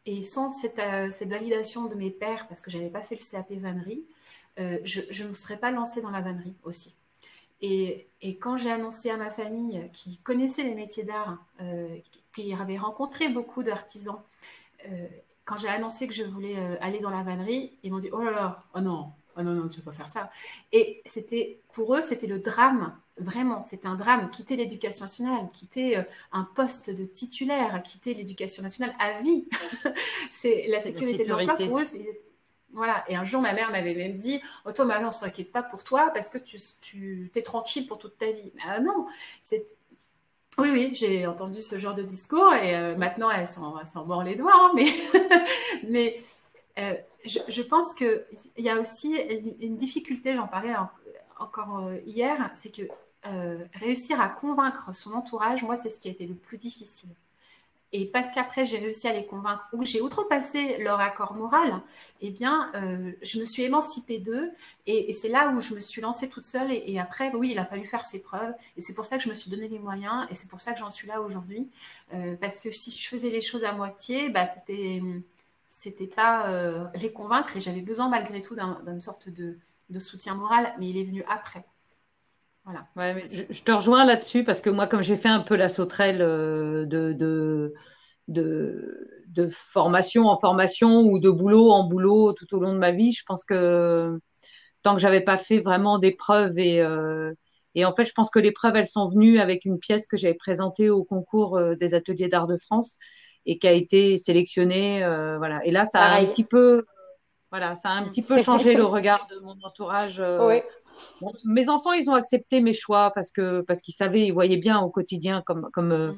Et 0.05 0.23
sans 0.23 0.49
cette, 0.49 0.79
euh, 0.79 1.09
cette 1.11 1.29
validation 1.29 1.85
de 1.85 1.95
mes 1.95 2.09
pères, 2.09 2.47
parce 2.47 2.61
que 2.61 2.69
j'avais 2.71 2.89
pas 2.89 3.01
fait 3.01 3.15
le 3.15 3.21
CAP 3.21 3.51
vannerie, 3.53 4.03
je 4.57 5.23
ne 5.23 5.29
me 5.29 5.35
serais 5.35 5.57
pas 5.57 5.71
lancée 5.71 6.01
dans 6.01 6.09
la 6.09 6.19
vannerie 6.19 6.55
aussi. 6.63 6.93
Et, 7.61 8.07
et 8.21 8.37
quand 8.37 8.57
j'ai 8.57 8.71
annoncé 8.71 9.09
à 9.09 9.15
ma 9.15 9.31
famille 9.31 9.89
qui 9.93 10.17
connaissait 10.17 10.63
les 10.63 10.75
métiers 10.75 11.03
d'art, 11.03 11.37
qui 12.43 12.53
avait 12.53 12.77
rencontré 12.77 13.29
beaucoup 13.29 13.63
d'artisans, 13.63 14.21
quand 15.45 15.57
j'ai 15.57 15.67
annoncé 15.67 16.07
que 16.07 16.13
je 16.13 16.23
voulais 16.23 16.55
aller 16.79 16.99
dans 16.99 17.09
la 17.09 17.23
vannerie, 17.23 17.77
ils 17.83 17.91
m'ont 17.91 17.99
dit 17.99 18.09
Oh 18.11 18.21
là 18.21 18.31
là, 18.31 18.63
oh 18.75 18.79
non, 18.79 19.11
oh 19.37 19.41
non, 19.41 19.53
non, 19.53 19.67
tu 19.67 19.79
ne 19.79 19.83
peux 19.83 19.91
pas 19.91 19.97
faire 19.97 20.07
ça. 20.07 20.29
Et 20.71 21.01
c'était, 21.05 21.61
pour 21.73 21.95
eux, 21.95 22.01
c'était 22.01 22.27
le 22.27 22.39
drame, 22.39 22.95
vraiment, 23.17 23.63
c'était 23.63 23.87
un 23.87 23.95
drame, 23.95 24.29
quitter 24.29 24.55
l'éducation 24.55 25.05
nationale, 25.05 25.49
quitter 25.51 25.97
euh, 25.97 26.03
un 26.31 26.43
poste 26.43 26.89
de 26.89 27.05
titulaire, 27.05 27.81
quitter 27.83 28.13
l'éducation 28.13 28.63
nationale 28.63 28.93
à 28.99 29.21
vie. 29.21 29.47
c'est 30.31 30.65
la 30.67 30.79
sécurité 30.79 31.23
de 31.23 31.29
l'emploi 31.29 31.55
pour 31.55 31.79
eux, 31.79 31.85
voilà. 32.71 33.03
Et 33.07 33.15
un 33.15 33.25
jour, 33.25 33.41
ma 33.41 33.53
mère 33.53 33.71
m'avait 33.71 33.95
même 33.95 34.15
dit 34.15 34.41
Oh, 34.65 34.71
toi, 34.71 34.85
maintenant, 34.85 35.07
on 35.07 35.11
ne 35.11 35.15
s'inquiète 35.15 35.51
pas 35.51 35.63
pour 35.63 35.83
toi 35.83 36.11
parce 36.13 36.29
que 36.29 36.37
tu, 36.37 36.59
tu 36.81 37.31
es 37.33 37.41
tranquille 37.41 37.87
pour 37.87 37.97
toute 37.97 38.17
ta 38.17 38.31
vie. 38.31 38.51
Mais 38.55 38.61
ah, 38.67 38.79
non, 38.79 39.07
c'est. 39.41 39.65
Oui, 40.57 40.69
oui, 40.71 40.91
j'ai 40.93 41.25
entendu 41.25 41.61
ce 41.61 41.77
genre 41.77 41.93
de 41.93 42.03
discours 42.03 42.53
et 42.53 42.75
euh, 42.75 42.95
maintenant, 42.97 43.29
elles 43.29 43.47
s'en 43.47 44.05
mord 44.05 44.23
les 44.23 44.35
doigts, 44.35 44.53
hein, 44.53 44.71
mais, 45.83 46.19
euh, 46.79 46.95
je, 47.25 47.61
pense 47.61 47.93
qu'il 47.93 48.25
y 48.57 48.69
a 48.69 48.79
aussi 48.79 49.15
une, 49.59 49.77
difficulté, 49.77 50.35
j'en 50.35 50.47
parlais 50.47 50.73
encore 51.39 51.85
euh, 51.85 51.97
hier, 52.05 52.51
c'est 52.55 52.71
que 52.71 52.83
réussir 53.73 54.19
à 54.19 54.29
convaincre 54.29 54.93
son 54.93 55.13
entourage, 55.13 55.63
moi, 55.63 55.75
c'est 55.75 55.89
ce 55.89 55.99
qui 55.99 56.07
a 56.07 56.11
été 56.11 56.25
le 56.25 56.35
plus 56.35 56.57
difficile. 56.57 57.09
Et 57.91 58.05
parce 58.05 58.31
qu'après, 58.33 58.65
j'ai 58.65 58.77
réussi 58.77 59.07
à 59.07 59.13
les 59.13 59.25
convaincre, 59.25 59.67
ou 59.73 59.83
j'ai 59.83 60.01
outrepassé 60.01 60.77
leur 60.77 60.99
accord 60.99 61.33
moral, 61.33 61.81
eh 62.21 62.29
bien, 62.29 62.71
je 63.21 63.39
me 63.39 63.45
suis 63.45 63.63
émancipée 63.63 64.19
d'eux. 64.19 64.51
Et, 64.85 65.11
c'est 65.13 65.29
là 65.29 65.49
où 65.49 65.59
je 65.59 65.73
me 65.73 65.79
suis 65.79 65.99
lancée 66.01 66.29
toute 66.29 66.45
seule. 66.45 66.71
Et, 66.71 66.99
après, 66.99 67.33
oui, 67.33 67.51
il 67.51 67.59
a 67.59 67.65
fallu 67.65 67.85
faire 67.85 68.05
ses 68.05 68.21
preuves. 68.21 68.53
Et 68.77 68.81
c'est 68.81 68.93
pour 68.93 69.05
ça 69.05 69.17
que 69.17 69.23
je 69.23 69.29
me 69.29 69.33
suis 69.33 69.49
donné 69.49 69.67
les 69.67 69.79
moyens. 69.79 70.27
Et 70.29 70.35
c'est 70.35 70.47
pour 70.47 70.61
ça 70.61 70.73
que 70.73 70.79
j'en 70.79 70.91
suis 70.91 71.07
là 71.07 71.21
aujourd'hui. 71.21 71.67
parce 72.39 72.59
que 72.59 72.69
si 72.69 72.91
je 72.91 73.07
faisais 73.07 73.31
les 73.31 73.41
choses 73.41 73.63
à 73.63 73.71
moitié, 73.71 74.29
bah, 74.29 74.45
c'était 74.45 75.01
c'était 75.79 76.07
pas 76.07 76.49
euh, 76.49 76.85
les 76.95 77.11
convaincre 77.13 77.55
et 77.55 77.61
j'avais 77.61 77.81
besoin 77.81 78.09
malgré 78.09 78.41
tout 78.41 78.53
d'une 78.55 78.99
sorte 78.99 79.29
de, 79.29 79.57
soutien 79.99 80.35
moral, 80.35 80.73
mais 80.77 80.89
il 80.89 80.97
est 80.97 81.05
venu 81.05 81.23
après. 81.27 81.65
Voilà. 82.95 83.15
je 83.49 83.63
te 83.63 83.71
rejoins 83.71 84.05
là-dessus 84.05 84.43
parce 84.43 84.61
que 84.61 84.69
moi, 84.69 84.85
comme 84.85 85.01
j'ai 85.01 85.15
fait 85.15 85.29
un 85.29 85.39
peu 85.39 85.55
la 85.55 85.69
sauterelle 85.69 86.21
euh, 86.21 86.85
de, 86.85 87.73
de, 88.27 89.47
formation 89.47 90.27
en 90.27 90.39
formation 90.39 91.01
ou 91.01 91.19
de 91.19 91.29
boulot 91.29 91.71
en 91.71 91.85
boulot 91.85 92.33
tout 92.33 92.53
au 92.53 92.59
long 92.59 92.73
de 92.73 92.77
ma 92.77 92.91
vie, 92.91 93.11
je 93.11 93.23
pense 93.25 93.43
que 93.43 94.19
tant 94.83 94.93
que 94.93 95.01
j'avais 95.01 95.21
pas 95.21 95.37
fait 95.37 95.59
vraiment 95.59 95.97
d'épreuves 95.97 96.59
et, 96.59 96.81
euh, 96.81 97.33
et 97.73 97.85
en 97.85 97.95
fait, 97.95 98.05
je 98.05 98.13
pense 98.13 98.29
que 98.29 98.39
les 98.39 98.51
preuves, 98.51 98.75
elles 98.75 98.87
sont 98.87 99.07
venues 99.07 99.39
avec 99.39 99.65
une 99.65 99.79
pièce 99.79 100.05
que 100.05 100.17
j'avais 100.17 100.33
présentée 100.33 100.89
au 100.89 101.03
concours 101.03 101.59
des 101.75 101.93
ateliers 101.93 102.27
d'art 102.27 102.47
de 102.47 102.57
France 102.57 102.99
et 103.45 103.57
qui 103.57 103.67
a 103.67 103.71
été 103.71 104.17
sélectionné. 104.17 105.03
Euh, 105.03 105.37
voilà. 105.37 105.65
Et 105.65 105.71
là, 105.71 105.85
ça 105.85 106.01
a 106.01 106.19
un 106.19 106.25
petit 106.25 106.43
peu, 106.43 106.85
voilà, 107.51 107.75
ça 107.75 107.89
a 107.89 107.93
un 107.93 108.03
petit 108.03 108.21
peu 108.21 108.37
changé 108.43 108.75
le 108.75 108.83
regard 108.83 109.27
de 109.27 109.39
mon 109.39 109.55
entourage. 109.63 110.19
Euh. 110.19 110.61
Mes 111.45 111.69
enfants, 111.69 111.93
ils 111.93 112.09
ont 112.09 112.13
accepté 112.15 112.61
mes 112.61 112.73
choix 112.73 113.11
parce 113.13 113.31
que 113.31 113.61
parce 113.61 113.81
qu'ils 113.81 113.93
savaient, 113.93 114.25
ils 114.27 114.33
voyaient 114.33 114.57
bien 114.57 114.79
au 114.79 114.89
quotidien 114.89 115.41
comme 115.45 115.69
comme 115.73 115.91
euh, 115.91 116.13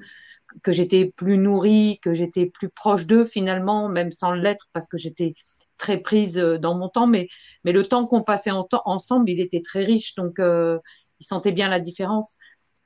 que 0.63 0.71
j'étais 0.71 1.05
plus 1.05 1.37
nourrie, 1.37 1.99
que 2.01 2.13
j'étais 2.13 2.45
plus 2.45 2.69
proche 2.69 3.05
d'eux 3.07 3.25
finalement, 3.25 3.89
même 3.89 4.11
sans 4.11 4.33
l'être 4.33 4.67
parce 4.73 4.87
que 4.87 4.97
j'étais 4.97 5.35
très 5.77 5.97
prise 5.97 6.35
dans 6.35 6.77
mon 6.77 6.89
temps, 6.89 7.07
mais 7.07 7.27
mais 7.63 7.71
le 7.71 7.87
temps 7.87 8.05
qu'on 8.05 8.23
passait 8.23 8.51
en 8.51 8.67
ensemble, 8.85 9.29
il 9.29 9.39
était 9.39 9.61
très 9.61 9.83
riche, 9.83 10.15
donc 10.15 10.39
ils 10.39 11.25
sentaient 11.25 11.51
bien 11.51 11.69
la 11.69 11.79
différence. 11.79 12.37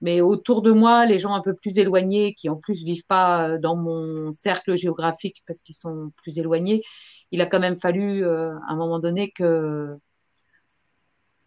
Mais 0.02 0.22
autour 0.22 0.62
de 0.62 0.72
moi, 0.72 1.06
les 1.06 1.20
gens 1.20 1.34
un 1.34 1.42
peu 1.42 1.56
plus 1.56 1.80
éloignés, 1.80 2.34
qui 2.34 2.50
en 2.50 2.58
plus 2.58 2.84
vivent 2.84 3.06
pas 3.08 3.50
euh, 3.50 3.58
dans 3.58 3.76
mon 3.76 4.32
cercle 4.32 4.76
géographique 4.78 5.44
parce 5.48 5.62
qu'ils 5.62 5.76
sont 5.76 6.12
plus 6.18 6.38
éloignés, 6.38 6.84
il 7.32 7.42
a 7.42 7.46
quand 7.46 7.60
même 7.60 7.78
fallu 7.78 8.26
euh, 8.26 8.52
à 8.68 8.74
un 8.74 8.76
moment 8.76 9.00
donné 9.00 9.32
que 9.32 9.96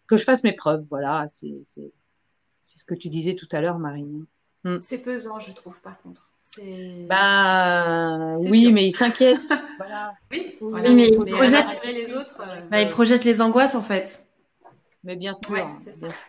que 0.09 0.17
je 0.17 0.23
fasse 0.23 0.43
mes 0.43 0.53
preuves. 0.53 0.85
Voilà, 0.89 1.25
c'est 1.29 1.53
ce 1.63 2.85
que 2.85 2.95
tu 2.95 3.09
disais 3.09 3.35
tout 3.35 3.47
à 3.51 3.61
l'heure, 3.61 3.79
Marine. 3.79 4.25
Hmm. 4.63 4.79
C'est 4.81 4.97
pesant, 4.97 5.39
je 5.39 5.53
trouve, 5.53 5.79
par 5.81 6.01
contre. 6.01 6.29
Bah 7.07 8.33
oui, 8.39 8.71
mais 8.71 8.87
il 8.87 8.91
s'inquiète. 8.91 9.39
Oui, 10.31 10.57
mais 10.61 11.07
il 11.07 11.25
projette 11.31 11.81
les 11.85 12.13
autres. 12.13 12.41
Euh, 12.41 12.61
bah, 12.69 12.81
il 12.81 12.89
projette 12.89 13.23
les 13.23 13.41
angoisses 13.41 13.75
en 13.75 13.81
fait 13.81 14.25
mais 15.05 15.15
bien 15.15 15.33
sûr. 15.33 15.55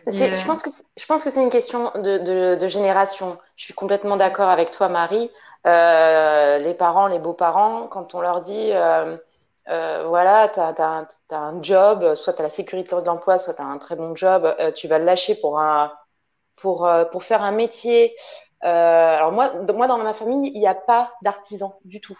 je, 0.07 0.45
pense 0.45 0.61
que, 0.61 0.69
je 0.97 1.05
pense 1.05 1.25
que 1.25 1.29
c'est 1.29 1.43
une 1.43 1.49
question 1.49 1.91
de, 1.95 2.55
de, 2.55 2.67
génération. 2.67 3.37
Je 3.57 3.65
suis 3.65 3.73
complètement 3.73 4.15
d'accord 4.15 4.47
avec 4.47 4.71
toi, 4.71 4.87
Marie. 4.87 5.29
Euh, 5.67 6.57
les 6.59 6.73
parents, 6.73 7.07
les 7.07 7.19
beaux-parents, 7.19 7.87
quand 7.87 8.15
on 8.15 8.21
leur 8.21 8.41
dit, 8.41 8.71
euh, 9.69 10.01
euh, 10.01 10.07
voilà, 10.07 10.49
tu 10.49 10.59
as, 10.59 11.07
un 11.37 11.63
job, 11.63 12.15
soit 12.15 12.33
tu 12.33 12.39
as 12.39 12.43
la 12.43 12.49
sécurité 12.49 12.95
de 12.95 13.01
l'emploi, 13.01 13.39
soit 13.39 13.53
tu 13.53 13.61
as 13.61 13.65
un 13.65 13.77
très 13.77 13.95
bon 13.95 14.15
job, 14.15 14.55
tu 14.75 14.87
vas 14.87 14.99
le 14.99 15.05
lâcher 15.05 15.35
pour, 15.35 15.59
un, 15.59 15.93
pour, 16.55 16.89
pour 17.11 17.23
faire 17.23 17.43
un 17.43 17.51
métier. 17.51 18.15
alors 18.61 19.31
moi, 19.31 19.51
moi, 19.73 19.87
dans 19.87 19.97
ma 19.97 20.13
famille, 20.13 20.51
il 20.53 20.59
n'y 20.59 20.67
a 20.67 20.75
pas 20.75 21.11
d'artisan 21.21 21.79
du 21.85 22.01
tout. 22.01 22.19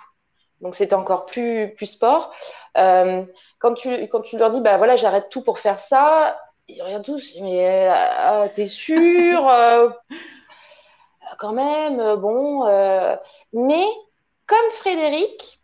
Donc 0.62 0.76
c'était 0.76 0.96
encore 0.96 1.26
plus, 1.26 1.74
plus 1.76 1.88
sport. 1.88 2.34
Euh, 2.78 3.26
quand, 3.60 3.74
tu, 3.74 3.90
quand 4.08 4.22
tu 4.22 4.38
leur 4.38 4.52
dis, 4.52 4.62
bah 4.62 4.78
voilà, 4.78 4.96
j'arrête 4.96 5.30
tout 5.30 5.44
pour 5.44 5.60
faire 5.60 5.80
ça, 5.80 6.40
ils 6.68 6.82
regardent 6.82 7.04
tous, 7.04 7.34
mais 7.42 7.90
euh, 7.90 8.48
t'es 8.54 8.68
sûr 8.68 9.50
euh, 9.50 9.90
Quand 11.40 11.54
même, 11.54 12.16
bon. 12.18 12.66
mais 13.54 13.88
comme 14.46 14.72
Frédéric, 14.76 15.61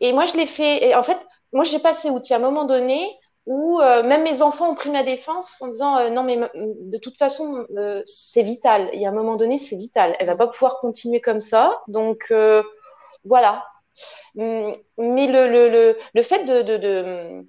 et 0.00 0.12
moi 0.12 0.26
je 0.26 0.36
l'ai 0.36 0.46
fait, 0.46 0.86
et 0.86 0.94
en 0.94 1.02
fait, 1.02 1.18
moi 1.52 1.64
j'ai 1.64 1.78
passé 1.78 2.10
outil 2.10 2.32
à 2.34 2.36
un 2.36 2.40
moment 2.40 2.64
donné 2.64 3.08
où 3.46 3.78
même 3.80 4.24
mes 4.24 4.42
enfants 4.42 4.70
ont 4.70 4.74
pris 4.74 4.90
ma 4.90 5.02
défense 5.02 5.62
en 5.62 5.68
disant 5.68 6.10
non 6.10 6.22
mais 6.22 6.36
de 6.54 6.98
toute 6.98 7.16
façon 7.16 7.66
c'est 8.04 8.42
vital. 8.42 8.90
Il 8.92 9.00
y 9.00 9.06
a 9.06 9.08
un 9.08 9.14
moment 9.14 9.36
donné 9.36 9.58
c'est 9.58 9.76
vital. 9.76 10.14
Elle 10.18 10.26
va 10.26 10.36
pas 10.36 10.48
pouvoir 10.48 10.80
continuer 10.80 11.22
comme 11.22 11.40
ça. 11.40 11.80
Donc 11.88 12.30
voilà, 13.24 13.64
Hum, 14.36 14.76
mais 14.98 15.26
le, 15.26 15.48
le, 15.48 15.96
le, 16.14 16.22
fait 16.22 16.44
de, 16.44 16.62
de, 16.62 17.44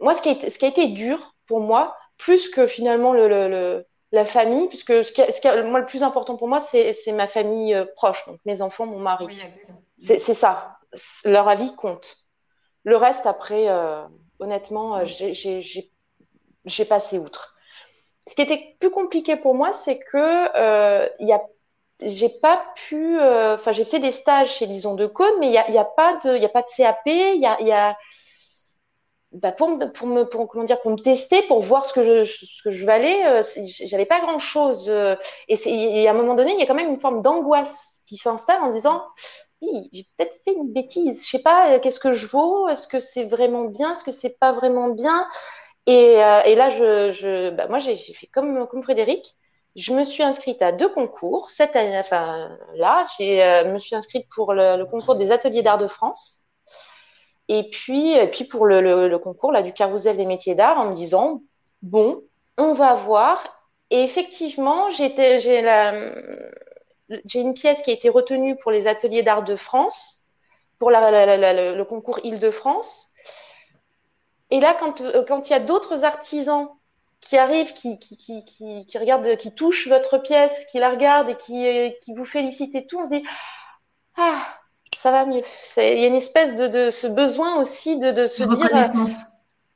Moi, 0.00 0.14
ce 0.14 0.22
qui, 0.22 0.28
a 0.28 0.32
été, 0.32 0.48
ce 0.50 0.58
qui 0.58 0.64
a 0.64 0.68
été 0.68 0.88
dur 0.88 1.34
pour 1.46 1.60
moi, 1.60 1.96
plus 2.16 2.48
que 2.48 2.66
finalement 2.66 3.12
le, 3.12 3.28
le 3.28 3.86
la 4.14 4.26
famille, 4.26 4.68
puisque 4.68 5.04
ce 5.04 5.10
qui, 5.10 5.22
ce 5.32 5.40
qui 5.40 5.48
moi, 5.68 5.80
le 5.80 5.86
plus 5.86 6.02
important 6.02 6.36
pour 6.36 6.46
moi, 6.46 6.60
c'est 6.60 7.12
ma 7.12 7.26
famille 7.26 7.74
euh, 7.74 7.86
proche, 7.96 8.26
donc 8.26 8.38
mes 8.44 8.60
enfants, 8.60 8.86
mon 8.86 8.98
mari. 8.98 9.38
c'est 9.96 10.18
ça. 10.18 10.76
Leur 11.24 11.48
avis 11.48 11.74
compte. 11.74 12.16
Le 12.84 12.96
reste, 12.96 13.26
après, 13.26 13.68
euh, 13.68 14.02
honnêtement, 14.40 14.96
euh, 14.96 15.04
j'ai 15.04 16.84
passé 16.84 17.18
outre. 17.18 17.54
Ce 18.28 18.34
qui 18.34 18.42
était 18.42 18.76
plus 18.78 18.90
compliqué 18.90 19.36
pour 19.36 19.54
moi, 19.54 19.72
c'est 19.72 19.98
que 19.98 20.46
a 21.32 21.42
j'ai 22.04 22.28
pas 22.28 22.64
pu. 22.74 23.18
Euh, 23.18 23.54
enfin, 23.54 23.72
j'ai 23.72 23.84
fait 23.84 24.00
des 24.00 24.12
stages 24.12 24.54
chez 24.54 24.66
Lison 24.66 24.94
de 24.94 25.06
Cône, 25.06 25.34
mais 25.40 25.46
il 25.46 25.50
n'y 25.50 25.58
a, 25.58 25.70
y 25.70 25.78
a, 25.78 25.84
pas 25.84 26.18
de, 26.24 26.44
a 26.44 26.48
pas 26.48 26.62
de 26.62 26.68
CAP. 26.76 26.98
Il 27.06 27.40
y 27.40 27.46
a, 27.46 27.60
y 27.60 27.72
a 27.72 27.96
bah 29.32 29.50
pour, 29.50 29.78
pour 29.94 30.06
me 30.08 30.24
pour, 30.24 30.46
comment 30.46 30.64
dire 30.64 30.80
pour 30.82 30.90
me 30.90 30.98
tester 30.98 31.40
pour 31.44 31.62
voir 31.62 31.86
ce 31.86 31.94
que 31.94 32.02
je 32.02 32.24
ce 32.24 32.62
que 32.62 32.70
je 32.70 32.84
valais 32.84 33.24
euh, 33.24 33.42
j'avais 33.86 34.04
pas 34.04 34.20
grand 34.20 34.38
chose 34.38 34.90
euh, 34.90 35.16
et, 35.48 36.06
à 36.06 36.10
un 36.10 36.14
moment 36.14 36.34
donné 36.34 36.52
il 36.52 36.60
y 36.60 36.62
a 36.62 36.66
quand 36.66 36.74
même 36.74 36.90
une 36.90 37.00
forme 37.00 37.22
d'angoisse 37.22 38.02
qui 38.04 38.18
s'installe 38.18 38.60
en 38.60 38.68
disant 38.68 39.02
j'ai 39.92 40.04
peut-être 40.16 40.36
fait 40.44 40.52
une 40.52 40.72
bêtise 40.72 41.24
je 41.24 41.30
sais 41.30 41.42
pas 41.42 41.78
qu'est-ce 41.80 42.00
que 42.00 42.12
je 42.12 42.26
vaux? 42.26 42.68
Est-ce 42.68 42.88
que 42.88 43.00
c'est 43.00 43.24
vraiment 43.24 43.64
bien? 43.64 43.92
Est-ce 43.92 44.04
que 44.04 44.10
c'est 44.10 44.38
pas 44.38 44.52
vraiment 44.52 44.88
bien? 44.88 45.26
Et, 45.86 46.14
et 46.46 46.54
là 46.54 46.70
bah, 47.52 47.68
moi 47.68 47.78
j'ai 47.78 47.96
fait 47.96 48.26
comme 48.26 48.66
Frédéric 48.82 49.36
je 49.76 49.92
me 49.92 50.04
suis 50.04 50.22
inscrite 50.22 50.60
à 50.62 50.72
deux 50.72 50.88
concours. 50.88 51.50
Cette 51.50 51.76
année, 51.76 51.98
enfin 51.98 52.56
là, 52.74 53.06
je 53.18 53.68
me 53.72 53.78
suis 53.78 53.94
inscrite 53.96 54.26
pour 54.34 54.54
le, 54.54 54.84
concours 54.84 55.16
des 55.16 55.30
ateliers 55.32 55.62
d'art 55.62 55.78
de 55.78 55.86
France. 55.86 56.44
Et 57.48 57.68
puis, 57.70 58.14
pour 58.50 58.66
le, 58.66 59.16
concours 59.18 59.52
là, 59.52 59.62
du 59.62 59.72
carrousel 59.72 60.16
des 60.16 60.26
métiers 60.26 60.54
d'art 60.54 60.78
en 60.78 60.90
me 60.90 60.94
disant, 60.94 61.42
bon, 61.82 62.22
on 62.58 62.72
va 62.72 62.94
voir. 62.94 63.42
Et 63.90 64.02
effectivement, 64.02 64.90
j'ai 64.90 65.14
une 67.08 67.54
pièce 67.54 67.82
qui 67.82 67.90
a 67.90 67.94
été 67.94 68.08
retenue 68.08 68.56
pour 68.56 68.70
les 68.70 68.86
ateliers 68.86 69.22
d'art 69.22 69.42
de 69.42 69.56
France, 69.56 70.22
pour 70.78 70.90
le 70.90 71.82
concours 71.84 72.20
Île-de-France. 72.24 73.10
Et 74.50 74.60
là, 74.60 74.76
quand, 74.78 75.02
quand 75.26 75.48
il 75.48 75.52
y 75.52 75.56
a 75.56 75.60
d'autres 75.60 76.04
artisans 76.04 76.68
qui 77.20 77.38
arrivent, 77.38 77.72
qui, 77.72 77.98
qui, 77.98 78.16
qui, 78.16 78.44
qui, 78.44 78.84
qui 78.86 78.98
regardent, 78.98 79.36
qui 79.36 79.54
touchent 79.54 79.88
votre 79.88 80.18
pièce, 80.18 80.66
qui 80.70 80.78
la 80.78 80.90
regardent 80.90 81.30
et 81.30 81.36
qui, 81.36 81.94
qui 82.02 82.14
vous 82.14 82.24
félicitent 82.24 82.74
et 82.74 82.86
tout, 82.86 82.98
on 82.98 83.04
se 83.04 83.10
dit, 83.10 83.24
ah, 84.16 84.44
ça 84.98 85.10
va 85.10 85.24
mieux. 85.24 85.42
Il 85.76 85.98
y 85.98 86.04
a 86.04 86.08
une 86.08 86.14
espèce 86.14 86.56
de, 86.56 86.68
de 86.68 86.90
ce 86.90 87.06
besoin 87.06 87.56
aussi 87.60 87.98
de, 87.98 88.10
de 88.10 88.26
se 88.26 88.42
dire. 88.42 88.68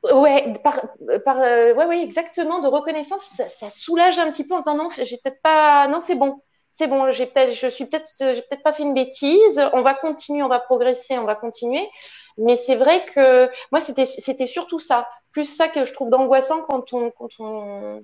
Euh, 0.05 0.13
ouais, 0.13 0.53
par, 0.63 0.81
par, 1.25 1.39
euh, 1.39 1.73
ouais, 1.73 1.85
ouais, 1.85 2.01
exactement, 2.03 2.59
de 2.59 2.67
reconnaissance, 2.67 3.23
ça, 3.35 3.49
ça, 3.49 3.69
soulage 3.69 4.19
un 4.19 4.31
petit 4.31 4.43
peu 4.43 4.53
en 4.53 4.59
disant 4.59 4.75
non, 4.75 4.89
j'ai 4.95 5.17
peut-être 5.17 5.41
pas, 5.41 5.87
non, 5.87 5.99
c'est 5.99 6.15
bon, 6.15 6.41
c'est 6.77 6.87
bon, 6.87 7.11
j'ai 7.11 7.25
peut-être, 7.25 7.55
je 7.55 7.67
suis 7.67 7.85
peut-être, 7.85 8.11
j'ai 8.19 8.41
peut-être 8.43 8.61
pas 8.61 8.71
fait 8.71 8.83
une 8.83 8.93
bêtise, 8.93 9.59
on 9.73 9.81
va 9.81 9.95
continuer, 9.95 10.43
on 10.43 10.47
va 10.47 10.59
progresser, 10.59 11.17
on 11.17 11.23
va 11.23 11.33
continuer. 11.33 11.89
Mais 12.37 12.55
c'est 12.55 12.75
vrai 12.75 13.03
que 13.15 13.49
moi, 13.71 13.81
c'était, 13.81 14.05
c'était 14.05 14.45
surtout 14.45 14.77
ça, 14.77 15.09
plus 15.31 15.45
ça 15.45 15.69
que 15.69 15.85
je 15.85 15.93
trouve 15.93 16.11
d'angoissant 16.11 16.61
quand 16.61 16.93
on, 16.93 17.09
quand 17.09 17.29
on, 17.39 18.03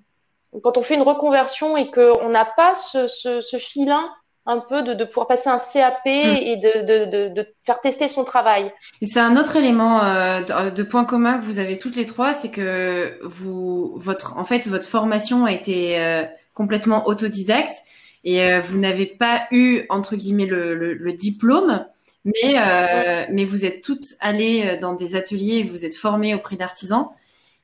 quand 0.63 0.77
on 0.79 0.81
fait 0.81 0.95
une 0.95 1.03
reconversion 1.03 1.77
et 1.77 1.91
qu'on 1.91 2.29
n'a 2.29 2.45
pas 2.45 2.73
ce, 2.73 3.07
ce, 3.07 3.41
ce 3.41 3.57
filin 3.57 4.11
un 4.47 4.57
peu 4.57 4.81
de, 4.81 4.95
de, 4.95 5.05
pouvoir 5.05 5.27
passer 5.27 5.49
un 5.49 5.59
CAP 5.59 6.05
mm. 6.05 6.09
et 6.09 6.57
de, 6.57 7.29
de, 7.29 7.33
de, 7.35 7.47
faire 7.63 7.79
tester 7.79 8.07
son 8.07 8.23
travail. 8.23 8.73
Et 9.01 9.05
c'est 9.05 9.19
un 9.19 9.37
autre 9.37 9.55
élément 9.55 10.03
euh, 10.03 10.71
de, 10.71 10.83
point 10.83 11.05
commun 11.05 11.37
que 11.37 11.45
vous 11.45 11.59
avez 11.59 11.77
toutes 11.77 11.95
les 11.95 12.07
trois, 12.07 12.33
c'est 12.33 12.49
que 12.49 13.19
vous, 13.21 13.93
votre, 13.97 14.35
en 14.37 14.45
fait, 14.45 14.67
votre 14.67 14.87
formation 14.87 15.45
a 15.45 15.51
été 15.51 15.99
euh, 15.99 16.23
complètement 16.55 17.07
autodidacte 17.07 17.75
et 18.23 18.41
euh, 18.43 18.61
vous 18.61 18.77
n'avez 18.77 19.05
pas 19.05 19.47
eu 19.51 19.85
entre 19.89 20.15
guillemets 20.15 20.45
le, 20.45 20.75
le, 20.75 20.93
le 20.93 21.13
diplôme, 21.13 21.85
mais 22.25 22.57
euh, 22.57 23.25
mais 23.31 23.45
vous 23.45 23.65
êtes 23.65 23.81
toutes 23.81 24.15
allées 24.19 24.77
dans 24.81 24.93
des 24.93 25.15
ateliers, 25.15 25.63
vous 25.63 25.85
êtes 25.85 25.95
formées 25.95 26.33
auprès 26.33 26.55
d'artisans. 26.55 27.09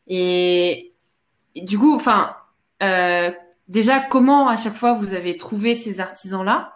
Et, 0.08 0.92
du 1.56 1.78
coup, 1.78 1.96
enfin 1.96 2.36
déjà, 3.68 4.00
comment 4.02 4.50
à 4.50 4.58
chaque 4.58 4.76
fois 4.76 4.94
vous 4.94 5.14
avez 5.14 5.38
trouvé 5.38 5.76
ces 5.76 6.00
artisans-là? 6.00 6.74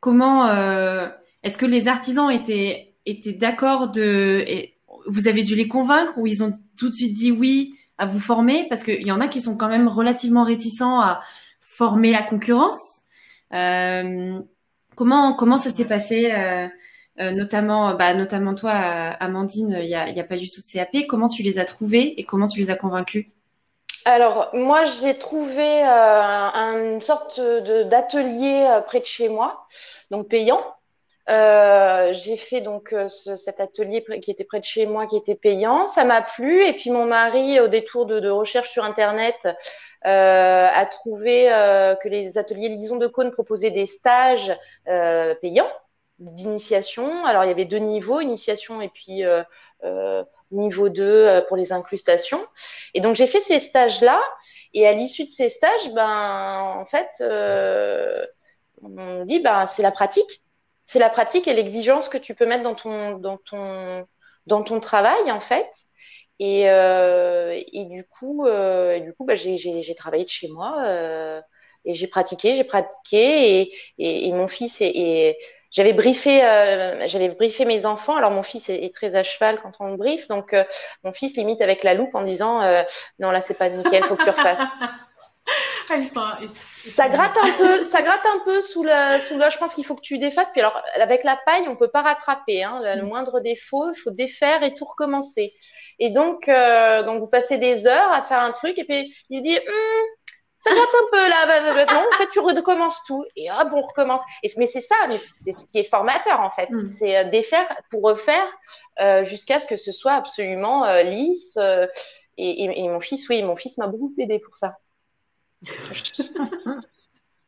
Comment 0.00 0.48
euh, 0.48 1.08
est-ce 1.42 1.56
que 1.56 1.66
les 1.66 1.88
artisans 1.88 2.30
étaient 2.30 2.94
étaient 3.06 3.32
d'accord 3.32 3.90
de 3.90 4.44
et 4.46 4.74
Vous 5.06 5.28
avez 5.28 5.42
dû 5.42 5.54
les 5.54 5.68
convaincre 5.68 6.18
ou 6.18 6.26
ils 6.26 6.42
ont 6.42 6.50
tout 6.76 6.90
de 6.90 6.94
suite 6.94 7.14
dit 7.14 7.30
oui 7.30 7.74
à 7.98 8.06
vous 8.06 8.20
former? 8.20 8.66
Parce 8.68 8.82
qu'il 8.82 9.06
y 9.06 9.12
en 9.12 9.20
a 9.20 9.28
qui 9.28 9.40
sont 9.40 9.56
quand 9.56 9.68
même 9.68 9.88
relativement 9.88 10.42
réticents 10.42 11.00
à 11.00 11.20
former 11.60 12.10
la 12.10 12.22
concurrence. 12.22 13.01
Euh, 13.54 14.40
comment 14.96 15.34
comment 15.34 15.58
ça 15.58 15.70
s'est 15.70 15.86
passé 15.86 16.32
euh, 16.32 16.66
euh 17.20 17.30
notamment, 17.32 17.94
bah, 17.94 18.14
notamment 18.14 18.54
toi, 18.54 18.72
Amandine, 18.72 19.78
il 19.80 19.86
n'y 19.86 19.94
a, 19.94 20.08
y 20.08 20.20
a 20.20 20.24
pas 20.24 20.36
du 20.36 20.48
tout 20.50 20.60
de 20.60 20.66
CAP. 20.66 21.06
Comment 21.08 21.28
tu 21.28 21.42
les 21.42 21.58
as 21.58 21.64
trouvés 21.64 22.18
et 22.18 22.24
comment 22.24 22.46
tu 22.46 22.60
les 22.60 22.70
as 22.70 22.76
convaincus? 22.76 23.26
Alors, 24.04 24.50
moi, 24.52 24.84
j'ai 24.84 25.16
trouvé 25.16 25.82
une 25.84 27.00
sorte 27.02 27.40
d'atelier 27.40 28.80
près 28.86 29.00
de 29.00 29.04
chez 29.04 29.28
moi, 29.28 29.66
donc 30.10 30.28
payant. 30.28 30.60
J'ai 31.28 32.36
fait 32.36 32.62
donc 32.62 32.94
cet 33.08 33.60
atelier 33.60 34.04
qui 34.22 34.30
était 34.30 34.44
près 34.44 34.58
de 34.58 34.64
chez 34.64 34.86
moi, 34.86 35.06
qui 35.06 35.16
était 35.16 35.36
payant. 35.36 35.86
Ça 35.86 36.04
m'a 36.04 36.22
plu. 36.22 36.62
Et 36.64 36.72
puis 36.72 36.90
mon 36.90 37.04
mari, 37.04 37.60
au 37.60 37.68
détour 37.68 38.06
de, 38.06 38.20
de 38.20 38.30
recherche 38.30 38.70
sur 38.70 38.84
Internet, 38.84 39.36
a 40.04 40.86
trouvé 40.86 41.46
que 42.02 42.08
les 42.08 42.38
ateliers 42.38 42.68
Lison 42.68 42.96
de 42.96 43.06
Cône 43.06 43.30
proposaient 43.30 43.70
des 43.70 43.86
stages 43.86 44.52
payants 44.84 45.70
d'initiation. 46.18 47.24
Alors 47.24 47.44
il 47.44 47.48
y 47.48 47.52
avait 47.52 47.64
deux 47.64 47.78
niveaux, 47.78 48.20
initiation 48.20 48.80
et 48.80 48.88
puis 48.88 49.24
niveau 50.52 50.88
2 50.88 51.02
euh, 51.02 51.40
pour 51.42 51.56
les 51.56 51.72
incrustations. 51.72 52.46
Et 52.94 53.00
donc 53.00 53.16
j'ai 53.16 53.26
fait 53.26 53.40
ces 53.40 53.58
stages-là. 53.58 54.22
Et 54.74 54.86
à 54.86 54.92
l'issue 54.92 55.24
de 55.24 55.30
ces 55.30 55.48
stages, 55.48 55.92
ben 55.94 56.76
en 56.78 56.84
fait, 56.84 57.10
euh, 57.20 58.24
on 58.82 59.24
dit 59.24 59.40
ben 59.40 59.66
c'est 59.66 59.82
la 59.82 59.90
pratique, 59.90 60.42
c'est 60.86 60.98
la 60.98 61.10
pratique 61.10 61.48
et 61.48 61.54
l'exigence 61.54 62.08
que 62.08 62.18
tu 62.18 62.34
peux 62.34 62.46
mettre 62.46 62.62
dans 62.62 62.74
ton 62.74 63.18
dans 63.18 63.38
ton 63.38 64.06
dans 64.46 64.62
ton 64.62 64.80
travail 64.80 65.30
en 65.30 65.40
fait. 65.40 65.68
Et, 66.44 66.68
euh, 66.68 67.56
et 67.72 67.84
du 67.84 68.02
coup, 68.02 68.46
euh, 68.46 68.98
du 68.98 69.14
coup, 69.14 69.24
ben, 69.24 69.36
j'ai 69.36 69.94
travaillé 69.94 70.24
de 70.24 70.28
chez 70.28 70.48
moi 70.48 70.74
euh, 70.84 71.40
et 71.84 71.94
j'ai 71.94 72.08
pratiqué, 72.08 72.56
j'ai 72.56 72.64
pratiqué 72.64 73.60
et, 73.60 73.74
et, 73.98 74.26
et, 74.26 74.32
mon 74.32 74.48
fils 74.48 74.80
est, 74.80 74.90
est 74.92 75.38
j'avais 75.70 75.92
briefé, 75.92 76.44
euh, 76.44 77.06
j'avais 77.06 77.28
briefé 77.28 77.64
mes 77.64 77.86
enfants. 77.86 78.16
Alors 78.16 78.32
mon 78.32 78.42
fils 78.42 78.68
est, 78.68 78.92
très 78.92 79.14
à 79.14 79.22
cheval 79.22 79.56
quand 79.62 79.72
on 79.78 79.92
le 79.92 79.96
brief, 79.96 80.26
donc 80.26 80.52
euh, 80.52 80.64
mon 81.04 81.12
fils 81.12 81.36
limite 81.36 81.60
avec 81.60 81.84
la 81.84 81.94
loupe 81.94 82.14
en 82.16 82.24
disant 82.24 82.60
euh, 82.60 82.82
non 83.20 83.30
là 83.30 83.40
c'est 83.40 83.54
pas 83.54 83.68
nickel, 83.68 84.02
faut 84.02 84.16
que 84.16 84.24
tu 84.24 84.30
refasses. 84.30 84.60
Ah, 85.90 86.38
ça 86.48 87.08
gratte 87.08 87.36
un 87.36 87.52
peu, 87.52 87.84
ça 87.84 88.02
gratte 88.02 88.24
un 88.24 88.38
peu 88.44 88.62
sous 88.62 88.82
la, 88.82 89.20
sous 89.20 89.36
la. 89.36 89.48
Je 89.48 89.58
pense 89.58 89.74
qu'il 89.74 89.84
faut 89.84 89.94
que 89.94 90.00
tu 90.00 90.18
défasses. 90.18 90.50
Puis 90.50 90.60
alors 90.60 90.80
avec 90.94 91.24
la 91.24 91.36
paille, 91.44 91.68
on 91.68 91.76
peut 91.76 91.90
pas 91.90 92.02
rattraper. 92.02 92.62
Hein, 92.62 92.80
le, 92.82 93.02
mm. 93.02 93.06
moindre 93.06 93.40
défaut, 93.40 93.90
il 93.90 93.98
faut 93.98 94.10
défaire 94.10 94.62
et 94.62 94.74
tout 94.74 94.84
recommencer. 94.84 95.54
Et 96.04 96.10
donc, 96.10 96.46
donc 96.46 97.20
vous 97.20 97.28
passez 97.28 97.58
des 97.58 97.86
heures 97.86 98.12
à 98.12 98.22
faire 98.22 98.40
un 98.40 98.50
truc 98.50 98.76
et 98.76 98.84
puis 98.84 99.14
il 99.30 99.40
dit 99.40 99.56
hum, 99.56 100.04
ça 100.62 100.70
gratte 100.74 100.88
un 100.94 101.08
peu 101.10 101.28
là. 101.28 101.86
Non, 101.92 102.06
en 102.08 102.16
fait, 102.18 102.28
tu 102.32 102.38
recommences 102.38 103.02
tout 103.04 103.24
et 103.34 103.50
hop, 103.50 103.68
on 103.72 103.82
recommence. 103.82 104.20
Et, 104.44 104.50
mais 104.58 104.68
c'est 104.68 104.80
ça, 104.80 104.94
mais 105.08 105.18
c'est 105.18 105.52
ce 105.52 105.66
qui 105.66 105.78
est 105.78 105.84
formateur 105.84 106.40
en 106.40 106.50
fait. 106.50 106.70
Mm. 106.70 106.90
C'est 106.98 107.16
euh, 107.16 107.24
défaire 107.30 107.66
pour 107.90 108.02
refaire 108.02 108.46
euh, 109.00 109.24
jusqu'à 109.24 109.58
ce 109.58 109.66
que 109.66 109.76
ce 109.76 109.90
soit 109.90 110.12
absolument 110.12 110.84
euh, 110.84 111.02
lisse. 111.02 111.56
Euh, 111.56 111.88
et, 112.38 112.64
et, 112.64 112.84
et, 112.84 112.88
mon 112.88 113.00
fils, 113.00 113.28
oui, 113.28 113.42
mon 113.42 113.56
fils 113.56 113.76
m'a 113.78 113.88
beaucoup 113.88 114.14
aidé 114.18 114.38
pour 114.38 114.56
ça. 114.56 114.78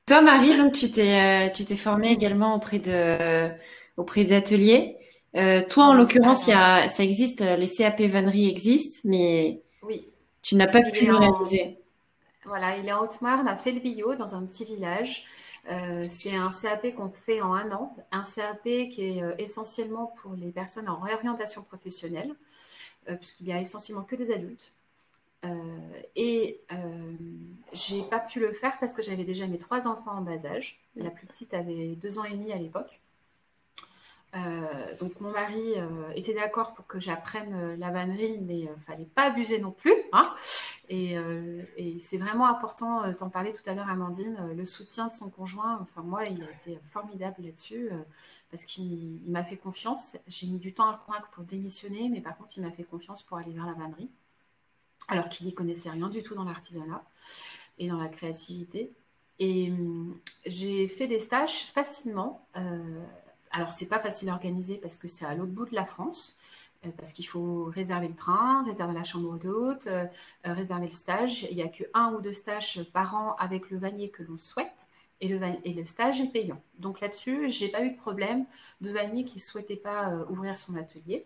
Toi, 0.06 0.20
Marie, 0.20 0.56
donc 0.58 0.72
tu 0.72 0.90
t'es 0.90 1.50
tu 1.52 1.64
t'es 1.64 1.76
formée 1.76 2.10
également 2.10 2.54
auprès 2.54 2.78
de 2.78 3.48
auprès 3.96 4.24
d'ateliers. 4.24 4.98
Toi, 5.68 5.84
en 5.84 5.94
l'occurrence, 5.94 6.44
ça 6.44 6.86
existe, 7.00 7.40
les 7.40 7.68
CAP 7.68 8.00
vannerie 8.02 8.48
existent, 8.48 9.00
mais 9.04 9.62
oui. 9.82 10.06
tu 10.42 10.56
n'as 10.56 10.68
pas 10.68 10.82
pu 10.82 11.06
le 11.06 11.16
réaliser. 11.16 11.78
Voilà, 12.44 12.76
il 12.76 12.86
est 12.86 12.92
en 12.92 13.02
Haute-Marne, 13.02 13.48
à 13.48 13.56
Felbillot, 13.56 14.16
dans 14.16 14.34
un 14.34 14.44
petit 14.44 14.64
village. 14.64 15.26
Euh, 15.70 16.04
c'est 16.10 16.34
un 16.34 16.50
CAP 16.50 16.94
qu'on 16.94 17.10
fait 17.10 17.40
en 17.40 17.54
un 17.54 17.72
an, 17.72 17.96
un 18.12 18.22
CAP 18.22 18.62
qui 18.62 19.02
est 19.02 19.22
euh, 19.22 19.34
essentiellement 19.38 20.12
pour 20.20 20.34
les 20.34 20.50
personnes 20.50 20.88
en 20.88 21.00
réorientation 21.00 21.62
professionnelle, 21.62 22.34
euh, 23.08 23.16
puisqu'il 23.16 23.46
y 23.48 23.52
a 23.52 23.60
essentiellement 23.60 24.02
que 24.02 24.16
des 24.16 24.32
adultes. 24.32 24.72
et 26.16 26.60
j'ai 27.72 28.02
pas 28.02 28.20
pu 28.20 28.40
le 28.40 28.52
faire 28.52 28.78
parce 28.78 28.94
que 28.94 29.02
j'avais 29.02 29.24
déjà 29.24 29.46
mes 29.46 29.58
trois 29.58 29.86
enfants 29.88 30.12
en 30.12 30.22
bas 30.22 30.46
âge. 30.46 30.80
La 30.96 31.10
plus 31.10 31.26
petite 31.26 31.52
avait 31.54 31.96
deux 31.96 32.18
ans 32.18 32.24
et 32.24 32.32
demi 32.32 32.52
à 32.52 32.56
l'époque. 32.56 33.00
Donc 34.98 35.20
mon 35.20 35.30
mari 35.30 35.74
était 36.14 36.34
d'accord 36.34 36.74
pour 36.74 36.86
que 36.86 36.98
j'apprenne 36.98 37.76
la 37.78 37.90
vannerie, 37.90 38.40
mais 38.40 38.60
il 38.60 38.70
fallait 38.78 39.04
pas 39.04 39.24
abuser 39.24 39.58
non 39.58 39.70
plus. 39.70 39.94
Hein 40.12 40.34
euh, 40.90 41.62
et, 41.76 41.98
c'est 41.98 42.18
vraiment 42.18 42.46
important, 42.46 43.04
euh, 43.04 43.12
t'en 43.14 43.30
parlais 43.30 43.52
tout 43.52 43.62
à 43.66 43.74
l'heure 43.74 43.88
Amandine, 43.88 44.36
euh, 44.40 44.54
le 44.54 44.64
soutien 44.64 45.08
de 45.08 45.12
son 45.12 45.30
conjoint, 45.30 45.78
enfin 45.80 46.02
moi 46.02 46.24
il 46.26 46.42
a 46.42 46.50
été 46.50 46.78
formidable 46.90 47.42
là-dessus 47.42 47.90
parce 48.50 48.66
qu'il 48.66 49.20
m'a 49.26 49.42
fait 49.42 49.56
confiance. 49.56 50.16
J'ai 50.26 50.46
mis 50.46 50.58
du 50.58 50.74
temps 50.74 50.88
à 50.88 50.92
le 50.92 50.98
convaincre 51.06 51.30
pour 51.30 51.44
démissionner, 51.44 52.08
mais 52.08 52.20
par 52.20 52.36
contre 52.36 52.56
il 52.58 52.62
m'a 52.62 52.70
fait 52.70 52.84
confiance 52.84 53.22
pour 53.22 53.38
aller 53.38 53.52
vers 53.52 53.66
la 53.66 53.72
vannerie, 53.72 54.10
alors 55.08 55.28
qu'il 55.28 55.46
n'y 55.46 55.54
connaissait 55.54 55.90
rien 55.90 56.08
du 56.08 56.22
tout 56.22 56.34
dans 56.34 56.44
l'artisanat 56.44 57.02
et 57.78 57.88
dans 57.88 57.98
la 57.98 58.08
créativité. 58.08 58.92
Et 59.38 59.70
hum, 59.70 60.20
j'ai 60.46 60.86
fait 60.86 61.08
des 61.08 61.18
stages 61.18 61.64
facilement. 61.64 62.46
Alors 63.54 63.72
c'est 63.72 63.86
pas 63.86 64.00
facile 64.00 64.28
à 64.30 64.32
organiser 64.32 64.76
parce 64.76 64.98
que 64.98 65.06
c'est 65.06 65.24
à 65.24 65.34
l'autre 65.34 65.52
bout 65.52 65.64
de 65.66 65.74
la 65.74 65.84
France. 65.84 66.36
Euh, 66.84 66.90
parce 66.98 67.12
qu'il 67.12 67.26
faut 67.26 67.64
réserver 67.64 68.08
le 68.08 68.14
train, 68.14 68.64
réserver 68.64 68.92
la 68.92 69.04
chambre 69.04 69.38
d'hôte, 69.38 69.86
euh, 69.86 70.04
euh, 70.46 70.52
réserver 70.52 70.86
le 70.86 70.92
stage. 70.92 71.44
Il 71.50 71.56
n'y 71.56 71.62
a 71.62 71.68
que 71.68 71.84
un 71.94 72.12
ou 72.12 72.20
deux 72.20 72.32
stages 72.32 72.82
par 72.92 73.14
an 73.14 73.36
avec 73.38 73.70
le 73.70 73.78
vanier 73.78 74.10
que 74.10 74.22
l'on 74.22 74.36
souhaite. 74.36 74.88
Et 75.20 75.28
le, 75.28 75.84
stage 75.86 76.20
est 76.20 76.30
payant. 76.30 76.60
Donc 76.78 77.00
là-dessus, 77.00 77.48
j'ai 77.48 77.68
pas 77.68 77.82
eu 77.82 77.92
de 77.92 77.96
problème 77.96 78.44
de 78.82 78.90
vanier 78.90 79.24
qui 79.24 79.36
ne 79.36 79.40
souhaitait 79.40 79.76
pas 79.76 80.12
ouvrir 80.28 80.58
son 80.58 80.76
atelier. 80.76 81.24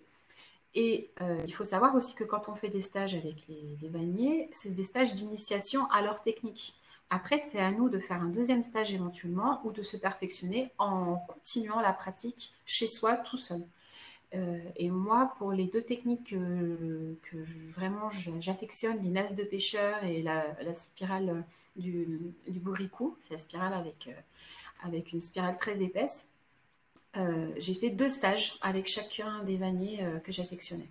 Et 0.75 1.11
il 1.47 1.53
faut 1.53 1.65
savoir 1.65 1.97
aussi 1.97 2.15
que 2.15 2.23
quand 2.23 2.49
on 2.49 2.55
fait 2.55 2.69
des 2.69 2.83
stages 2.83 3.17
avec 3.17 3.49
les, 3.49 3.77
les 3.81 3.89
vanniers, 3.89 4.51
c'est 4.53 4.77
des 4.77 4.85
stages 4.85 5.17
d'initiation 5.17 5.91
à 5.91 6.03
leur 6.03 6.23
technique. 6.23 6.79
Après, 7.11 7.41
c'est 7.41 7.59
à 7.59 7.71
nous 7.71 7.89
de 7.89 7.99
faire 7.99 8.21
un 8.21 8.29
deuxième 8.29 8.63
stage 8.63 8.93
éventuellement 8.93 9.61
ou 9.65 9.73
de 9.73 9.83
se 9.83 9.97
perfectionner 9.97 10.71
en 10.79 11.17
continuant 11.17 11.81
la 11.81 11.93
pratique 11.93 12.55
chez 12.67 12.87
soi 12.87 13.17
tout 13.17 13.39
seul. 13.39 13.63
Euh, 14.35 14.59
et 14.77 14.91
moi, 14.91 15.33
pour 15.39 15.53
les 15.53 15.65
deux 15.65 15.83
techniques 15.83 16.31
que, 16.31 17.17
vraiment 17.75 18.11
j'affectionne, 18.41 19.03
les 19.03 19.11
nasses 19.11 19.37
de 19.37 19.45
pêcheur 19.45 20.05
et 20.05 20.23
la, 20.23 20.75
spirale 20.75 21.45
du, 21.77 22.21
du 22.47 22.59
bourricot, 22.59 23.17
c'est 23.21 23.35
la 23.35 23.41
spirale 23.41 23.73
avec, 23.73 24.09
euh, 24.09 24.87
avec 24.87 25.13
une 25.13 25.23
spirale 25.23 25.57
très 25.57 25.83
épaisse, 25.83 26.29
euh, 27.17 27.51
j'ai 27.57 27.75
fait 27.75 27.89
deux 27.89 28.11
stages 28.11 28.59
avec 28.61 28.87
chacun 28.87 29.43
des 29.45 29.57
vanniers 29.57 30.05
que 30.25 30.31
j'affectionnais. 30.31 30.89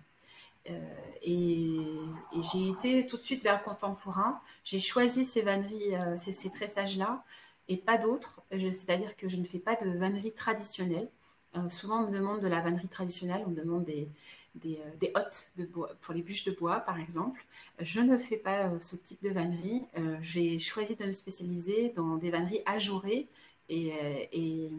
J'ai 2.52 2.68
été 2.68 3.06
tout 3.06 3.16
de 3.16 3.22
suite 3.22 3.42
vers 3.42 3.58
le 3.58 3.64
contemporain. 3.64 4.40
J'ai 4.64 4.80
choisi 4.80 5.24
ces 5.24 5.42
vanneries, 5.42 5.94
ces, 6.16 6.32
ces 6.32 6.50
tressages-là, 6.50 7.24
et 7.68 7.76
pas 7.76 7.98
d'autres. 7.98 8.42
C'est-à-dire 8.50 9.16
que 9.16 9.28
je 9.28 9.36
ne 9.36 9.44
fais 9.44 9.58
pas 9.58 9.76
de 9.76 9.90
vannerie 9.90 10.32
traditionnelle. 10.32 11.08
Euh, 11.56 11.68
souvent, 11.68 12.02
on 12.02 12.06
me 12.08 12.12
demande 12.12 12.40
de 12.40 12.48
la 12.48 12.60
vannerie 12.60 12.88
traditionnelle, 12.88 13.42
on 13.46 13.50
me 13.50 13.56
demande 13.56 13.84
des, 13.84 14.08
des, 14.54 14.80
euh, 15.02 15.10
hottes 15.14 15.52
pour 16.00 16.14
les 16.14 16.22
bûches 16.22 16.44
de 16.44 16.52
bois, 16.52 16.80
par 16.80 16.98
exemple. 16.98 17.44
Je 17.80 18.00
ne 18.00 18.18
fais 18.18 18.36
pas 18.36 18.68
euh, 18.68 18.78
ce 18.80 18.96
type 18.96 19.22
de 19.22 19.30
vannerie. 19.30 19.86
J'ai 20.20 20.58
choisi 20.58 20.96
de 20.96 21.04
me 21.04 21.12
spécialiser 21.12 21.92
dans 21.96 22.16
des 22.16 22.30
vanneries 22.30 22.62
ajourées 22.66 23.28
et, 23.68 24.70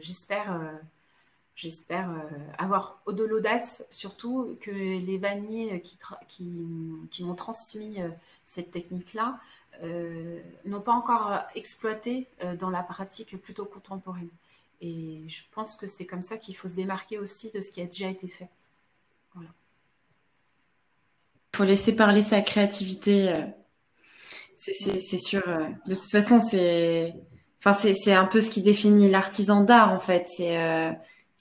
j'espère 0.00 0.78
j'espère 1.60 2.10
avoir 2.58 3.00
de 3.06 3.22
l'audace, 3.22 3.84
surtout 3.90 4.56
que 4.60 4.70
les 4.70 5.18
vanniers 5.18 5.80
qui, 5.82 5.98
qui, 6.28 6.66
qui 7.10 7.24
m'ont 7.24 7.34
transmis 7.34 7.98
cette 8.46 8.70
technique-là 8.70 9.38
n'ont 10.64 10.80
pas 10.80 10.92
encore 10.92 11.40
exploité 11.54 12.26
dans 12.58 12.70
la 12.70 12.82
pratique 12.82 13.40
plutôt 13.40 13.64
contemporaine. 13.64 14.30
Et 14.80 15.20
je 15.28 15.42
pense 15.52 15.76
que 15.76 15.86
c'est 15.86 16.06
comme 16.06 16.22
ça 16.22 16.38
qu'il 16.38 16.56
faut 16.56 16.68
se 16.68 16.76
démarquer 16.76 17.18
aussi 17.18 17.50
de 17.50 17.60
ce 17.60 17.70
qui 17.70 17.82
a 17.82 17.86
déjà 17.86 18.08
été 18.08 18.28
fait. 18.28 18.48
Voilà. 19.34 19.50
Il 21.52 21.56
faut 21.56 21.64
laisser 21.64 21.94
parler 21.94 22.22
sa 22.22 22.40
créativité. 22.40 23.28
Euh, 23.28 23.46
c'est 24.56 25.18
sûr. 25.18 25.42
Euh, 25.46 25.68
de 25.86 25.94
toute 25.94 26.10
façon, 26.10 26.40
c'est 26.40 27.14
enfin, 27.64 27.76
un 28.06 28.26
peu 28.26 28.40
ce 28.40 28.48
qui 28.48 28.62
définit 28.62 29.10
l'artisan 29.10 29.62
d'art, 29.62 29.92
en 29.92 30.00
fait. 30.00 30.26
C'est 30.28 30.58
euh, 30.58 30.92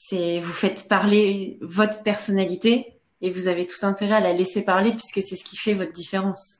c'est 0.01 0.39
vous 0.39 0.53
faites 0.53 0.87
parler 0.87 1.57
votre 1.59 2.03
personnalité 2.03 2.97
et 3.19 3.31
vous 3.31 3.49
avez 3.49 3.65
tout 3.65 3.85
intérêt 3.85 4.15
à 4.15 4.19
la 4.21 4.31
laisser 4.31 4.63
parler 4.63 4.91
puisque 4.91 5.21
c'est 5.21 5.35
ce 5.35 5.43
qui 5.43 5.57
fait 5.57 5.73
votre 5.73 5.91
différence. 5.91 6.59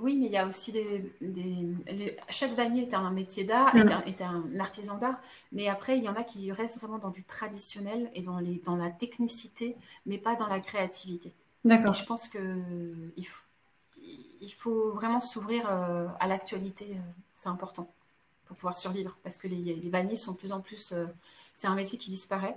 Oui, 0.00 0.16
mais 0.16 0.26
il 0.26 0.32
y 0.32 0.38
a 0.38 0.46
aussi 0.46 0.72
des. 0.72 1.12
chaque 2.30 2.54
vannier 2.54 2.88
est 2.88 2.94
un 2.94 3.10
métier 3.10 3.44
d'art, 3.44 3.76
est, 3.76 4.22
un, 4.22 4.44
artisan 4.58 4.96
d'art, 4.96 5.20
mais 5.52 5.68
après, 5.68 5.98
il 5.98 6.04
y 6.04 6.08
en 6.08 6.16
a 6.16 6.24
qui 6.24 6.50
restent 6.52 6.78
vraiment 6.78 6.98
dans 6.98 7.10
du 7.10 7.22
traditionnel 7.22 8.10
et 8.14 8.22
dans, 8.22 8.38
les, 8.38 8.62
dans 8.64 8.76
la 8.76 8.88
technicité, 8.88 9.76
mais 10.06 10.16
pas 10.16 10.36
dans 10.36 10.46
la 10.46 10.60
créativité. 10.60 11.34
D'accord. 11.66 11.92
Je 11.92 12.04
pense 12.06 12.28
qu'il 12.28 13.26
faut, 13.26 13.46
il 14.40 14.52
faut 14.54 14.92
vraiment 14.92 15.20
s'ouvrir 15.20 15.68
euh, 15.70 16.06
à 16.18 16.26
l'actualité, 16.26 16.92
euh, 16.92 17.00
c'est 17.34 17.48
important 17.48 17.92
pour 18.46 18.56
pouvoir 18.56 18.76
survivre, 18.76 19.18
parce 19.22 19.36
que 19.36 19.48
les, 19.48 19.76
les 19.76 19.90
vanniers 19.90 20.16
sont 20.16 20.32
de 20.32 20.38
plus 20.38 20.52
en 20.52 20.60
plus. 20.60 20.92
Euh, 20.92 21.06
c'est 21.54 21.66
un 21.66 21.74
métier 21.74 21.98
qui 21.98 22.10
disparaît. 22.10 22.56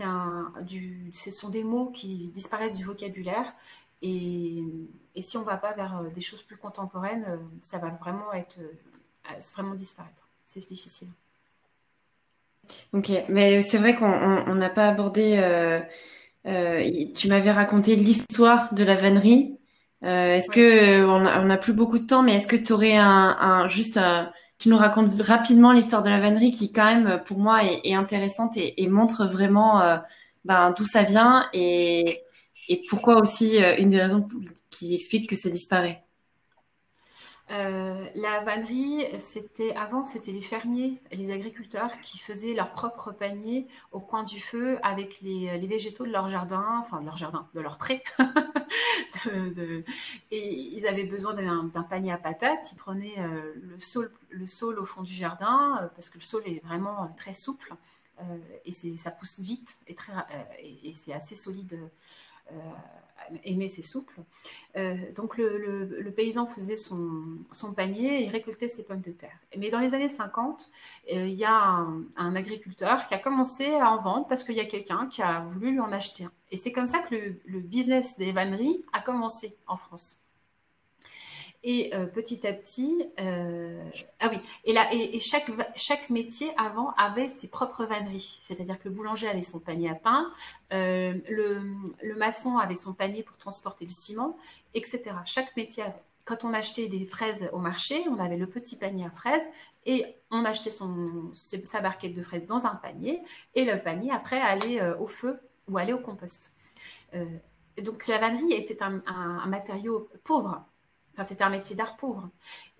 Un, 0.00 0.52
du, 0.62 1.10
ce 1.14 1.30
sont 1.30 1.48
des 1.48 1.64
mots 1.64 1.90
qui 1.90 2.30
disparaissent 2.34 2.76
du 2.76 2.84
vocabulaire 2.84 3.52
et, 4.02 4.62
si 5.18 5.36
on 5.36 5.40
ne 5.40 5.46
va 5.46 5.56
pas 5.56 5.72
vers 5.72 5.98
euh, 5.98 6.08
des 6.14 6.20
choses 6.20 6.42
plus 6.42 6.56
contemporaines, 6.56 7.24
euh, 7.28 7.36
ça 7.60 7.78
va 7.78 7.88
vraiment 7.88 8.32
être 8.32 8.58
euh, 8.60 9.38
vraiment 9.54 9.74
disparaître. 9.74 10.28
C'est 10.44 10.66
difficile. 10.66 11.08
Ok, 12.92 13.10
mais 13.28 13.62
c'est 13.62 13.78
vrai 13.78 13.94
qu'on 13.94 14.54
n'a 14.54 14.70
pas 14.70 14.88
abordé. 14.88 15.36
tu 16.44 17.28
m'avais 17.28 17.50
raconté 17.50 17.96
l'histoire 17.96 18.72
de 18.72 18.84
la 18.84 18.94
vannerie. 18.94 19.58
est-ce 20.02 20.48
que 20.50 21.04
on 21.04 21.20
n'a 21.20 21.56
plus 21.58 21.72
beaucoup 21.72 21.98
de 21.98 22.06
temps, 22.06 22.22
mais 22.22 22.36
est-ce 22.36 22.46
que 22.46 22.56
tu 22.56 22.72
aurais 22.72 22.96
un, 22.96 23.66
juste 23.68 23.98
tu 24.60 24.68
nous 24.68 24.76
racontes 24.76 25.08
rapidement 25.20 25.72
l'histoire 25.72 26.02
de 26.04 26.10
la 26.10 26.20
vannerie 26.20 26.52
qui 26.52 26.70
quand 26.70 26.84
même 26.84 27.20
pour 27.24 27.38
moi 27.38 27.64
est, 27.64 27.94
intéressante 27.94 28.52
et, 28.56 28.88
montre 28.88 29.26
vraiment 29.26 29.98
ben, 30.44 30.72
d'où 30.76 30.84
ça 30.84 31.02
vient 31.02 31.48
et 31.52 32.22
et 32.70 32.80
pourquoi 32.88 33.20
aussi 33.20 33.62
euh, 33.62 33.76
une 33.78 33.88
des 33.88 34.00
raisons 34.00 34.26
qui 34.70 34.94
explique 34.94 35.28
que 35.28 35.36
ça 35.36 35.50
disparaît 35.50 36.04
euh, 37.50 38.06
la 38.14 38.40
vannerie, 38.40 39.04
c'était 39.18 39.74
avant, 39.74 40.04
c'était 40.04 40.32
les 40.32 40.42
fermiers, 40.42 41.00
les 41.10 41.30
agriculteurs 41.30 42.00
qui 42.00 42.18
faisaient 42.18 42.54
leur 42.54 42.72
propre 42.72 43.12
panier 43.12 43.66
au 43.92 44.00
coin 44.00 44.22
du 44.22 44.40
feu 44.40 44.78
avec 44.82 45.20
les, 45.20 45.58
végétaux 45.66 46.06
de 46.06 46.12
leur 46.12 46.28
jardin, 46.28 46.78
enfin 46.80 47.00
de 47.00 47.06
leur 47.06 47.16
jardin, 47.16 47.48
de 47.54 47.60
leur 47.60 47.78
pré. 47.78 48.02
et 50.30 50.54
ils 50.54 50.86
avaient 50.86 51.04
besoin 51.04 51.34
d'un 51.34 51.82
panier 51.82 52.12
à 52.12 52.18
patates. 52.18 52.72
Ils 52.72 52.76
prenaient 52.78 53.18
euh, 53.18 53.52
le, 53.56 53.78
saule, 53.80 54.12
le 54.30 54.80
au 54.80 54.86
fond 54.86 55.02
du 55.02 55.12
jardin 55.12 55.90
parce 55.94 56.08
que 56.08 56.18
le 56.18 56.24
saule 56.24 56.46
est 56.46 56.64
vraiment 56.64 57.12
très 57.16 57.34
souple 57.34 57.74
et 58.64 58.72
ça 58.98 59.10
pousse 59.10 59.40
vite 59.40 59.78
et, 59.86 59.96
c'est 60.94 61.12
assez 61.12 61.36
solide 61.36 61.74
euh, 61.74 61.88
aimer 63.44 63.68
c'est 63.68 63.82
souple. 63.82 64.20
Euh, 64.76 64.96
donc 65.14 65.36
le, 65.36 66.10
paysan 66.14 66.46
faisait 66.46 66.76
son, 66.76 67.38
panier 67.76 68.24
et 68.24 68.28
récoltait 68.28 68.68
ses 68.68 68.84
pommes 68.84 69.00
de 69.00 69.12
terre. 69.12 69.38
Mais 69.56 69.70
dans 69.70 69.78
les 69.78 69.94
années 69.94 70.08
50, 70.08 70.68
euh, 71.12 71.26
il 71.26 71.34
y 71.34 71.44
a 71.44 71.86
un, 72.16 72.36
agriculteur 72.36 73.06
qui 73.06 73.14
a 73.14 73.18
commencé 73.18 73.74
à 73.74 73.90
en 73.90 74.02
vendre 74.02 74.26
parce 74.28 74.44
qu'il 74.44 74.54
y 74.54 74.60
a 74.60 74.64
quelqu'un 74.64 75.06
qui 75.08 75.22
a 75.22 75.40
voulu 75.40 75.72
lui 75.72 75.80
en 75.80 75.92
acheter 75.92 76.24
un. 76.24 76.32
Et 76.50 76.56
c'est 76.56 76.72
comme 76.72 76.86
ça 76.86 77.00
que 77.00 77.14
le, 77.14 77.40
le 77.44 77.60
business 77.60 78.16
des 78.18 78.32
vanneries 78.32 78.84
a 78.92 79.00
commencé 79.00 79.56
en 79.66 79.76
France. 79.76 80.20
Et 81.62 81.94
euh, 81.94 82.06
petit 82.06 82.46
à 82.46 82.54
petit, 82.54 83.04
euh, 83.20 83.84
ah 84.18 84.30
oui, 84.30 84.40
et, 84.64 84.72
là, 84.72 84.88
et, 84.94 85.18
chaque, 85.18 86.08
métier 86.08 86.50
avant 86.56 86.92
avait 86.96 87.28
ses 87.28 87.48
propres 87.48 87.84
vanneries. 87.84 88.40
C'est-à-dire 88.42 88.78
que 88.78 88.88
le 88.88 88.94
boulanger 88.94 89.28
avait 89.28 89.42
son 89.42 89.60
panier 89.60 89.90
à 89.90 89.94
pain, 89.94 90.32
euh, 90.72 91.14
le, 91.28 92.14
maçon 92.16 92.56
avait 92.56 92.76
son 92.76 92.94
panier 92.94 93.22
pour 93.22 93.36
transporter 93.36 93.84
le 93.84 93.90
ciment, 93.90 94.38
etc. 94.72 95.02
Chaque 95.26 95.54
métier. 95.56 95.84
Quand 96.24 96.44
on 96.44 96.54
achetait 96.54 96.86
des 96.88 97.04
fraises 97.04 97.50
au 97.52 97.58
marché, 97.58 98.04
on 98.08 98.18
avait 98.20 98.36
le 98.36 98.46
petit 98.46 98.76
panier 98.76 99.04
à 99.04 99.10
fraises 99.10 99.46
et 99.84 100.06
on 100.30 100.44
achetait 100.44 100.70
sa 101.34 101.80
barquette 101.80 102.14
de 102.14 102.22
fraises 102.22 102.46
dans 102.46 102.66
un 102.66 102.74
panier 102.76 103.20
et 103.54 103.64
le 103.64 103.82
panier 103.82 104.12
après 104.12 104.40
allait 104.40 104.80
au 104.94 105.06
feu 105.08 105.40
ou 105.68 105.76
allait 105.76 105.94
au 105.94 105.98
compost. 105.98 106.54
donc 107.82 108.06
la 108.06 108.18
vannerie 108.18 108.52
était 108.52 108.78
un 108.82 109.46
matériau 109.46 110.08
pauvre 110.22 110.62
c'est 111.24 111.42
un 111.42 111.50
métier 111.50 111.76
d'art 111.76 111.96
pauvre. 111.96 112.28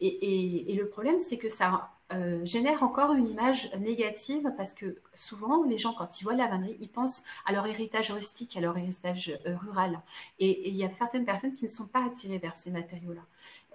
Et, 0.01 0.74
le 0.76 0.88
problème, 0.88 1.20
c'est 1.20 1.36
que 1.36 1.49
ça 1.49 1.91
euh, 2.12 2.45
génère 2.45 2.82
encore 2.82 3.12
une 3.12 3.28
image 3.28 3.72
négative 3.76 4.51
parce 4.57 4.74
que 4.74 4.99
souvent, 5.14 5.64
les 5.64 5.78
gens, 5.78 5.93
quand 5.93 6.20
ils 6.20 6.24
voient 6.24 6.34
la 6.34 6.49
vannerie, 6.49 6.76
ils 6.80 6.88
pensent 6.88 7.22
à 7.47 7.53
leur 7.53 7.66
héritage 7.66 8.11
rustique, 8.11 8.57
à 8.57 8.61
leur 8.61 8.76
héritage 8.76 9.38
euh, 9.47 9.57
rural. 9.57 10.01
Et, 10.38 10.68
il 10.68 10.76
y 10.76 10.84
a 10.84 10.93
certaines 10.95 11.24
personnes 11.24 11.55
qui 11.55 11.64
ne 11.64 11.70
sont 11.70 11.86
pas 11.86 12.05
attirées 12.05 12.38
vers 12.38 12.57
ces 12.57 12.70
matériaux-là, 12.70 13.22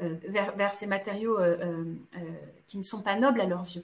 euh, 0.01 0.15
vers, 0.27 0.73
ces 0.73 0.87
matériaux 0.87 1.37
qui 2.67 2.77
ne 2.77 2.83
sont 2.83 3.03
pas 3.03 3.15
nobles 3.15 3.41
à 3.41 3.45
leurs 3.45 3.65
yeux. 3.75 3.83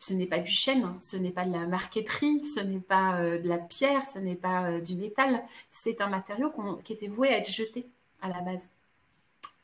Ce 0.00 0.12
n'est 0.14 0.26
pas 0.26 0.38
du 0.38 0.50
chêne, 0.50 0.84
hein, 0.84 0.96
ce 1.00 1.16
n'est 1.16 1.32
pas 1.32 1.44
de 1.44 1.50
la 1.52 1.66
marqueterie, 1.66 2.44
ce 2.44 2.60
n'est 2.60 2.78
pas 2.78 3.20
de 3.20 3.48
la 3.48 3.58
pierre, 3.58 4.04
ce 4.04 4.18
n'est 4.18 4.36
pas 4.36 4.80
du 4.80 4.94
métal. 4.94 5.42
C'est 5.70 6.00
un 6.00 6.08
matériau 6.08 6.52
qui 6.84 6.92
était 6.92 7.08
voué 7.08 7.28
à 7.28 7.38
être 7.38 7.50
jeté 7.50 7.88
à 8.20 8.28
la 8.28 8.40
base. 8.40 8.68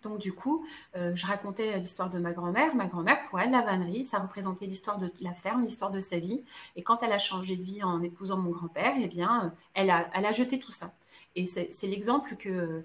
Donc 0.05 0.19
du 0.19 0.33
coup, 0.33 0.65
euh, 0.97 1.13
je 1.17 1.27
racontais 1.27 1.79
l'histoire 1.79 2.11
de 2.11 2.19
ma 2.19 2.33
grand-mère. 2.33 2.75
Ma 2.75 2.87
grand-mère, 2.87 3.25
pour 3.25 3.41
elle, 3.41 3.51
la 3.51 3.63
vannerie, 3.63 4.05
ça 4.05 4.19
représentait 4.19 4.67
l'histoire 4.67 4.99
de 4.99 5.11
la 5.21 5.33
ferme, 5.33 5.65
l'histoire 5.65 5.91
de 5.91 6.01
sa 6.01 6.19
vie. 6.19 6.43
Et 6.77 6.83
quand 6.83 7.03
elle 7.03 7.13
a 7.13 7.19
changé 7.19 7.57
de 7.57 7.63
vie 7.63 7.83
en 7.83 8.03
épousant 8.03 8.37
mon 8.37 8.51
grand-père, 8.51 8.95
eh 9.01 9.09
bien, 9.09 9.53
elle 9.73 9.91
a, 9.91 10.09
elle 10.15 10.27
a 10.27 10.33
jeté 10.33 10.61
tout 10.61 10.73
ça. 10.73 10.93
Et 11.37 11.47
c'est 11.47 11.87
l'exemple 11.87 12.37
que 12.37 12.85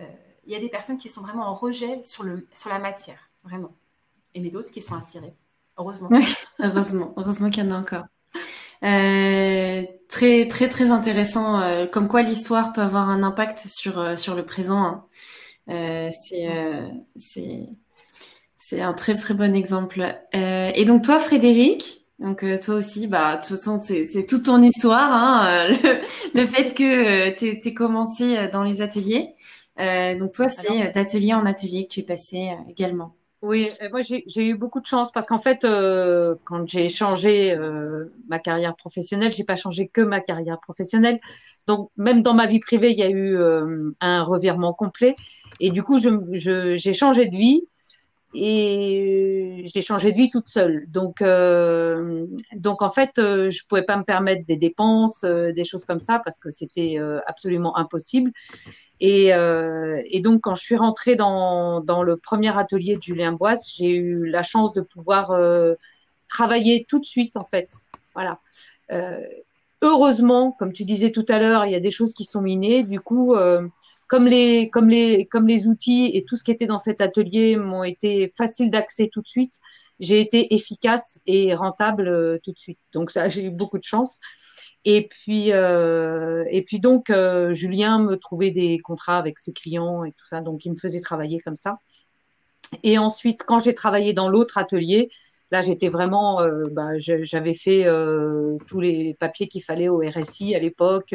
euh, 0.00 0.06
il 0.46 0.52
y 0.52 0.56
a 0.56 0.60
des 0.60 0.70
personnes 0.70 0.98
qui 0.98 1.08
sont 1.08 1.20
vraiment 1.20 1.46
en 1.46 1.54
rejet 1.54 2.00
sur, 2.04 2.24
la 2.24 2.78
matière, 2.78 3.28
vraiment. 3.44 3.74
Et 4.34 4.40
mais 4.40 4.50
d'autres 4.50 4.72
qui 4.72 4.80
sont 4.80 4.94
attirées. 4.94 5.34
Heureusement. 5.76 6.08
heureusement, 6.58 7.12
heureusement 7.16 7.50
qu'il 7.50 7.64
y 7.64 7.68
en 7.68 7.72
a 7.72 7.78
encore. 7.78 8.04
Euh, 8.84 9.84
très 10.08 10.48
très 10.48 10.68
très 10.68 10.90
intéressant, 10.90 11.86
comme 11.92 12.08
quoi 12.08 12.22
l'histoire 12.22 12.72
peut 12.72 12.80
avoir 12.80 13.08
un 13.08 13.22
impact 13.22 13.60
sur 13.60 14.18
sur 14.18 14.34
le 14.34 14.44
présent. 14.44 14.82
Hein. 14.82 15.04
Euh, 15.68 16.10
euh, 16.32 16.88
c'est 18.58 18.80
un 18.80 18.92
très 18.92 19.14
très 19.16 19.34
bon 19.34 19.54
exemple. 19.54 20.02
Euh, 20.34 20.70
et 20.74 20.84
donc 20.84 21.02
toi, 21.02 21.18
Frédéric, 21.18 22.02
donc 22.18 22.44
toi 22.62 22.76
aussi, 22.76 23.06
bah 23.06 23.36
de 23.36 23.40
toute 23.40 23.56
façon 23.56 23.80
c'est 23.80 24.26
toute 24.26 24.44
ton 24.44 24.62
histoire, 24.62 25.12
hein, 25.12 25.68
le, 26.34 26.46
fait 26.46 26.74
que 26.74 27.30
tu 27.38 27.60
t'es 27.60 27.74
commencé 27.74 28.48
dans 28.52 28.62
les 28.62 28.80
ateliers. 28.80 29.34
donc 29.78 30.32
toi, 30.32 30.48
c'est 30.48 30.92
d'atelier 30.92 31.34
en 31.34 31.46
atelier 31.46 31.86
que 31.86 31.92
tu 31.94 32.00
es 32.00 32.04
passé 32.04 32.50
également. 32.68 33.14
Oui, 33.42 33.72
moi 33.90 34.02
j'ai 34.02 34.46
eu 34.46 34.54
beaucoup 34.54 34.80
de 34.80 34.86
chance 34.86 35.10
parce 35.10 35.26
qu'en 35.26 35.40
fait, 35.40 35.64
euh, 35.64 36.36
quand 36.44 36.68
j'ai 36.68 36.88
changé 36.88 37.52
euh, 37.52 38.04
ma 38.28 38.38
carrière 38.38 38.76
professionnelle, 38.76 39.32
j'ai 39.32 39.42
pas 39.42 39.56
changé 39.56 39.88
que 39.88 40.00
ma 40.00 40.20
carrière 40.20 40.60
professionnelle. 40.60 41.20
Donc 41.66 41.90
même 41.96 42.22
dans 42.22 42.34
ma 42.34 42.46
vie 42.46 42.60
privée, 42.60 42.90
il 42.90 42.98
y 42.98 43.02
a 43.02 43.10
eu 43.10 43.36
euh, 43.36 43.90
un 44.00 44.22
revirement 44.22 44.72
complet. 44.72 45.16
Et 45.60 45.70
du 45.70 45.82
coup, 45.82 45.98
j'ai 45.98 46.92
changé 46.92 47.26
de 47.26 47.36
vie 47.36 47.62
et 48.34 49.64
j'ai 49.72 49.82
changé 49.82 50.10
de 50.12 50.16
vie 50.16 50.30
toute 50.30 50.48
seule. 50.48 50.86
Donc, 50.88 51.20
euh, 51.20 52.26
donc 52.54 52.80
en 52.82 52.90
fait, 52.90 53.18
euh, 53.18 53.50
je 53.50 53.66
pouvais 53.66 53.82
pas 53.82 53.96
me 53.96 54.04
permettre 54.04 54.46
des 54.46 54.56
dépenses, 54.56 55.24
euh, 55.24 55.52
des 55.52 55.64
choses 55.64 55.84
comme 55.84 56.00
ça, 56.00 56.18
parce 56.18 56.38
que 56.38 56.50
c'était 56.50 56.98
absolument 57.26 57.76
impossible. 57.76 58.32
Et, 59.00 59.30
et, 59.30 60.20
donc, 60.20 60.42
quand 60.42 60.54
je 60.54 60.62
suis 60.62 60.76
rentrée 60.76 61.16
dans, 61.16 61.80
dans 61.80 62.04
le 62.04 62.16
premier 62.16 62.56
atelier 62.56 62.96
de 62.96 63.02
Julien 63.02 63.32
Boisse, 63.32 63.72
j'ai 63.76 63.96
eu 63.96 64.26
la 64.26 64.44
chance 64.44 64.72
de 64.72 64.80
pouvoir 64.80 65.36
travailler 66.28 66.86
tout 66.88 67.00
de 67.00 67.04
suite, 67.04 67.36
en 67.36 67.44
fait. 67.44 67.74
Voilà. 68.14 68.38
Heureusement, 69.82 70.52
comme 70.52 70.72
tu 70.72 70.84
disais 70.84 71.10
tout 71.10 71.26
à 71.28 71.38
l'heure, 71.38 71.66
il 71.66 71.72
y 71.72 71.76
a 71.76 71.80
des 71.80 71.90
choses 71.90 72.14
qui 72.14 72.24
sont 72.24 72.40
minées. 72.40 72.82
Du 72.82 73.00
coup, 73.00 73.34
comme 74.12 74.26
les, 74.26 74.68
comme 74.68 74.90
les, 74.90 75.26
comme 75.26 75.48
les 75.48 75.68
outils 75.68 76.10
et 76.14 76.24
tout 76.24 76.36
ce 76.36 76.44
qui 76.44 76.50
était 76.50 76.66
dans 76.66 76.78
cet 76.78 77.00
atelier 77.00 77.56
m'ont 77.56 77.82
été 77.82 78.28
faciles 78.28 78.70
d'accès 78.70 79.08
tout 79.10 79.22
de 79.22 79.26
suite, 79.26 79.58
j'ai 80.00 80.20
été 80.20 80.54
efficace 80.54 81.20
et 81.26 81.54
rentable 81.54 82.08
euh, 82.08 82.38
tout 82.42 82.52
de 82.52 82.58
suite. 82.58 82.78
Donc 82.92 83.10
ça, 83.10 83.28
j'ai 83.30 83.44
eu 83.44 83.50
beaucoup 83.50 83.78
de 83.78 83.84
chance. 83.84 84.20
Et 84.84 85.08
puis, 85.08 85.52
euh, 85.52 86.44
et 86.50 86.60
puis 86.60 86.78
donc, 86.78 87.08
euh, 87.08 87.54
Julien 87.54 88.00
me 88.00 88.18
trouvait 88.18 88.50
des 88.50 88.80
contrats 88.80 89.16
avec 89.16 89.38
ses 89.38 89.54
clients 89.54 90.04
et 90.04 90.12
tout 90.12 90.26
ça, 90.26 90.42
donc 90.42 90.66
il 90.66 90.72
me 90.72 90.76
faisait 90.76 91.00
travailler 91.00 91.40
comme 91.40 91.56
ça. 91.56 91.78
Et 92.82 92.98
ensuite, 92.98 93.44
quand 93.44 93.60
j'ai 93.60 93.74
travaillé 93.74 94.12
dans 94.12 94.28
l'autre 94.28 94.58
atelier, 94.58 95.10
là, 95.52 95.62
j'étais 95.62 95.88
vraiment, 95.88 96.40
euh, 96.40 96.64
bah, 96.72 96.98
j'avais 96.98 97.54
fait 97.54 97.86
euh, 97.86 98.56
tous 98.66 98.80
les 98.80 99.14
papiers 99.20 99.48
qu'il 99.48 99.62
fallait 99.62 99.88
au 99.88 99.98
RSI 100.00 100.54
à 100.56 100.58
l'époque. 100.58 101.14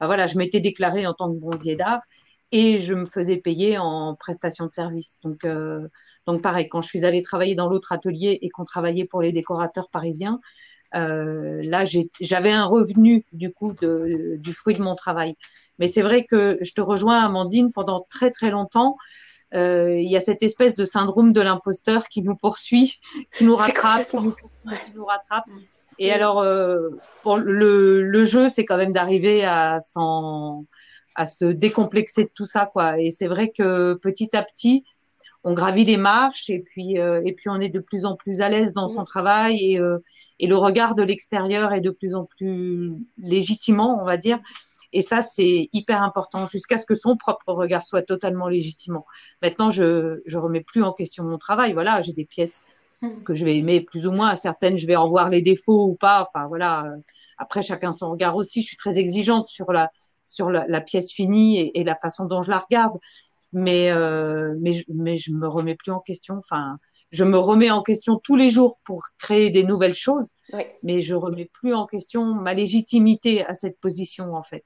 Bah, 0.00 0.06
voilà, 0.06 0.26
je 0.26 0.38
m'étais 0.38 0.60
déclarée 0.60 1.06
en 1.06 1.14
tant 1.14 1.32
que 1.32 1.38
bronzier 1.38 1.76
d'art 1.76 2.00
et 2.52 2.78
je 2.78 2.94
me 2.94 3.04
faisais 3.04 3.36
payer 3.36 3.78
en 3.78 4.14
prestation 4.14 4.66
de 4.66 4.70
service. 4.70 5.18
Donc, 5.22 5.44
euh, 5.44 5.88
donc 6.26 6.42
pareil, 6.42 6.68
quand 6.68 6.80
je 6.80 6.88
suis 6.88 7.04
allée 7.04 7.22
travailler 7.22 7.54
dans 7.54 7.68
l'autre 7.68 7.92
atelier 7.92 8.38
et 8.42 8.48
qu'on 8.48 8.64
travaillait 8.64 9.04
pour 9.04 9.20
les 9.22 9.32
décorateurs 9.32 9.90
parisiens, 9.90 10.40
euh, 10.94 11.60
là 11.64 11.84
j'avais 12.20 12.52
un 12.52 12.64
revenu 12.64 13.26
du 13.32 13.52
coup 13.52 13.74
de, 13.82 14.36
du 14.38 14.54
fruit 14.54 14.74
de 14.74 14.82
mon 14.82 14.94
travail. 14.94 15.36
Mais 15.78 15.88
c'est 15.88 16.02
vrai 16.02 16.24
que 16.24 16.58
je 16.62 16.72
te 16.72 16.80
rejoins, 16.80 17.24
Amandine, 17.24 17.72
pendant 17.72 18.06
très 18.08 18.30
très 18.30 18.50
longtemps. 18.50 18.96
Euh, 19.54 19.96
il 19.96 20.10
y 20.10 20.16
a 20.16 20.20
cette 20.20 20.42
espèce 20.42 20.74
de 20.74 20.84
syndrome 20.84 21.32
de 21.32 21.40
l'imposteur 21.40 22.08
qui 22.08 22.22
nous 22.22 22.36
poursuit, 22.36 22.98
qui 23.32 23.44
nous 23.44 23.56
rattrape, 23.56 24.10
qui 24.10 24.16
nous, 24.94 25.04
rattrape. 25.04 25.44
Et 25.98 26.12
alors, 26.12 26.40
euh, 26.40 26.90
le, 27.24 28.02
le 28.02 28.24
jeu, 28.24 28.48
c'est 28.48 28.64
quand 28.64 28.76
même 28.76 28.92
d'arriver 28.92 29.44
à 29.44 29.80
s'en 29.80 30.64
à 31.16 31.24
se 31.24 31.46
décomplexer 31.46 32.24
de 32.24 32.30
tout 32.34 32.44
ça, 32.44 32.66
quoi. 32.66 33.00
Et 33.00 33.10
c'est 33.10 33.26
vrai 33.26 33.50
que 33.50 33.94
petit 33.94 34.36
à 34.36 34.42
petit, 34.42 34.84
on 35.44 35.54
gravit 35.54 35.84
les 35.84 35.96
marches 35.96 36.50
et 36.50 36.58
puis 36.58 36.98
euh, 36.98 37.22
et 37.24 37.32
puis 37.32 37.48
on 37.48 37.60
est 37.60 37.68
de 37.68 37.78
plus 37.78 38.04
en 38.04 38.16
plus 38.16 38.40
à 38.40 38.48
l'aise 38.48 38.72
dans 38.72 38.88
son 38.88 39.04
travail 39.04 39.72
et 39.72 39.78
euh, 39.78 39.98
et 40.40 40.46
le 40.46 40.56
regard 40.56 40.94
de 40.94 41.02
l'extérieur 41.02 41.72
est 41.72 41.80
de 41.80 41.90
plus 41.90 42.14
en 42.14 42.24
plus 42.24 42.92
légitimement, 43.16 43.98
on 44.00 44.04
va 44.04 44.16
dire. 44.16 44.38
Et 44.96 45.02
ça, 45.02 45.20
c'est 45.20 45.68
hyper 45.74 46.02
important 46.02 46.46
jusqu'à 46.46 46.78
ce 46.78 46.86
que 46.86 46.94
son 46.94 47.18
propre 47.18 47.52
regard 47.52 47.86
soit 47.86 48.00
totalement 48.00 48.48
légitimement. 48.48 49.04
Maintenant, 49.42 49.68
je 49.68 50.22
je 50.24 50.38
remets 50.38 50.62
plus 50.62 50.82
en 50.82 50.94
question 50.94 51.22
mon 51.22 51.36
travail. 51.36 51.74
Voilà, 51.74 52.00
j'ai 52.00 52.14
des 52.14 52.24
pièces 52.24 52.64
mm. 53.02 53.22
que 53.22 53.34
je 53.34 53.44
vais 53.44 53.58
aimer 53.58 53.82
plus 53.82 54.06
ou 54.06 54.12
moins. 54.12 54.34
Certaines, 54.36 54.78
je 54.78 54.86
vais 54.86 54.96
en 54.96 55.06
voir 55.06 55.28
les 55.28 55.42
défauts 55.42 55.84
ou 55.84 55.96
pas. 55.96 56.26
Enfin 56.26 56.46
voilà. 56.48 56.94
Après, 57.36 57.60
chacun 57.60 57.92
son 57.92 58.10
regard 58.10 58.36
aussi. 58.36 58.62
Je 58.62 58.68
suis 58.68 58.78
très 58.78 58.98
exigeante 58.98 59.50
sur 59.50 59.70
la 59.70 59.90
sur 60.24 60.50
la, 60.50 60.64
la 60.66 60.80
pièce 60.80 61.12
finie 61.12 61.60
et, 61.60 61.78
et, 61.78 61.84
la 61.84 61.94
façon 61.94 62.24
dont 62.24 62.40
je 62.40 62.50
la 62.50 62.58
regarde. 62.58 62.98
Mais, 63.52 63.90
euh, 63.90 64.54
mais, 64.62 64.82
mais 64.88 65.18
je 65.18 65.30
me 65.30 65.46
remets 65.46 65.76
plus 65.76 65.92
en 65.92 66.00
question. 66.00 66.36
Enfin, 66.38 66.78
je 67.10 67.24
me 67.24 67.38
remets 67.38 67.70
en 67.70 67.82
question 67.82 68.20
tous 68.22 68.36
les 68.36 68.50
jours 68.50 68.78
pour 68.84 69.04
créer 69.18 69.50
des 69.50 69.64
nouvelles 69.64 69.94
choses, 69.94 70.32
oui. 70.52 70.62
mais 70.82 71.00
je 71.00 71.14
remets 71.14 71.50
plus 71.52 71.74
en 71.74 71.86
question 71.86 72.24
ma 72.24 72.54
légitimité 72.54 73.44
à 73.44 73.54
cette 73.54 73.78
position 73.80 74.34
en 74.34 74.42
fait. 74.42 74.64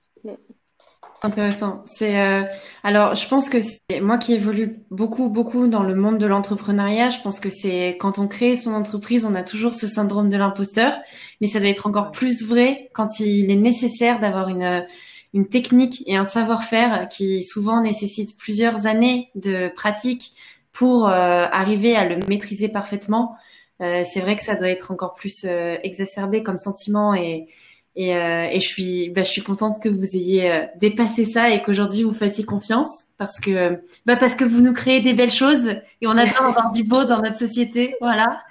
Intéressant. 1.23 1.83
C'est 1.85 2.19
euh, 2.19 2.45
alors, 2.83 3.15
je 3.15 3.29
pense 3.29 3.51
que 3.51 3.59
c'est 3.61 4.01
moi 4.01 4.17
qui 4.17 4.33
évolue 4.33 4.83
beaucoup, 4.91 5.29
beaucoup 5.29 5.67
dans 5.67 5.83
le 5.83 5.95
monde 5.95 6.17
de 6.17 6.25
l'entrepreneuriat. 6.25 7.11
Je 7.11 7.21
pense 7.21 7.41
que 7.41 7.51
c'est 7.51 7.99
quand 8.01 8.19
on 8.19 8.27
crée 8.27 8.57
son 8.57 8.73
entreprise, 8.73 9.27
on 9.27 9.35
a 9.35 9.43
toujours 9.43 9.75
ce 9.75 9.87
syndrome 9.87 10.31
de 10.31 10.39
l'imposteur, 10.39 10.99
mais 11.43 11.47
ça 11.47 11.61
doit 11.61 11.69
être 11.69 11.87
encore 11.87 12.11
plus 12.11 12.43
vrai 12.43 12.89
quand 12.95 13.21
il 13.21 13.51
est 13.51 13.57
nécessaire 13.57 14.19
d'avoir 14.19 14.49
une 14.49 14.87
une 15.33 15.49
technique 15.49 16.03
et 16.07 16.17
un 16.17 16.25
savoir-faire 16.25 17.09
qui 17.09 17.45
souvent 17.45 17.83
nécessite 17.83 18.37
plusieurs 18.37 18.87
années 18.87 19.31
de 19.37 19.69
pratique 19.75 20.33
pour 20.81 21.11
euh, 21.11 21.47
arriver 21.53 21.95
à 21.95 22.09
le 22.09 22.17
maîtriser 22.27 22.71
parfaitement. 22.71 23.37
Euh, 23.83 24.03
c'est 24.11 24.21
vrai 24.21 24.35
que 24.35 24.43
ça 24.43 24.55
doit 24.55 24.71
être 24.71 24.91
encore 24.91 25.13
plus 25.13 25.45
euh, 25.45 25.77
exacerbé 25.83 26.43
comme 26.43 26.57
sentiment 26.57 27.13
et 27.13 27.49
et, 27.97 28.17
euh, 28.17 28.45
et 28.51 28.61
je 28.61 28.67
suis 28.67 29.11
bah, 29.11 29.23
je 29.23 29.29
suis 29.29 29.43
contente 29.43 29.83
que 29.83 29.91
vous 29.91 30.17
ayez 30.17 30.51
euh, 30.51 30.63
dépassé 30.77 31.27
ça 31.27 31.51
et 31.51 31.61
qu'aujourd'hui 31.61 32.03
vous 32.03 32.15
fassiez 32.15 32.45
confiance 32.45 33.09
parce 33.19 33.41
que 33.41 33.83
bah 34.07 34.17
parce 34.17 34.35
que 34.35 34.45
vous 34.45 34.63
nous 34.63 34.73
créez 34.73 35.03
des 35.03 35.13
belles 35.13 35.31
choses 35.31 35.67
et 36.01 36.07
on 36.07 36.17
adore 36.17 36.45
avoir 36.45 36.71
du 36.71 36.83
beau 36.83 37.05
dans 37.05 37.21
notre 37.21 37.37
société 37.39 37.97
voilà. 38.01 38.41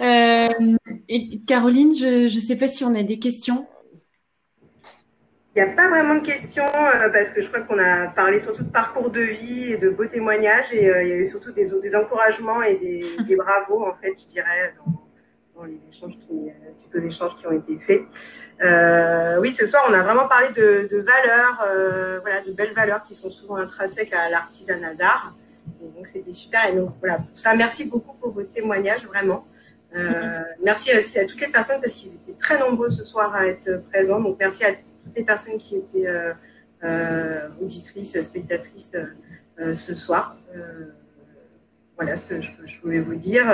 Euh, 0.00 0.48
et 1.08 1.40
Caroline, 1.40 1.92
je 1.92 2.32
ne 2.32 2.40
sais 2.40 2.54
pas 2.54 2.68
si 2.68 2.84
on 2.84 2.94
a 2.94 3.02
des 3.02 3.18
questions. 3.18 3.66
Il 5.58 5.64
n'y 5.64 5.70
a 5.72 5.74
pas 5.74 5.88
vraiment 5.88 6.14
de 6.14 6.20
questions 6.20 6.62
euh, 6.62 7.08
parce 7.08 7.30
que 7.30 7.42
je 7.42 7.48
crois 7.48 7.62
qu'on 7.62 7.80
a 7.80 8.06
parlé 8.06 8.38
surtout 8.38 8.62
de 8.62 8.70
parcours 8.70 9.10
de 9.10 9.22
vie 9.22 9.72
et 9.72 9.76
de 9.76 9.90
beaux 9.90 10.06
témoignages 10.06 10.72
et 10.72 10.88
euh, 10.88 11.02
il 11.02 11.08
y 11.08 11.12
a 11.12 11.16
eu 11.16 11.28
surtout 11.28 11.50
des, 11.50 11.68
des 11.82 11.96
encouragements 11.96 12.62
et 12.62 12.76
des, 12.76 13.04
des, 13.26 13.34
bravos 13.34 13.84
en 13.84 13.92
fait, 14.00 14.14
je 14.16 14.32
dirais, 14.32 14.72
dans, 14.76 14.92
dans 15.56 15.64
les 15.64 15.80
échanges 15.90 16.16
qui, 16.20 16.52
suite 16.78 16.94
aux 16.94 17.04
échanges 17.04 17.36
qui 17.40 17.46
ont 17.48 17.50
été 17.50 17.76
faits. 17.78 18.02
Euh, 18.62 19.40
oui, 19.40 19.52
ce 19.52 19.66
soir, 19.66 19.82
on 19.88 19.94
a 19.94 20.04
vraiment 20.04 20.28
parlé 20.28 20.50
de, 20.50 20.86
de 20.88 20.98
valeurs, 20.98 21.66
euh, 21.68 22.20
voilà, 22.20 22.40
de 22.42 22.52
belles 22.52 22.72
valeurs 22.72 23.02
qui 23.02 23.16
sont 23.16 23.30
souvent 23.30 23.56
intrinsèques 23.56 24.14
à 24.14 24.30
l'artisanat 24.30 24.94
d'art. 24.94 25.34
donc, 25.80 26.06
c'était 26.06 26.32
super. 26.32 26.66
Et 26.68 26.76
donc, 26.76 26.90
voilà, 27.00 27.16
pour 27.18 27.36
ça, 27.36 27.56
merci 27.56 27.88
beaucoup 27.88 28.14
pour 28.14 28.30
vos 28.30 28.44
témoignages, 28.44 29.04
vraiment. 29.06 29.44
Euh, 29.96 30.40
merci 30.64 30.96
aussi 30.96 31.18
à 31.18 31.24
toutes 31.24 31.40
les 31.40 31.48
personnes 31.48 31.80
parce 31.80 31.94
qu'ils 31.94 32.14
étaient 32.14 32.38
très 32.38 32.60
nombreux 32.60 32.90
ce 32.90 33.02
soir 33.02 33.34
à 33.34 33.48
être 33.48 33.82
présents. 33.90 34.20
Donc, 34.20 34.36
merci 34.38 34.64
à 34.64 34.70
les 35.16 35.24
personnes 35.24 35.58
qui 35.58 35.76
étaient 35.76 36.06
euh, 36.06 36.32
euh, 36.84 37.48
auditrices, 37.60 38.20
spectatrices 38.20 38.96
euh, 39.58 39.74
ce 39.74 39.94
soir. 39.94 40.36
voilà 41.96 42.16
ce 42.16 42.26
que 42.26 42.40
je, 42.40 42.50
je, 42.66 42.80
voulais 42.80 43.00
vous 43.00 43.16
dire. 43.16 43.46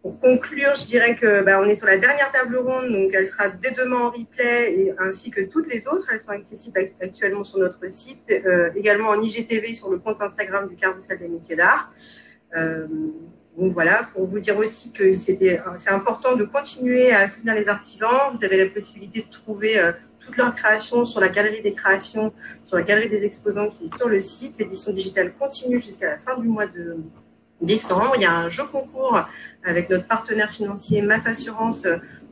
pour 0.00 0.18
conclure, 0.18 0.74
je 0.76 0.86
dirais 0.86 1.14
que 1.14 1.42
bah, 1.42 1.60
on 1.60 1.66
est 1.66 1.76
sur 1.76 1.86
la 1.86 1.98
dernière 1.98 2.32
table 2.32 2.56
ronde, 2.56 2.90
donc 2.90 3.10
elle 3.12 3.26
sera 3.26 3.50
dès 3.50 3.72
demain 3.72 4.00
en 4.06 4.10
replay, 4.10 4.94
ainsi 4.98 5.30
que 5.30 5.42
toutes 5.42 5.66
les 5.66 5.86
autres. 5.86 6.06
Elles 6.10 6.20
sont 6.20 6.30
accessibles 6.30 6.78
actuellement 7.02 7.44
sur 7.44 7.58
notre 7.58 7.86
site, 7.90 8.32
également 8.74 9.08
en 9.10 9.20
IGTV 9.20 9.74
sur 9.74 9.90
le 9.90 9.98
compte 9.98 10.22
Instagram 10.22 10.68
du 10.68 10.76
Carrousel 10.76 11.18
des 11.18 11.28
métiers 11.28 11.56
d'art. 11.56 11.92
Donc 13.58 13.72
voilà, 13.72 14.08
pour 14.12 14.26
vous 14.26 14.40
dire 14.40 14.56
aussi 14.56 14.90
que 14.90 15.14
c'est 15.14 15.60
important 15.88 16.34
de 16.34 16.44
continuer 16.44 17.12
à 17.12 17.28
soutenir 17.28 17.54
les 17.54 17.68
artisans. 17.68 18.32
Vous 18.34 18.42
avez 18.42 18.56
la 18.56 18.70
possibilité 18.70 19.20
de 19.20 19.30
trouver 19.30 19.78
toutes 20.24 20.36
leurs 20.36 20.54
créations 20.54 21.04
sur 21.04 21.20
la 21.20 21.28
galerie 21.28 21.62
des 21.62 21.72
créations, 21.72 22.32
sur 22.64 22.76
la 22.76 22.82
galerie 22.82 23.08
des 23.08 23.24
exposants 23.24 23.68
qui 23.68 23.86
est 23.86 23.96
sur 23.96 24.08
le 24.08 24.20
site. 24.20 24.58
L'édition 24.58 24.92
digitale 24.92 25.32
continue 25.34 25.80
jusqu'à 25.80 26.06
la 26.06 26.18
fin 26.18 26.38
du 26.38 26.48
mois 26.48 26.66
de 26.66 26.96
décembre. 27.60 28.12
Il 28.16 28.22
y 28.22 28.26
a 28.26 28.36
un 28.36 28.48
jeu 28.48 28.64
concours 28.64 29.20
avec 29.64 29.90
notre 29.90 30.06
partenaire 30.06 30.50
financier 30.50 31.02
MAF 31.02 31.26
Assurance 31.26 31.86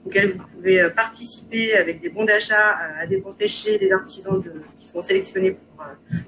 auquel 0.04 0.32
vous 0.32 0.44
pouvez 0.54 0.90
participer 0.90 1.76
avec 1.76 2.00
des 2.00 2.08
bons 2.08 2.24
d'achat 2.24 2.76
à 2.98 3.06
dépenser 3.06 3.48
chez 3.48 3.78
les 3.78 3.92
artisans 3.92 4.42
qui 4.74 4.86
sont 4.86 5.02
sélectionnés 5.02 5.52
pour, 5.52 5.86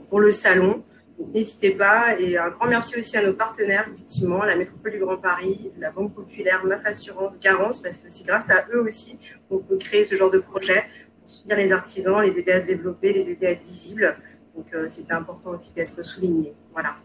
pour 0.09 0.21
le 0.21 0.31
salon. 0.31 0.85
N'hésitez 1.33 1.71
pas. 1.71 2.19
Et 2.19 2.37
un 2.37 2.51
grand 2.51 2.67
merci 2.67 2.99
aussi 2.99 3.17
à 3.17 3.25
nos 3.25 3.35
partenaires, 3.35 3.87
effectivement, 3.95 4.45
la 4.45 4.57
Métropole 4.57 4.93
du 4.93 4.99
Grand 4.99 5.17
Paris, 5.17 5.71
la 5.79 5.91
Banque 5.91 6.15
Populaire, 6.15 6.65
MAF 6.65 6.85
Assurance, 6.85 7.39
Garance, 7.41 7.81
parce 7.81 7.99
que 7.99 8.11
c'est 8.11 8.27
grâce 8.27 8.51
à 8.51 8.67
eux 8.73 8.81
aussi 8.81 9.19
qu'on 9.49 9.59
peut 9.59 9.77
créer 9.77 10.05
ce 10.05 10.17
genre 10.17 10.31
de 10.31 10.39
projet 10.39 10.85
soutenir 11.27 11.57
les 11.57 11.73
artisans, 11.73 12.23
les 12.23 12.39
aider 12.39 12.53
à 12.53 12.63
se 12.63 12.67
développer, 12.67 13.13
les 13.13 13.31
aider 13.31 13.47
à 13.47 13.51
être 13.53 13.65
visibles. 13.65 14.17
Donc, 14.55 14.67
euh, 14.75 14.89
c'était 14.89 15.13
important 15.13 15.51
aussi 15.51 15.73
d'être 15.73 16.03
souligné. 16.05 16.55
Voilà. 16.73 16.97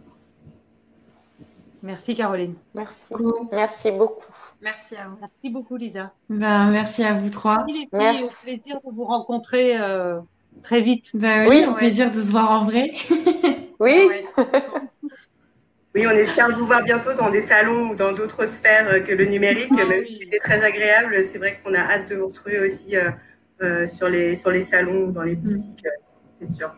Merci 1.81 2.15
Caroline. 2.15 2.55
Merci. 2.75 3.13
Merci 3.51 3.91
beaucoup. 3.91 4.25
Merci 4.61 4.95
à 4.97 5.07
vous. 5.07 5.17
Merci 5.21 5.49
beaucoup 5.49 5.77
Lisa. 5.77 6.11
Ben, 6.29 6.69
merci 6.71 7.03
à 7.03 7.13
vous 7.13 7.29
trois. 7.29 7.65
Merci. 7.93 8.23
Au 8.23 8.29
plaisir 8.43 8.75
de 8.85 8.91
vous 8.93 9.05
rencontrer 9.05 9.79
euh, 9.79 10.19
très 10.61 10.81
vite. 10.81 11.11
Ben, 11.13 11.47
oui, 11.47 11.61
oui, 11.61 11.65
au 11.69 11.73
plaisir 11.75 12.11
de 12.11 12.21
se 12.21 12.31
voir 12.31 12.51
en 12.61 12.65
vrai. 12.65 12.91
Oui. 13.81 14.09
Oui, 15.95 16.05
on 16.05 16.09
espère 16.09 16.53
vous 16.57 16.65
voir 16.65 16.83
bientôt 16.83 17.13
dans 17.13 17.29
des 17.29 17.41
salons 17.41 17.91
ou 17.91 17.95
dans 17.95 18.11
d'autres 18.11 18.45
sphères 18.45 19.01
que 19.05 19.13
le 19.13 19.23
numérique, 19.23 19.71
même 19.71 20.03
si 20.03 20.19
c'était 20.19 20.39
très 20.39 20.61
agréable. 20.61 21.15
C'est 21.31 21.37
vrai 21.37 21.61
qu'on 21.63 21.73
a 21.73 21.79
hâte 21.79 22.09
de 22.09 22.15
vous 22.15 22.27
retrouver 22.27 22.59
aussi 22.59 22.97
sur, 23.89 24.09
les, 24.09 24.35
sur 24.35 24.51
les 24.51 24.63
salons 24.63 25.05
ou 25.05 25.11
dans 25.11 25.23
les 25.23 25.35
boutiques, 25.35 25.85
c'est 26.39 26.51
sûr. 26.51 26.73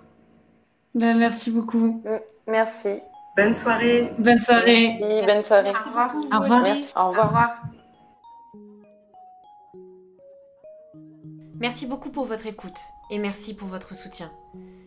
Ben, 0.94 1.18
merci 1.18 1.52
beaucoup. 1.52 2.04
Merci. 2.48 3.02
Bonne 3.38 3.54
soirée. 3.54 4.12
Bonne 4.18 4.40
soirée. 4.40 4.98
bonne 5.26 5.44
soirée. 5.44 5.72
Au 5.72 5.88
revoir. 5.88 6.16
Au 6.16 6.40
revoir. 6.40 6.76
Au 6.96 7.10
revoir. 7.10 7.62
Merci 11.62 11.86
beaucoup 11.86 12.10
pour 12.10 12.26
votre 12.26 12.48
écoute 12.48 12.80
et 13.12 13.20
merci 13.20 13.54
pour 13.54 13.68
votre 13.68 13.96
soutien. 13.96 14.32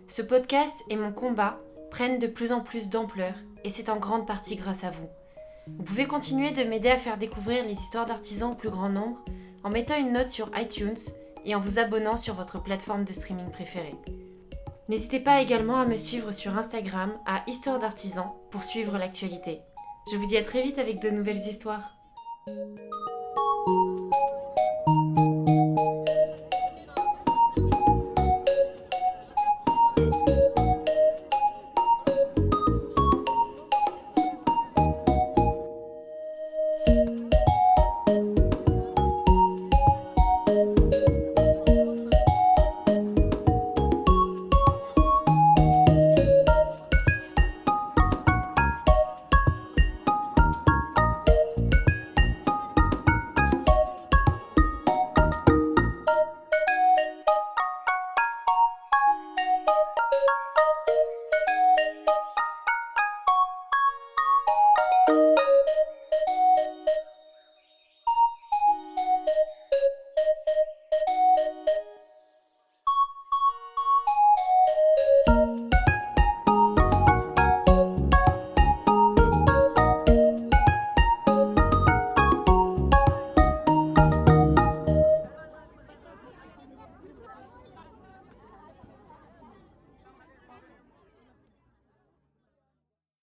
Ce 0.08 0.22
podcast 0.22 0.82
et 0.90 0.96
mon 0.96 1.12
combat 1.12 1.60
prennent 1.90 2.18
de 2.18 2.26
plus 2.26 2.52
en 2.52 2.60
plus 2.60 2.90
d'ampleur 2.90 3.32
et 3.62 3.70
c'est 3.70 3.88
en 3.88 3.96
grande 3.96 4.26
partie 4.26 4.56
grâce 4.56 4.82
à 4.84 4.90
vous. 4.90 5.08
Vous 5.68 5.84
pouvez 5.84 6.06
continuer 6.06 6.50
de 6.50 6.64
m'aider 6.64 6.90
à 6.90 6.98
faire 6.98 7.16
découvrir 7.16 7.64
les 7.64 7.72
histoires 7.72 8.06
d'artisans 8.06 8.52
au 8.52 8.54
plus 8.56 8.70
grand 8.70 8.88
nombre 8.88 9.24
en 9.62 9.70
mettant 9.70 9.96
une 9.96 10.12
note 10.12 10.28
sur 10.28 10.50
iTunes 10.56 10.98
et 11.44 11.54
en 11.54 11.60
vous 11.60 11.78
abonnant 11.78 12.16
sur 12.16 12.34
votre 12.34 12.62
plateforme 12.62 13.04
de 13.04 13.12
streaming 13.12 13.50
préférée. 13.50 13.96
N'hésitez 14.88 15.20
pas 15.20 15.40
également 15.40 15.78
à 15.78 15.86
me 15.86 15.96
suivre 15.96 16.30
sur 16.32 16.56
Instagram 16.56 17.12
à 17.26 17.42
Histoire 17.46 17.78
d'artisans 17.78 18.32
pour 18.50 18.62
suivre 18.62 18.98
l'actualité. 18.98 19.60
Je 20.12 20.16
vous 20.16 20.26
dis 20.26 20.36
à 20.36 20.42
très 20.42 20.62
vite 20.62 20.78
avec 20.78 21.00
de 21.00 21.08
nouvelles 21.10 21.36
histoires. 21.36 21.96